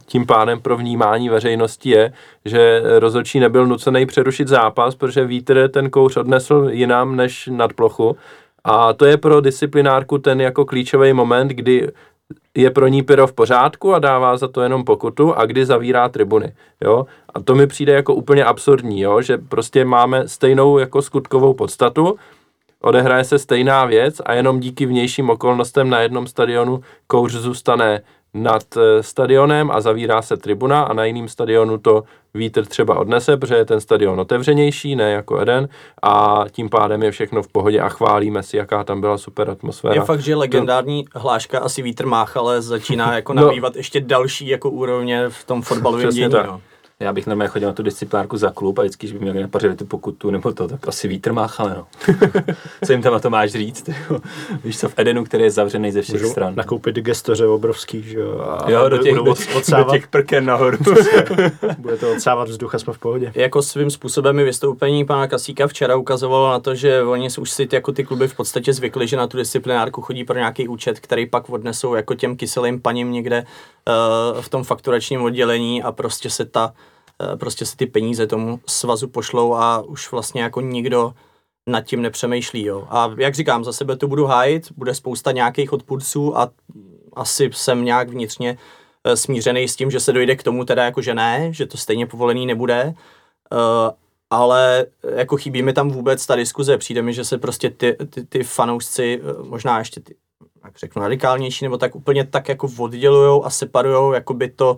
[0.07, 2.13] tím pádem pro vnímání veřejnosti je,
[2.45, 8.17] že rozhodčí nebyl nucený přerušit zápas, protože vítr ten kouř odnesl jinam než nad plochu.
[8.65, 11.89] A to je pro disciplinárku ten jako klíčový moment, kdy
[12.55, 16.09] je pro ní pyro v pořádku a dává za to jenom pokutu a kdy zavírá
[16.09, 16.53] tribuny,
[16.85, 17.07] jo.
[17.35, 22.17] A to mi přijde jako úplně absurdní, jo, že prostě máme stejnou jako skutkovou podstatu,
[22.83, 28.01] odehraje se stejná věc a jenom díky vnějším okolnostem na jednom stadionu kouř zůstane
[28.35, 32.03] nad eh, stadionem a zavírá se tribuna a na jiném stadionu to
[32.35, 35.69] vítr třeba odnese, protože je ten stadion otevřenější, ne jako jeden
[36.03, 39.95] a tím pádem je všechno v pohodě a chválíme si, jaká tam byla super atmosféra.
[39.95, 43.43] Je fakt, že legendární hláška asi vítr mách, ale začíná jako No.
[43.47, 46.31] nabývat ještě další jako úrovně v tom fotbalovém dění.
[46.31, 46.47] tak.
[46.47, 46.61] No.
[47.03, 49.77] Já bych normálně chodil na tu disciplinárku za klub a vždycky, když by měli napařili
[49.77, 51.87] tu pokutu nebo to, tak asi vítr máchale, no.
[52.87, 53.89] co jim tam na to máš říct?
[54.11, 54.19] jo?
[54.65, 56.55] Víš co, v Edenu, který je zavřený ze všech Můžou stran.
[56.57, 58.41] nakoupit gestoře obrovský, že jo.
[58.41, 60.79] A Jo, do těch, do, do odsávat, těch prken nahoru.
[61.79, 63.33] bude to odsávat vzduch a jsme v pohodě.
[63.35, 67.67] Jako svým způsobem mi vystoupení pana Kasíka včera ukazovalo na to, že oni už si
[67.67, 71.01] ty- jako ty kluby v podstatě zvykli, že na tu disciplinárku chodí pro nějaký účet,
[71.01, 73.45] který pak odnesou jako těm kyselým paním někde
[74.35, 76.73] uh, v tom fakturačním oddělení a prostě se ta
[77.37, 81.15] prostě se ty peníze tomu svazu pošlou a už vlastně jako nikdo
[81.69, 82.65] nad tím nepřemýšlí.
[82.65, 82.87] Jo.
[82.91, 86.51] A jak říkám, za sebe to budu hájit, bude spousta nějakých odpůrců a
[87.13, 88.59] asi jsem nějak vnitřně
[89.05, 91.79] eh, smířený s tím, že se dojde k tomu teda jako, že ne, že to
[91.79, 92.95] stejně povolený nebude,
[93.53, 93.93] Eh,
[94.31, 94.87] ale
[95.17, 96.79] jako chybí mi tam vůbec ta diskuze.
[96.79, 100.15] Přijde mi, že se prostě ty, ty, ty fanoušci, eh, možná ještě ty,
[100.65, 104.77] jak řeknu, radikálnější, nebo tak úplně tak jako oddělujou a separujou, jako by to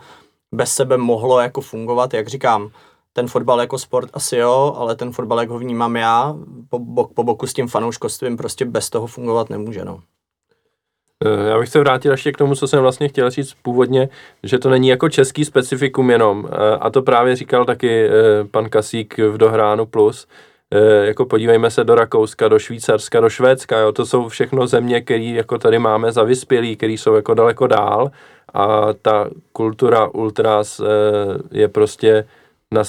[0.54, 2.70] bez sebe mohlo jako fungovat, jak říkám,
[3.12, 6.34] ten fotbal jako sport asi jo, ale ten fotbal, jak ho vnímám já,
[6.68, 10.00] po, bok, po boku s tím fanouškovstvím prostě bez toho fungovat nemůže, no.
[11.24, 14.08] Eh, Já bych se vrátil ještě k tomu, co jsem vlastně chtěl říct původně,
[14.42, 16.48] že to není jako český specifikum jenom.
[16.52, 18.10] Eh, A to právě říkal taky eh,
[18.50, 20.26] pan Kasík v Dohránu Plus.
[20.74, 23.78] Eh, Jako podívejme se do Rakouska, do Švýcarska, do Švédska.
[23.78, 23.92] Jo.
[23.92, 28.10] To jsou všechno země, které jako tady máme za vyspělý, které jsou jako daleko dál.
[28.54, 30.84] A ta kultura ultras eh,
[31.50, 32.24] je prostě
[32.70, 32.82] na,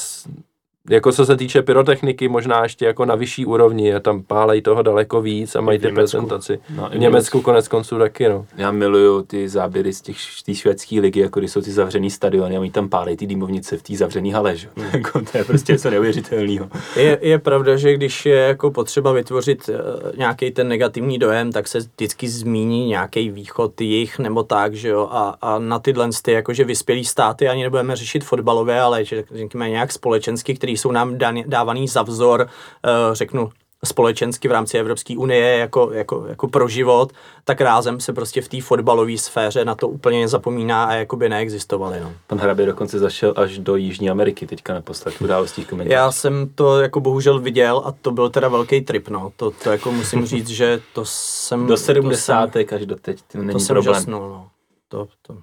[0.90, 3.96] jako co se týče pyrotechniky, možná ještě jako na vyšší úrovni.
[3.96, 6.18] A tam pálej toho daleko víc a mají ty Německu.
[6.18, 6.60] prezentaci.
[6.76, 8.46] No, V Německu konec konců taky, no.
[8.58, 12.56] Já miluju ty záběry z těch té švédské ligy, jako když jsou ty zavřený stadiony
[12.56, 14.68] a mají tam pálej ty dýmovnice v té zavřený hale, že?
[14.94, 16.70] Jako to je prostě něco neuvěřitelného.
[16.96, 19.76] Je, je pravda, že když je jako potřeba vytvořit uh,
[20.18, 25.08] nějaký ten negativní dojem, tak se vždycky zmíní nějaký východ jich nebo tak, že jo,
[25.12, 29.70] a, a na tyhle ty jakože vyspělý státy ani nebudeme řešit fotbalové, ale že řekněme
[29.70, 33.50] nějak společensky, který jsou nám dan, dávaný za vzor, uh, řeknu,
[33.86, 38.48] společensky v rámci Evropské unie jako, jako, jako pro život, tak rázem se prostě v
[38.48, 42.00] té fotbalové sféře na to úplně zapomíná a jakoby neexistovaly.
[42.00, 42.14] No.
[42.28, 45.94] Pan Hrabě dokonce zašel až do Jižní Ameriky teďka naposled v událostích komentářů.
[45.94, 49.32] Já jsem to jako bohužel viděl a to byl teda velký trip, no.
[49.36, 51.68] To, to jako musím říct, že to jsem...
[51.68, 52.54] Do to 70.
[52.54, 53.96] jsem, až do teď, to není to jsem problém.
[53.96, 54.50] žasnul, no.
[54.88, 55.38] To, to.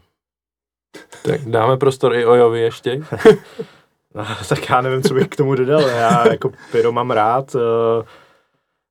[1.23, 3.03] Tak dáme prostor i Ojovi ještě.
[4.48, 5.80] Tak já nevím, co bych k tomu dodal.
[5.80, 7.56] Já jako pyro mám rád.
[7.56, 8.05] eh,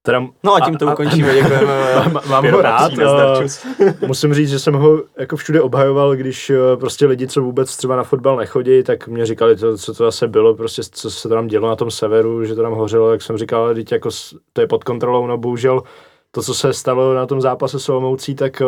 [0.03, 1.95] Teda, No a tím to ukončíme, děkujeme.
[2.13, 2.91] mám, mám ho rád.
[2.99, 3.87] eh.
[4.07, 7.95] Musím říct, že jsem ho jako všude obhajoval, když eh, prostě lidi, co vůbec třeba
[7.95, 11.47] na fotbal nechodí, tak mě říkali, to, co to zase bylo, prostě co se tam
[11.47, 14.09] dělo na tom severu, že to tam hořelo, jak jsem říkal, teď jako
[14.53, 15.81] to je pod kontrolou, no bohužel
[16.31, 18.61] to, co se stalo na tom zápase s Olomoucí, tak,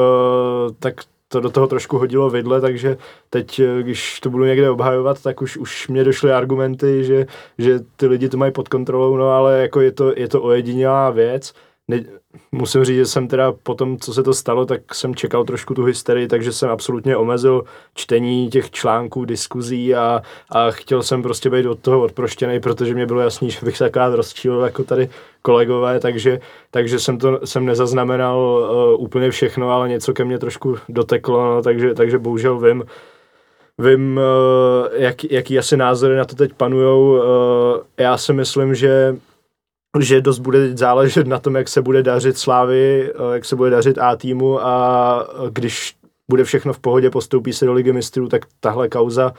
[0.79, 0.93] tak
[1.27, 2.97] to do toho trošku hodilo vidle, takže
[3.29, 7.25] teď, eh, když to budu někde obhajovat, tak už, už mě došly argumenty, že,
[7.57, 11.09] že ty lidi to mají pod kontrolou, no ale jako je to, je to ojedinělá
[11.09, 11.53] věc,
[11.87, 12.03] ne,
[12.51, 15.73] musím říct, že jsem teda po tom, co se to stalo, tak jsem čekal trošku
[15.73, 17.63] tu hysterii, takže jsem absolutně omezil
[17.95, 23.05] čtení těch článků, diskuzí a, a chtěl jsem prostě být od toho odproštěný, protože mě
[23.05, 25.09] bylo jasný, že bych se akorát rozčílil jako tady
[25.41, 26.39] kolegové, takže,
[26.71, 31.61] takže jsem to jsem nezaznamenal uh, úplně všechno, ale něco ke mně trošku doteklo, no,
[31.61, 32.83] takže, takže bohužel vím,
[33.77, 37.11] vím, uh, jak, jaký asi názory na to teď panujou.
[37.11, 37.21] Uh,
[37.97, 39.15] já si myslím, že
[40.01, 43.69] že dost bude záležet na tom, jak se bude dařit Slávy, eh, jak se bude
[43.69, 45.95] dařit A týmu a když
[46.29, 49.33] bude všechno v pohodě, postoupí se do ligy mistrů, tak tahle kauza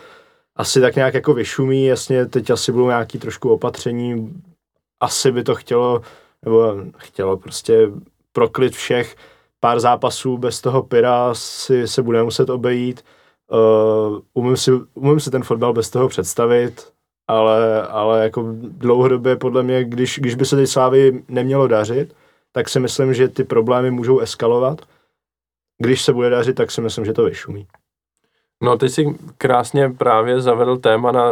[0.56, 4.43] asi tak nějak jako vyšumí, jasně teď asi budou nějaký trošku opatření,
[5.01, 6.01] asi by to chtělo,
[6.44, 7.90] nebo chtělo prostě
[8.32, 9.16] proklid všech,
[9.60, 13.05] pár zápasů bez toho Pira si se bude muset obejít,
[13.51, 16.93] uh, umím, si, umím si ten fotbal bez toho představit,
[17.28, 22.14] ale, ale jako dlouhodobě podle mě, když, když by se tej Slávy nemělo dařit,
[22.52, 24.80] tak si myslím, že ty problémy můžou eskalovat.
[25.78, 27.66] Když se bude dařit, tak si myslím, že to vyšumí.
[28.62, 31.24] No, ty si krásně právě zavedl téma na,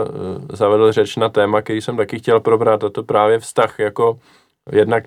[0.53, 4.19] zavedl řeč na téma, který jsem taky chtěl probrat, a to právě vztah jako
[4.73, 5.05] jednak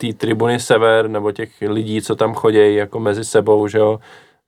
[0.00, 4.00] té tribuny sever, nebo těch lidí, co tam chodí jako mezi sebou, že jo,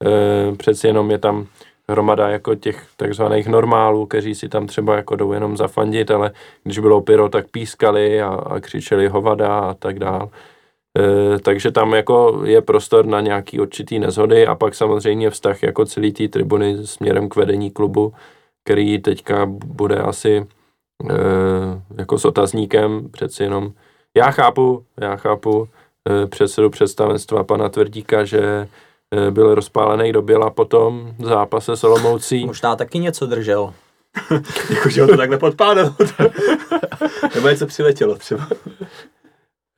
[0.04, 1.46] e, přeci jenom je tam
[1.90, 6.30] hromada jako těch takzvaných normálů, kteří si tam třeba jako jdou jenom zafandit, ale
[6.64, 10.30] když bylo pyro, tak pískali a, a křičeli hovada a tak dál.
[10.98, 15.84] E, takže tam jako je prostor na nějaký určitý nezhody a pak samozřejmě vztah jako
[15.84, 18.14] celý té tribuny směrem k vedení klubu,
[18.64, 21.14] který teďka bude asi e,
[21.98, 23.72] jako s otazníkem přeci jenom.
[24.16, 25.68] Já chápu, já chápu
[26.08, 28.68] e, předsedu představenstva pana Tvrdíka, že
[29.30, 32.46] byl rozpálený do běla potom v zápase s Olomoucí.
[32.46, 33.74] Možná taky něco držel.
[34.70, 35.94] Jakože ho to takhle podpálil.
[37.34, 38.48] Nebo něco přiletělo třeba.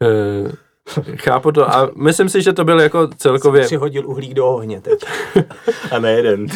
[0.02, 3.64] E, chápu to a myslím si, že to byl jako celkově...
[3.64, 5.04] Přihodil uhlík do ohně teď.
[5.90, 6.46] a ne jeden.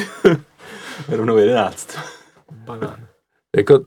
[1.08, 1.98] Rovnou jedenáct.
[2.52, 3.06] Banán.
[3.56, 3.80] Jako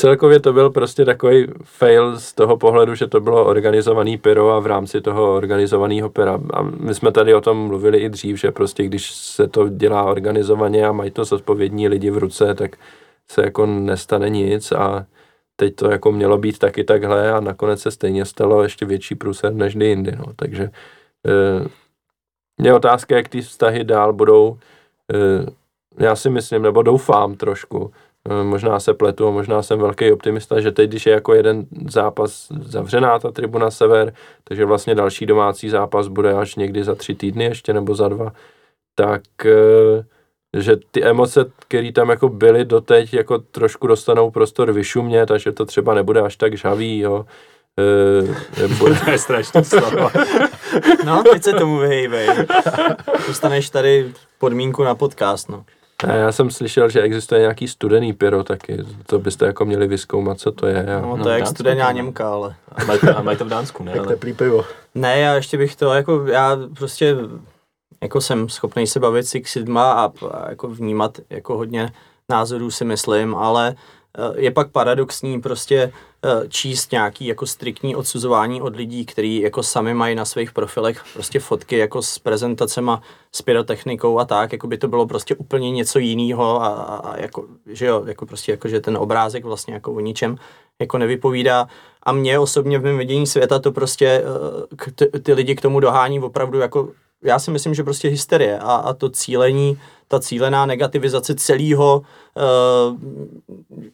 [0.00, 4.60] celkově to byl prostě takový fail z toho pohledu, že to bylo organizovaný pyro a
[4.60, 6.40] v rámci toho organizovaného pyra.
[6.52, 10.04] A my jsme tady o tom mluvili i dřív, že prostě když se to dělá
[10.04, 12.76] organizovaně a mají to zodpovědní lidi v ruce, tak
[13.30, 15.06] se jako nestane nic a
[15.56, 19.54] teď to jako mělo být taky takhle a nakonec se stejně stalo ještě větší průser
[19.54, 20.24] než jindy, no.
[20.36, 20.70] Takže
[21.26, 21.64] e,
[22.62, 24.58] je otázka, jak ty vztahy dál budou.
[25.14, 28.09] E, já si myslím, nebo doufám trošku, Eh,
[28.42, 33.18] možná se pletu, možná jsem velký optimista, že teď, když je jako jeden zápas zavřená
[33.18, 34.12] ta tribuna Sever,
[34.44, 38.32] takže vlastně další domácí zápas bude až někdy za tři týdny ještě nebo za dva,
[38.94, 40.04] tak eh,
[40.56, 45.66] že ty emoce, které tam jako byly doteď, jako trošku dostanou prostor vyšumět, takže to
[45.66, 47.26] třeba nebude až tak žavý, jo.
[47.78, 48.94] E, nebude...
[49.04, 50.10] to je strašně slovo.
[51.04, 52.28] no, teď se tomu vyhejbej.
[53.26, 55.64] Dostaneš tady podmínku na podcast, no.
[56.06, 60.38] Ne, já jsem slyšel, že existuje nějaký studený pyro taky, to byste jako měli vyskoumat,
[60.38, 60.96] co to je.
[60.96, 61.00] A...
[61.00, 62.54] No, to no, je jak studená Němka, ale.
[62.72, 63.92] A mají to, a mají to v Dánsku, ne?
[63.94, 64.64] Jak teplý pivo.
[64.94, 67.16] Ne, já ještě bych to, jako já prostě
[68.02, 71.92] jako jsem schopný se bavit si k lidma a, a jako vnímat jako hodně
[72.28, 73.99] názorů si myslím, ale Eh,
[74.36, 75.92] je pak paradoxní prostě
[76.24, 81.04] eh, číst nějaký jako striktní odsuzování od lidí, kteří jako sami mají na svých profilech
[81.12, 85.70] prostě fotky jako s prezentacema, s pyrotechnikou a tak, jako by to bylo prostě úplně
[85.70, 89.74] něco jiného a, a, a jako, že jo, jako prostě jako, že ten obrázek vlastně
[89.74, 90.36] jako o ničem
[90.80, 91.68] jako nevypovídá.
[92.02, 94.24] A mě osobně v mém vidění světa to prostě
[94.86, 96.88] eh, ty, ty lidi k tomu dohání opravdu jako
[97.22, 99.78] já si myslím, že prostě hysterie a, a to cílení,
[100.10, 102.02] ta cílená negativizace celého,
[102.36, 102.98] uh,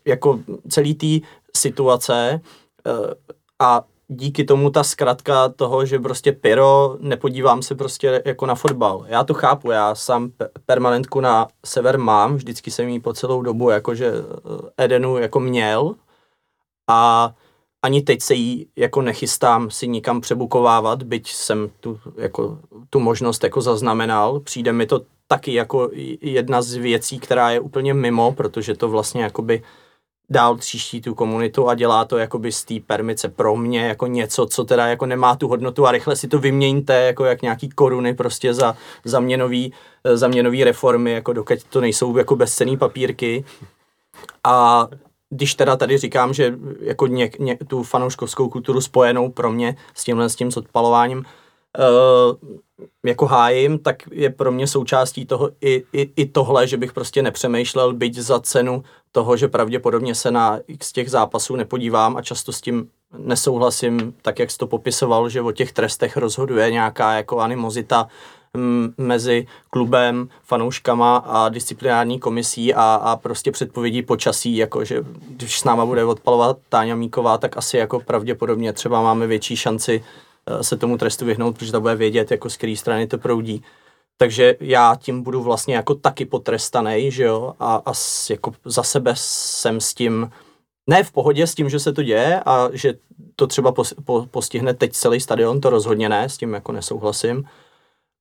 [0.05, 1.27] jako celý té
[1.57, 2.41] situace
[2.87, 3.11] uh,
[3.59, 9.05] a díky tomu ta zkratka toho, že prostě pyro, nepodívám se prostě jako na fotbal.
[9.09, 10.31] Já to chápu, já sám
[10.67, 14.13] permanentku na sever mám, vždycky jsem ji po celou dobu jakože
[14.79, 15.95] eh, Edenu jako měl
[16.91, 17.31] a
[17.83, 22.59] ani teď se jí jako nechystám si nikam přebukovávat, byť jsem tu, jako,
[22.91, 24.41] tu možnost jako zaznamenal.
[24.41, 25.91] Přijde mi to taky jako
[26.21, 29.63] jedna z věcí, která je úplně mimo, protože to vlastně jakoby
[30.31, 34.47] dál tříští tu komunitu a dělá to jakoby z té permice pro mě jako něco,
[34.47, 38.15] co teda jako nemá tu hodnotu a rychle si to vyměňte jako jak nějaký koruny
[38.15, 39.73] prostě za, za, měnový,
[40.15, 43.45] za měnový reformy, jako dokud to nejsou jako bezcený papírky.
[44.45, 44.89] A
[45.31, 50.05] když teda tady říkám, že jako ně, ně, tu fanouškovskou kulturu spojenou pro mě s
[50.05, 52.59] tímhle s tím s odpalováním uh,
[53.05, 57.23] jako hájím, tak je pro mě součástí toho i, i, i tohle, že bych prostě
[57.23, 58.83] nepřemýšlel, byť za cenu
[59.13, 62.89] toho, že pravděpodobně se na x těch zápasů nepodívám a často s tím
[63.19, 68.09] nesouhlasím, tak jak jsi to popisoval, že o těch trestech rozhoduje nějaká jako animozita
[68.55, 75.61] m, mezi klubem, fanouškama a disciplinární komisí a, a prostě předpovědí počasí, jako že když
[75.61, 80.05] s náma bude odpalovat Táňa Míková, tak asi jako pravděpodobně třeba máme větší šanci
[80.61, 83.63] se tomu trestu vyhnout, protože ta bude vědět, jako z které strany to proudí.
[84.17, 87.93] Takže já tím budu vlastně jako taky potrestaný, že jo, a, a
[88.31, 90.31] jako za sebe jsem s tím
[90.87, 92.95] ne v pohodě s tím, že se to děje a že
[93.37, 97.45] to třeba pos, po, postihne teď celý stadion, to rozhodně ne, s tím jako nesouhlasím.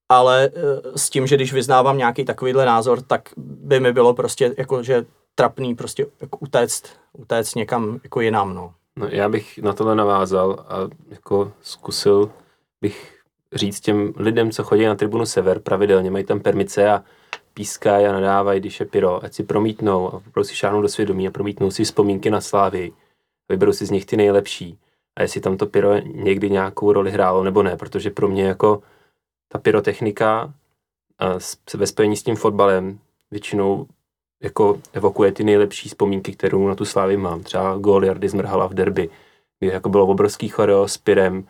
[0.10, 0.52] Ale e,
[0.96, 5.06] s tím, že když vyznávám nějaký takovýhle názor, tak by mi bylo prostě jako, že
[5.36, 8.74] trapný prostě jako utéct, utéct někam jako jinam, no.
[9.00, 10.76] No, já bych na tohle navázal a
[11.10, 12.32] jako zkusil
[12.82, 13.22] bych
[13.54, 17.04] říct těm lidem, co chodí na tribunu Sever pravidelně, mají tam permice a
[17.54, 21.32] pískají a nadávají, když je pyro, ať si promítnou a si šáhnou do svědomí a
[21.32, 22.92] promítnou si vzpomínky na slávy.
[23.50, 24.80] Vyberou si z nich ty nejlepší.
[25.16, 28.84] A jestli tam to pyro někdy nějakou roli hrálo nebo ne, protože pro mě jako
[29.48, 30.54] ta pyrotechnika
[31.20, 31.38] a
[31.74, 33.00] ve spojení s tím fotbalem
[33.32, 33.88] většinou
[34.46, 37.44] jako evokuje ty nejlepší vzpomínky, kterou na tu slávy mám.
[37.44, 39.10] Třeba gól Jardy Zmrhala v derby,
[39.60, 41.48] kdy jako bylo obrovský choreo s Pyrem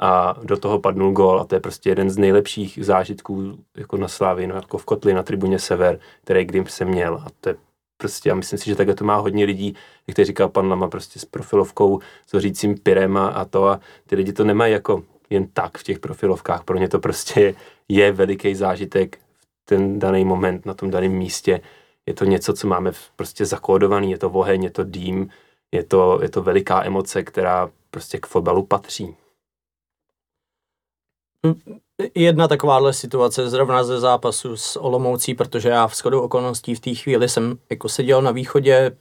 [0.00, 4.08] a do toho padnul gól a to je prostě jeden z nejlepších zážitků jako na
[4.08, 7.14] slávy, no jako v kotli na tribuně Sever, který kdy jsem měl.
[7.14, 7.56] A to je
[7.96, 9.74] prostě, a myslím si, že takhle to má hodně lidí,
[10.06, 13.66] jak to říkal pan Lama, prostě s profilovkou, s hořícím pirem a, a to.
[13.68, 17.40] A ty lidi to nemají jako jen tak v těch profilovkách, pro ně to prostě
[17.40, 17.54] je,
[17.88, 21.60] je veliký zážitek v ten daný moment na tom daném místě
[22.08, 25.30] je to něco, co máme prostě zakódovaný, je to oheň, je to dým,
[25.72, 29.16] je to, je to veliká emoce, která prostě k fotbalu patří.
[32.14, 36.94] Jedna takováhle situace zrovna ze zápasu s Olomoucí, protože já v shodu okolností v té
[36.94, 38.96] chvíli jsem jako seděl na východě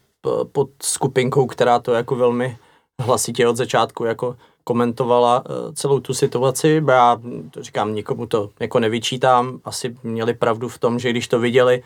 [0.51, 2.57] pod skupinkou, která to jako velmi
[2.99, 6.83] hlasitě od začátku jako komentovala e, celou tu situaci.
[6.87, 7.21] Já
[7.51, 9.59] to říkám, nikomu to jako nevyčítám.
[9.65, 11.83] Asi měli pravdu v tom, že když to viděli,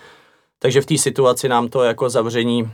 [0.59, 2.69] takže v té situaci nám to jako zavření uh,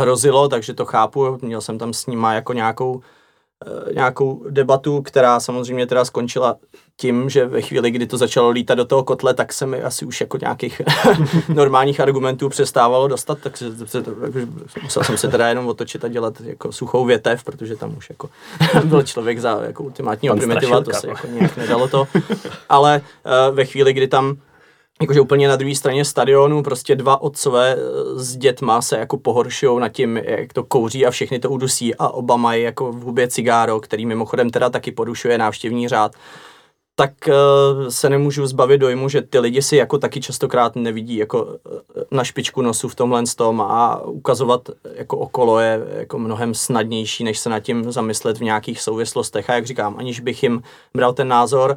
[0.00, 1.38] hrozilo, takže to chápu.
[1.42, 6.56] Měl jsem tam s nima jako nějakou, uh, nějakou debatu, která samozřejmě teda skončila
[6.96, 10.04] tím, že ve chvíli, kdy to začalo lítat do toho kotle, tak se mi asi
[10.04, 10.82] už jako nějakých
[11.48, 14.02] normálních argumentů přestávalo dostat, tak se, se,
[14.82, 18.30] musel jsem se teda jenom otočit a dělat jako suchou větev, protože tam už jako
[18.84, 22.08] byl člověk za jako ultimátního primitiva, to se jako nějak nedalo to.
[22.68, 23.00] Ale
[23.50, 24.36] uh, ve chvíli, kdy tam
[25.00, 29.80] jakože úplně na druhé straně stadionu prostě dva otcové eh, s dětma se jako pohoršují
[29.80, 33.28] nad tím, jak to kouří a všechny to udusí a oba mají jako v hubě
[33.28, 36.12] cigáro, který mimochodem teda taky porušuje návštěvní řád,
[36.96, 41.42] tak uh, se nemůžu zbavit dojmu, že ty lidi si jako taky častokrát nevidí jako
[41.42, 41.52] uh,
[42.10, 47.38] na špičku nosu v tomhle tom a ukazovat jako okolo je jako mnohem snadnější, než
[47.38, 49.50] se nad tím zamyslet v nějakých souvislostech.
[49.50, 50.62] A jak říkám, aniž bych jim
[50.94, 51.76] bral ten názor,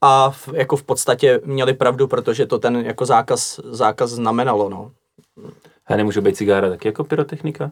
[0.00, 4.90] a v, jako v podstatě měli pravdu, protože to ten jako zákaz, zákaz znamenalo, no.
[5.86, 7.70] A nemůže být cigára taky jako pyrotechnika?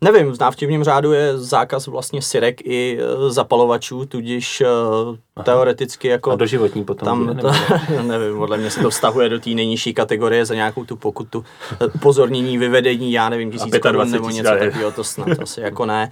[0.00, 4.62] Nevím, v návštěvním řádu je zákaz vlastně sirek i e, zapalovačů, tudíž
[5.36, 6.30] uh, teoreticky jako...
[6.30, 7.52] A doživotní potom tam, bude, to,
[8.02, 11.44] nevím, podle mě se to vztahuje do té nejnižší kategorie za nějakou tu pokutu.
[11.94, 16.10] Upozornění, vyvedení, já nevím, tisíc korun nebo něco takového, to snad asi jako ne.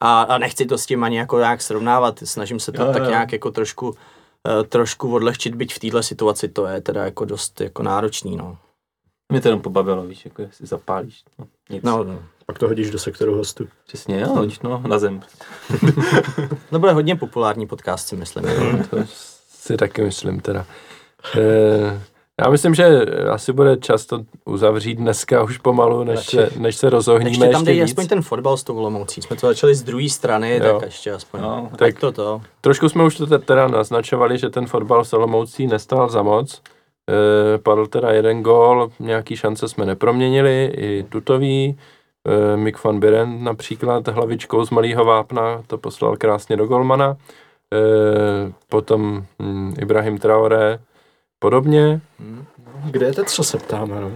[0.00, 3.02] A, a nechci to s tím ani jako nějak srovnávat, snažím se to jo, tak
[3.02, 3.08] jo.
[3.08, 3.94] nějak jako trošku
[4.68, 8.58] trošku odlehčit, byť v této situaci to je teda jako dost jako náročný, no.
[9.32, 11.24] Mě to jenom pobavilo, víš, jako si zapálíš.
[11.38, 11.82] No, nic.
[11.82, 12.22] No, no.
[12.46, 13.68] Pak to hodíš do sektoru hostu.
[13.86, 15.20] Přesně, jo, hodíš no, na zem.
[16.70, 18.44] to bude hodně populární podcast, si myslím.
[18.90, 18.96] to
[19.48, 20.66] si taky myslím teda.
[21.36, 22.02] E,
[22.40, 27.46] já myslím, že asi bude často uzavřít dneska už pomalu, než, se, než se rozohníme
[27.46, 29.22] ještě tam dej aspoň ten fotbal s tou Olomoucí.
[29.22, 30.78] Jsme to začali z druhé strany, jo.
[30.78, 31.40] tak ještě aspoň.
[31.40, 32.40] No, tak to to.
[32.60, 36.62] Trošku jsme už to teda naznačovali, že ten fotbal s Olomoucí nestal za moc.
[37.08, 41.78] E, padl teda jeden gól, nějaký šance jsme neproměnili, i tutový.
[42.28, 47.16] E, Mick van Biren například hlavičkou z malého vápna to poslal krásně do golmana.
[47.74, 50.78] E, potom hm, Ibrahim Traoré
[51.38, 52.00] podobně.
[52.18, 52.44] Hmm.
[52.84, 54.12] Kde je teď, co se ptáme, no?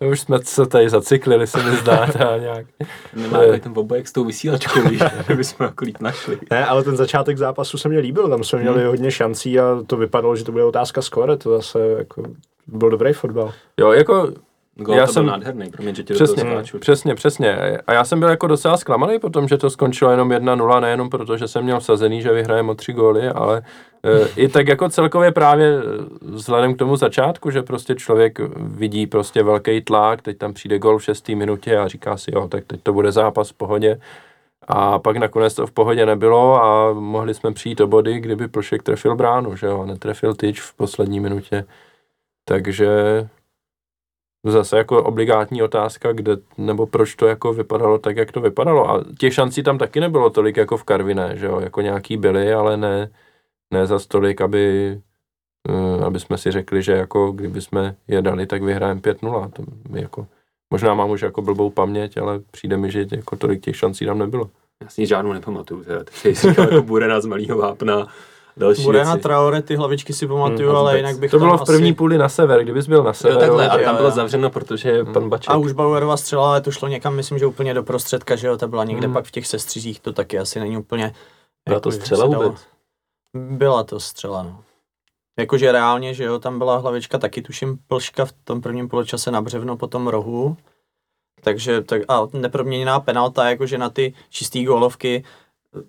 [0.10, 2.06] Už jsme se tady zacyklili, se mi zdá,
[2.40, 2.66] nějak.
[3.14, 3.60] Nemá je...
[3.60, 5.02] ten obojek s tou vysílačkou, víš,
[5.46, 6.38] jsme jako líp našli.
[6.50, 8.88] Ne, ale ten začátek zápasu se mě líbil, tam jsme měli hmm.
[8.88, 12.22] hodně šancí a to vypadalo, že to bude otázka skore, to zase jako
[12.66, 13.52] byl dobrý fotbal.
[13.80, 14.32] Jo, jako
[14.78, 17.78] Gol já to jsem byl nádherný, promiň, že tě přesně, do toho Přesně, přesně.
[17.86, 21.36] A já jsem byl jako docela zklamaný potom, že to skončilo jenom 1-0, nejenom proto,
[21.36, 23.62] že jsem měl vsazený, že vyhrajeme o tři góly, ale
[24.04, 25.82] e, i tak jako celkově právě e,
[26.20, 30.98] vzhledem k tomu začátku, že prostě člověk vidí prostě velký tlak, teď tam přijde gol
[30.98, 34.00] v šestý minutě a říká si, jo, tak teď to bude zápas v pohodě.
[34.68, 38.82] A pak nakonec to v pohodě nebylo a mohli jsme přijít o body, kdyby Plšek
[38.82, 41.64] trefil bránu, že jo, a netrefil tyč v poslední minutě.
[42.44, 42.88] Takže
[44.50, 48.90] zase jako obligátní otázka, kde, nebo proč to jako vypadalo tak, jak to vypadalo.
[48.90, 52.52] A těch šancí tam taky nebylo tolik jako v Karviné, že jo, jako nějaký byly,
[52.52, 53.10] ale ne,
[53.70, 54.96] ne za tolik, aby,
[55.68, 59.48] eh, aby jsme si řekli, že jako kdyby jsme je dali, tak vyhrajeme 5-0.
[59.48, 60.26] To jako,
[60.70, 64.18] možná mám už jako blbou paměť, ale přijde mi, že jako tolik těch šancí tam
[64.18, 64.50] nebylo.
[64.82, 66.04] Já si žádnou nepamatuju, teda.
[66.04, 68.06] takže jsi říkal jako Burena z Malého vápna,
[68.56, 69.22] další Burena, věci.
[69.22, 70.96] Traore, ty hlavičky si pamatuju, Hmm, ale vůbec.
[70.96, 71.96] jinak bych To bylo v první asi...
[71.96, 73.38] půli na sever, kdybys byl na Jo, sever.
[73.38, 74.14] takhle, a jo, tam bylo jo.
[74.14, 75.50] zavřeno, protože pan Baček...
[75.50, 78.56] A už Bauerova střela, ale to šlo někam, myslím, že úplně do prostředka, že jo,
[78.56, 79.14] ta byla někde Hmm.
[79.14, 81.14] pak v těch sestřizích, to taky asi není úplně...
[81.68, 82.66] Byla to že střela vůbec?
[83.34, 84.60] Byla to střela, no.
[85.38, 89.42] Jakože reálně, že jo, tam byla hlavička taky, tuším, plška v tom prvním poločase na
[89.42, 90.56] břevno po tom rohu.
[91.42, 95.24] Takže, tak, a neproměněná penalta, jakože na ty čistý gólovky,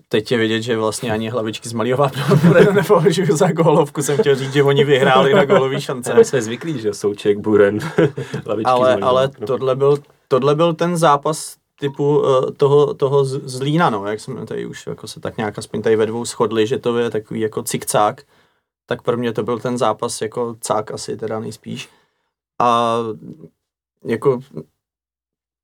[0.08, 2.12] teď je vidět, že vlastně ani hlavičky z Malíova
[2.74, 6.14] nepovažuju za gólovku, jsem chtěl říct, že oni vyhráli na gólový šance.
[6.14, 7.80] My jsme zvyklí, že Souček, Buren,
[8.46, 9.98] lavičky ale, z ale tohle, byl,
[10.28, 14.66] tohle byl ten zápas typu uh, toho, toho z, z Lína, no, jak jsme tady
[14.66, 17.64] už jako se tak nějak aspoň tady ve dvou shodli, že to je takový jako
[17.64, 18.24] cikcák,
[18.86, 21.90] tak pro mě to byl ten zápas jako cák asi teda nejspíš.
[22.60, 22.98] A
[24.06, 24.40] jako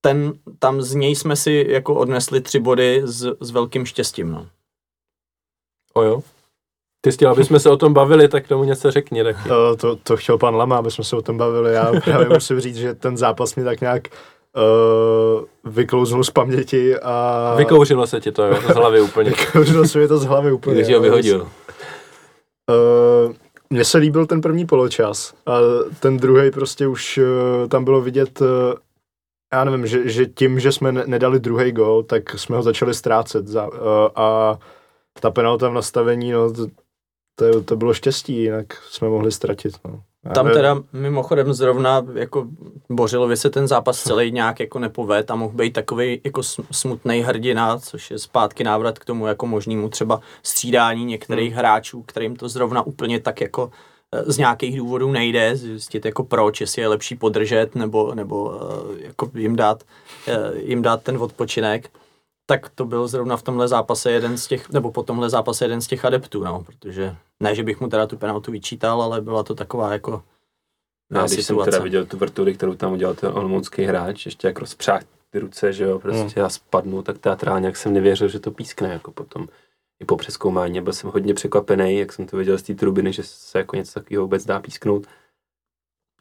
[0.05, 4.47] ten, tam z něj jsme si jako odnesli tři body s, s velkým štěstím, no.
[5.93, 6.21] O jo.
[7.01, 9.49] Ty jsi chtěl, aby jsme se o tom bavili, tak tomu něco řekni taky.
[9.49, 11.73] To, to, to chtěl pan Lama, aby jsme se o tom bavili.
[11.73, 17.55] Já právě musím říct, že ten zápas mě tak nějak uh, vyklouznul z paměti a
[17.57, 19.29] Vykouřilo se ti to, jo, z hlavy úplně.
[19.39, 20.75] vyklouznul se mi to z hlavy úplně.
[20.75, 21.41] Když ho vyhodil.
[21.41, 23.33] Uh,
[23.69, 25.57] mně se líbil ten první poločas a
[25.99, 28.47] ten druhý prostě už uh, tam bylo vidět, uh,
[29.53, 32.93] já nevím, že, že tím, že jsme ne- nedali druhý gol, tak jsme ho začali
[32.93, 33.77] ztrácet za, uh,
[34.15, 34.57] a
[35.19, 36.67] ta penalta v nastavení, no, to,
[37.35, 39.73] to, to bylo štěstí, jinak jsme mohli ztratit.
[39.85, 40.01] No.
[40.25, 40.57] Já Tam nevím.
[40.57, 42.47] teda mimochodem zrovna jako
[42.89, 47.79] Bořilovi se ten zápas celý nějak jako nepoved a mohl být takový jako smutný hrdina,
[47.79, 51.57] což je zpátky návrat k tomu jako možnému třeba střídání některých Hmm.
[51.59, 53.71] hráčů, kterým to zrovna úplně tak jako
[54.25, 58.59] z nějakých důvodů nejde, zjistit jako proč, jestli je lepší podržet nebo, nebo
[58.99, 59.83] eh, jako jim dát,
[60.27, 61.89] eh, jim dát ten odpočinek.
[62.45, 65.81] Tak to byl zrovna v tomhle zápase jeden z těch, nebo po tomhle zápase jeden
[65.81, 69.43] z těch adeptů, no, protože ne, že bych mu teda tu penaltu vyčítal, ale byla
[69.43, 70.11] to taková jako
[71.11, 71.71] Já, no, když jsem situace.
[71.71, 75.73] teda viděl tu vrtuli, kterou tam udělal ten olomoucký hráč, ještě jak rozpřáh ty ruce,
[75.73, 76.45] že jo, prostě Hmm.
[76.45, 79.47] a spadnu, tak teatrálně, jak jsem nevěřil, že to pískne, jako potom
[80.03, 80.81] i po přeskoumání.
[80.81, 83.93] Byl jsem hodně překvapený, jak jsem to viděl z té trubiny, že se jako něco
[83.93, 85.07] takového vůbec dá písknout.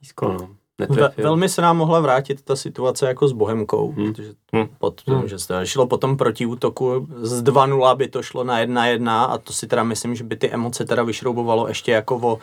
[0.00, 0.48] Písklo, no.
[0.88, 4.04] Ve, velmi se nám mohla vrátit ta situace jako s Bohemkou, Hmm.
[4.04, 4.14] hmm.
[4.14, 4.68] protože Hmm.
[4.78, 5.18] pod, Hmm.
[5.18, 5.28] hmm.
[5.28, 9.52] že se šlo potom proti útoku z 2-0 by to šlo na 1-1 a to
[9.52, 12.38] si teda myslím, že by ty emoce teda vyšroubovalo ještě jako o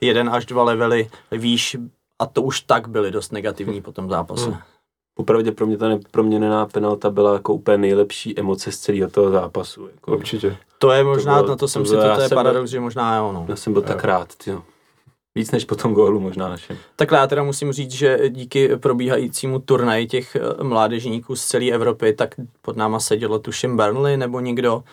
[0.00, 1.76] jeden až dva levely výš
[2.18, 4.50] a to už tak byly dost negativní po tom zápase.
[4.50, 4.60] Hmm.
[5.22, 9.88] Popravdě pro mě ta neproměněná penalta byla jako úplně nejlepší emoce z celého toho zápasu.
[9.94, 10.12] Jako.
[10.16, 10.56] Určitě.
[10.78, 13.16] To je možná, bylo- na to jsem to si, to, to je paradox, že možná
[13.16, 13.46] jo, no.
[13.48, 14.62] Já jsem byl tak rád, tyjo.
[15.34, 16.76] Víc než po tom gólu možná našem.
[16.96, 22.12] Takhle já teda musím říct, že díky probíhajícímu turnaji těch eh, mládežníků z celé Evropy,
[22.12, 24.84] tak pod náma sedělo tuším Burnley nebo někdo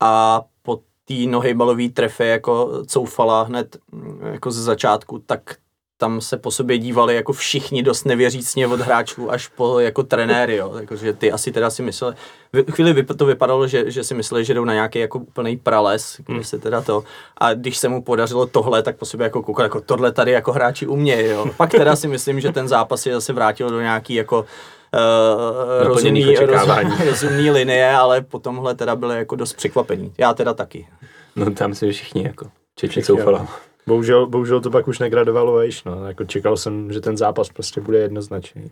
[0.00, 5.56] a po té nohejbalové trefe jako coufala hned mm, jako ze začátku, tak
[5.98, 10.56] tam se po sobě dívali jako všichni dost nevěřícně od hráčů až po jako trenéry,
[10.56, 10.72] jo.
[10.80, 12.14] Jakože ty asi teda si mysleli,
[12.52, 16.20] v chvíli to vypadalo, že, že si mysleli, že jdou na nějaký jako úplný prales,
[16.26, 17.04] kde se teda to,
[17.38, 20.52] a když se mu podařilo tohle, tak po sobě jako koukal, jako tohle tady jako
[20.52, 21.46] hráči umějí, jo.
[21.56, 24.46] Pak teda si myslím, že ten zápas je zase vrátil do nějaký jako uh,
[25.86, 26.90] rozumný, Naplněných očekávání.
[26.90, 30.12] roz, rozumný linie, ale po tomhle teda byly jako dost překvapení.
[30.18, 30.88] Já teda taky.
[31.36, 32.46] No tam si všichni jako.
[32.74, 33.48] Čeči Všichni, soufala.
[33.88, 36.06] Bohužel, bohužel to pak už negradovalo vejš, no.
[36.06, 38.70] Jako čekal jsem, že ten zápas prostě bude jednoznačný.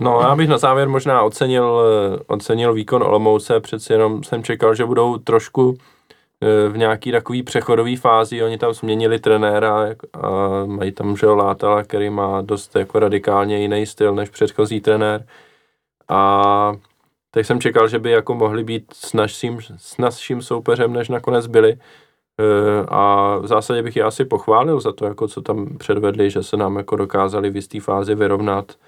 [0.00, 4.74] No já bych na závěr možná ocenil, eh, ocenil výkon Olomouce, přeci jenom jsem čekal,
[4.74, 5.78] že budou trošku
[6.42, 9.86] eh, v nějaký takový přechodový fázi, oni tam změnili trenéra
[10.22, 10.28] a
[10.66, 15.26] mají tam že Látala, který má dost jako radikálně jiný styl než předchozí trenér
[16.08, 16.72] a
[17.30, 21.46] tak jsem čekal, že by jako mohli být s naším, s naším soupeřem, než nakonec
[21.46, 21.78] byli.
[22.40, 26.42] Eh, A v zásadě bych je asi pochválil za to, jako co tam předvedli, že
[26.42, 28.78] se nám jako dokázali v jisté fázi vyrovnat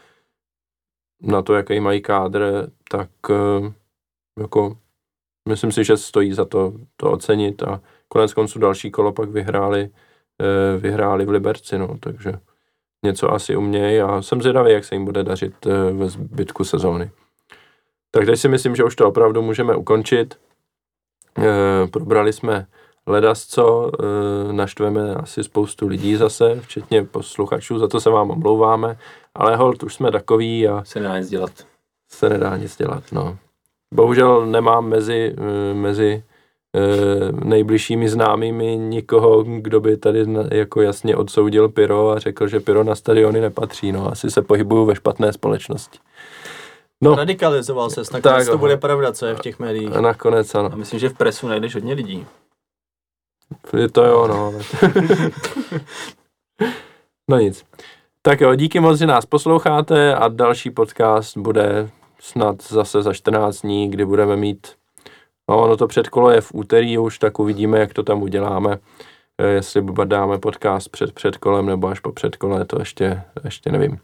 [1.23, 3.73] na to, jaký mají kádr, tak eh,
[4.41, 4.77] jako
[5.49, 9.91] myslím si, že stojí za to, to ocenit a konec konců další kolo pak vyhráli,
[10.41, 12.33] eh, vyhráli v Liberci, no, takže
[13.05, 17.11] něco asi umějí a jsem zvědavý, jak se jim bude dařit ve zbytku sezóny.
[18.11, 20.39] Tak teď si myslím, že už to opravdu můžeme ukončit.
[21.91, 22.67] Probrali jsme
[23.11, 28.99] ledasco, e, naštveme asi spoustu lidí zase, včetně posluchačů, za to se vám omlouváme,
[29.35, 31.51] ale hold, už jsme takový a Se nedá nic dělat.
[32.09, 33.37] se nedá nic dělat, no.
[33.95, 36.23] Bohužel nemám mezi, eh, mezi
[36.77, 42.61] eh, nejbližšími známými nikoho, kdo by tady na- jako jasně odsoudil Pyro a řekl, že
[42.61, 44.13] Pyro na stadiony nepatří, no.
[44.13, 45.99] Asi se pohybuju ve špatné společnosti.
[47.03, 49.97] No, Radikalizoval se, nakonec Tak, to bude pravda, co je v těch médiích.
[49.97, 50.71] a nakonec ano.
[50.73, 52.27] A myslím, že v presu najdeš hodně lidí.
[53.77, 54.53] Je to jo, no.
[57.31, 57.65] no nic.
[58.23, 61.91] Tak jo, díky moc, že nás posloucháte a další podcast bude
[62.21, 64.67] snad zase za 14 dní, kdy budeme mít,
[65.51, 68.79] no ono to předkolo je v úterý už, tak uvidíme, jak to tam uděláme.
[69.39, 73.99] Eh, Jestli dáme podcast před předkolem nebo až po předkole, to ještě, ještě nevím.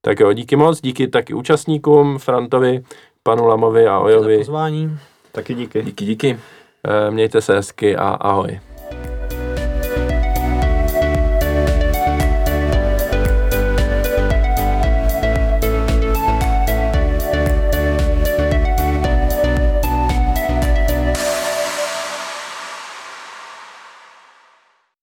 [0.00, 2.84] Tak jo, díky moc, díky taky účastníkům, Frantovi,
[3.22, 4.38] panu Lamovi a Za Ojovi.
[4.38, 4.98] pozvání.
[5.32, 5.82] Taky díky.
[5.82, 6.38] Díky, díky.
[6.86, 8.60] Eh, Mějte se hezky a ahoj.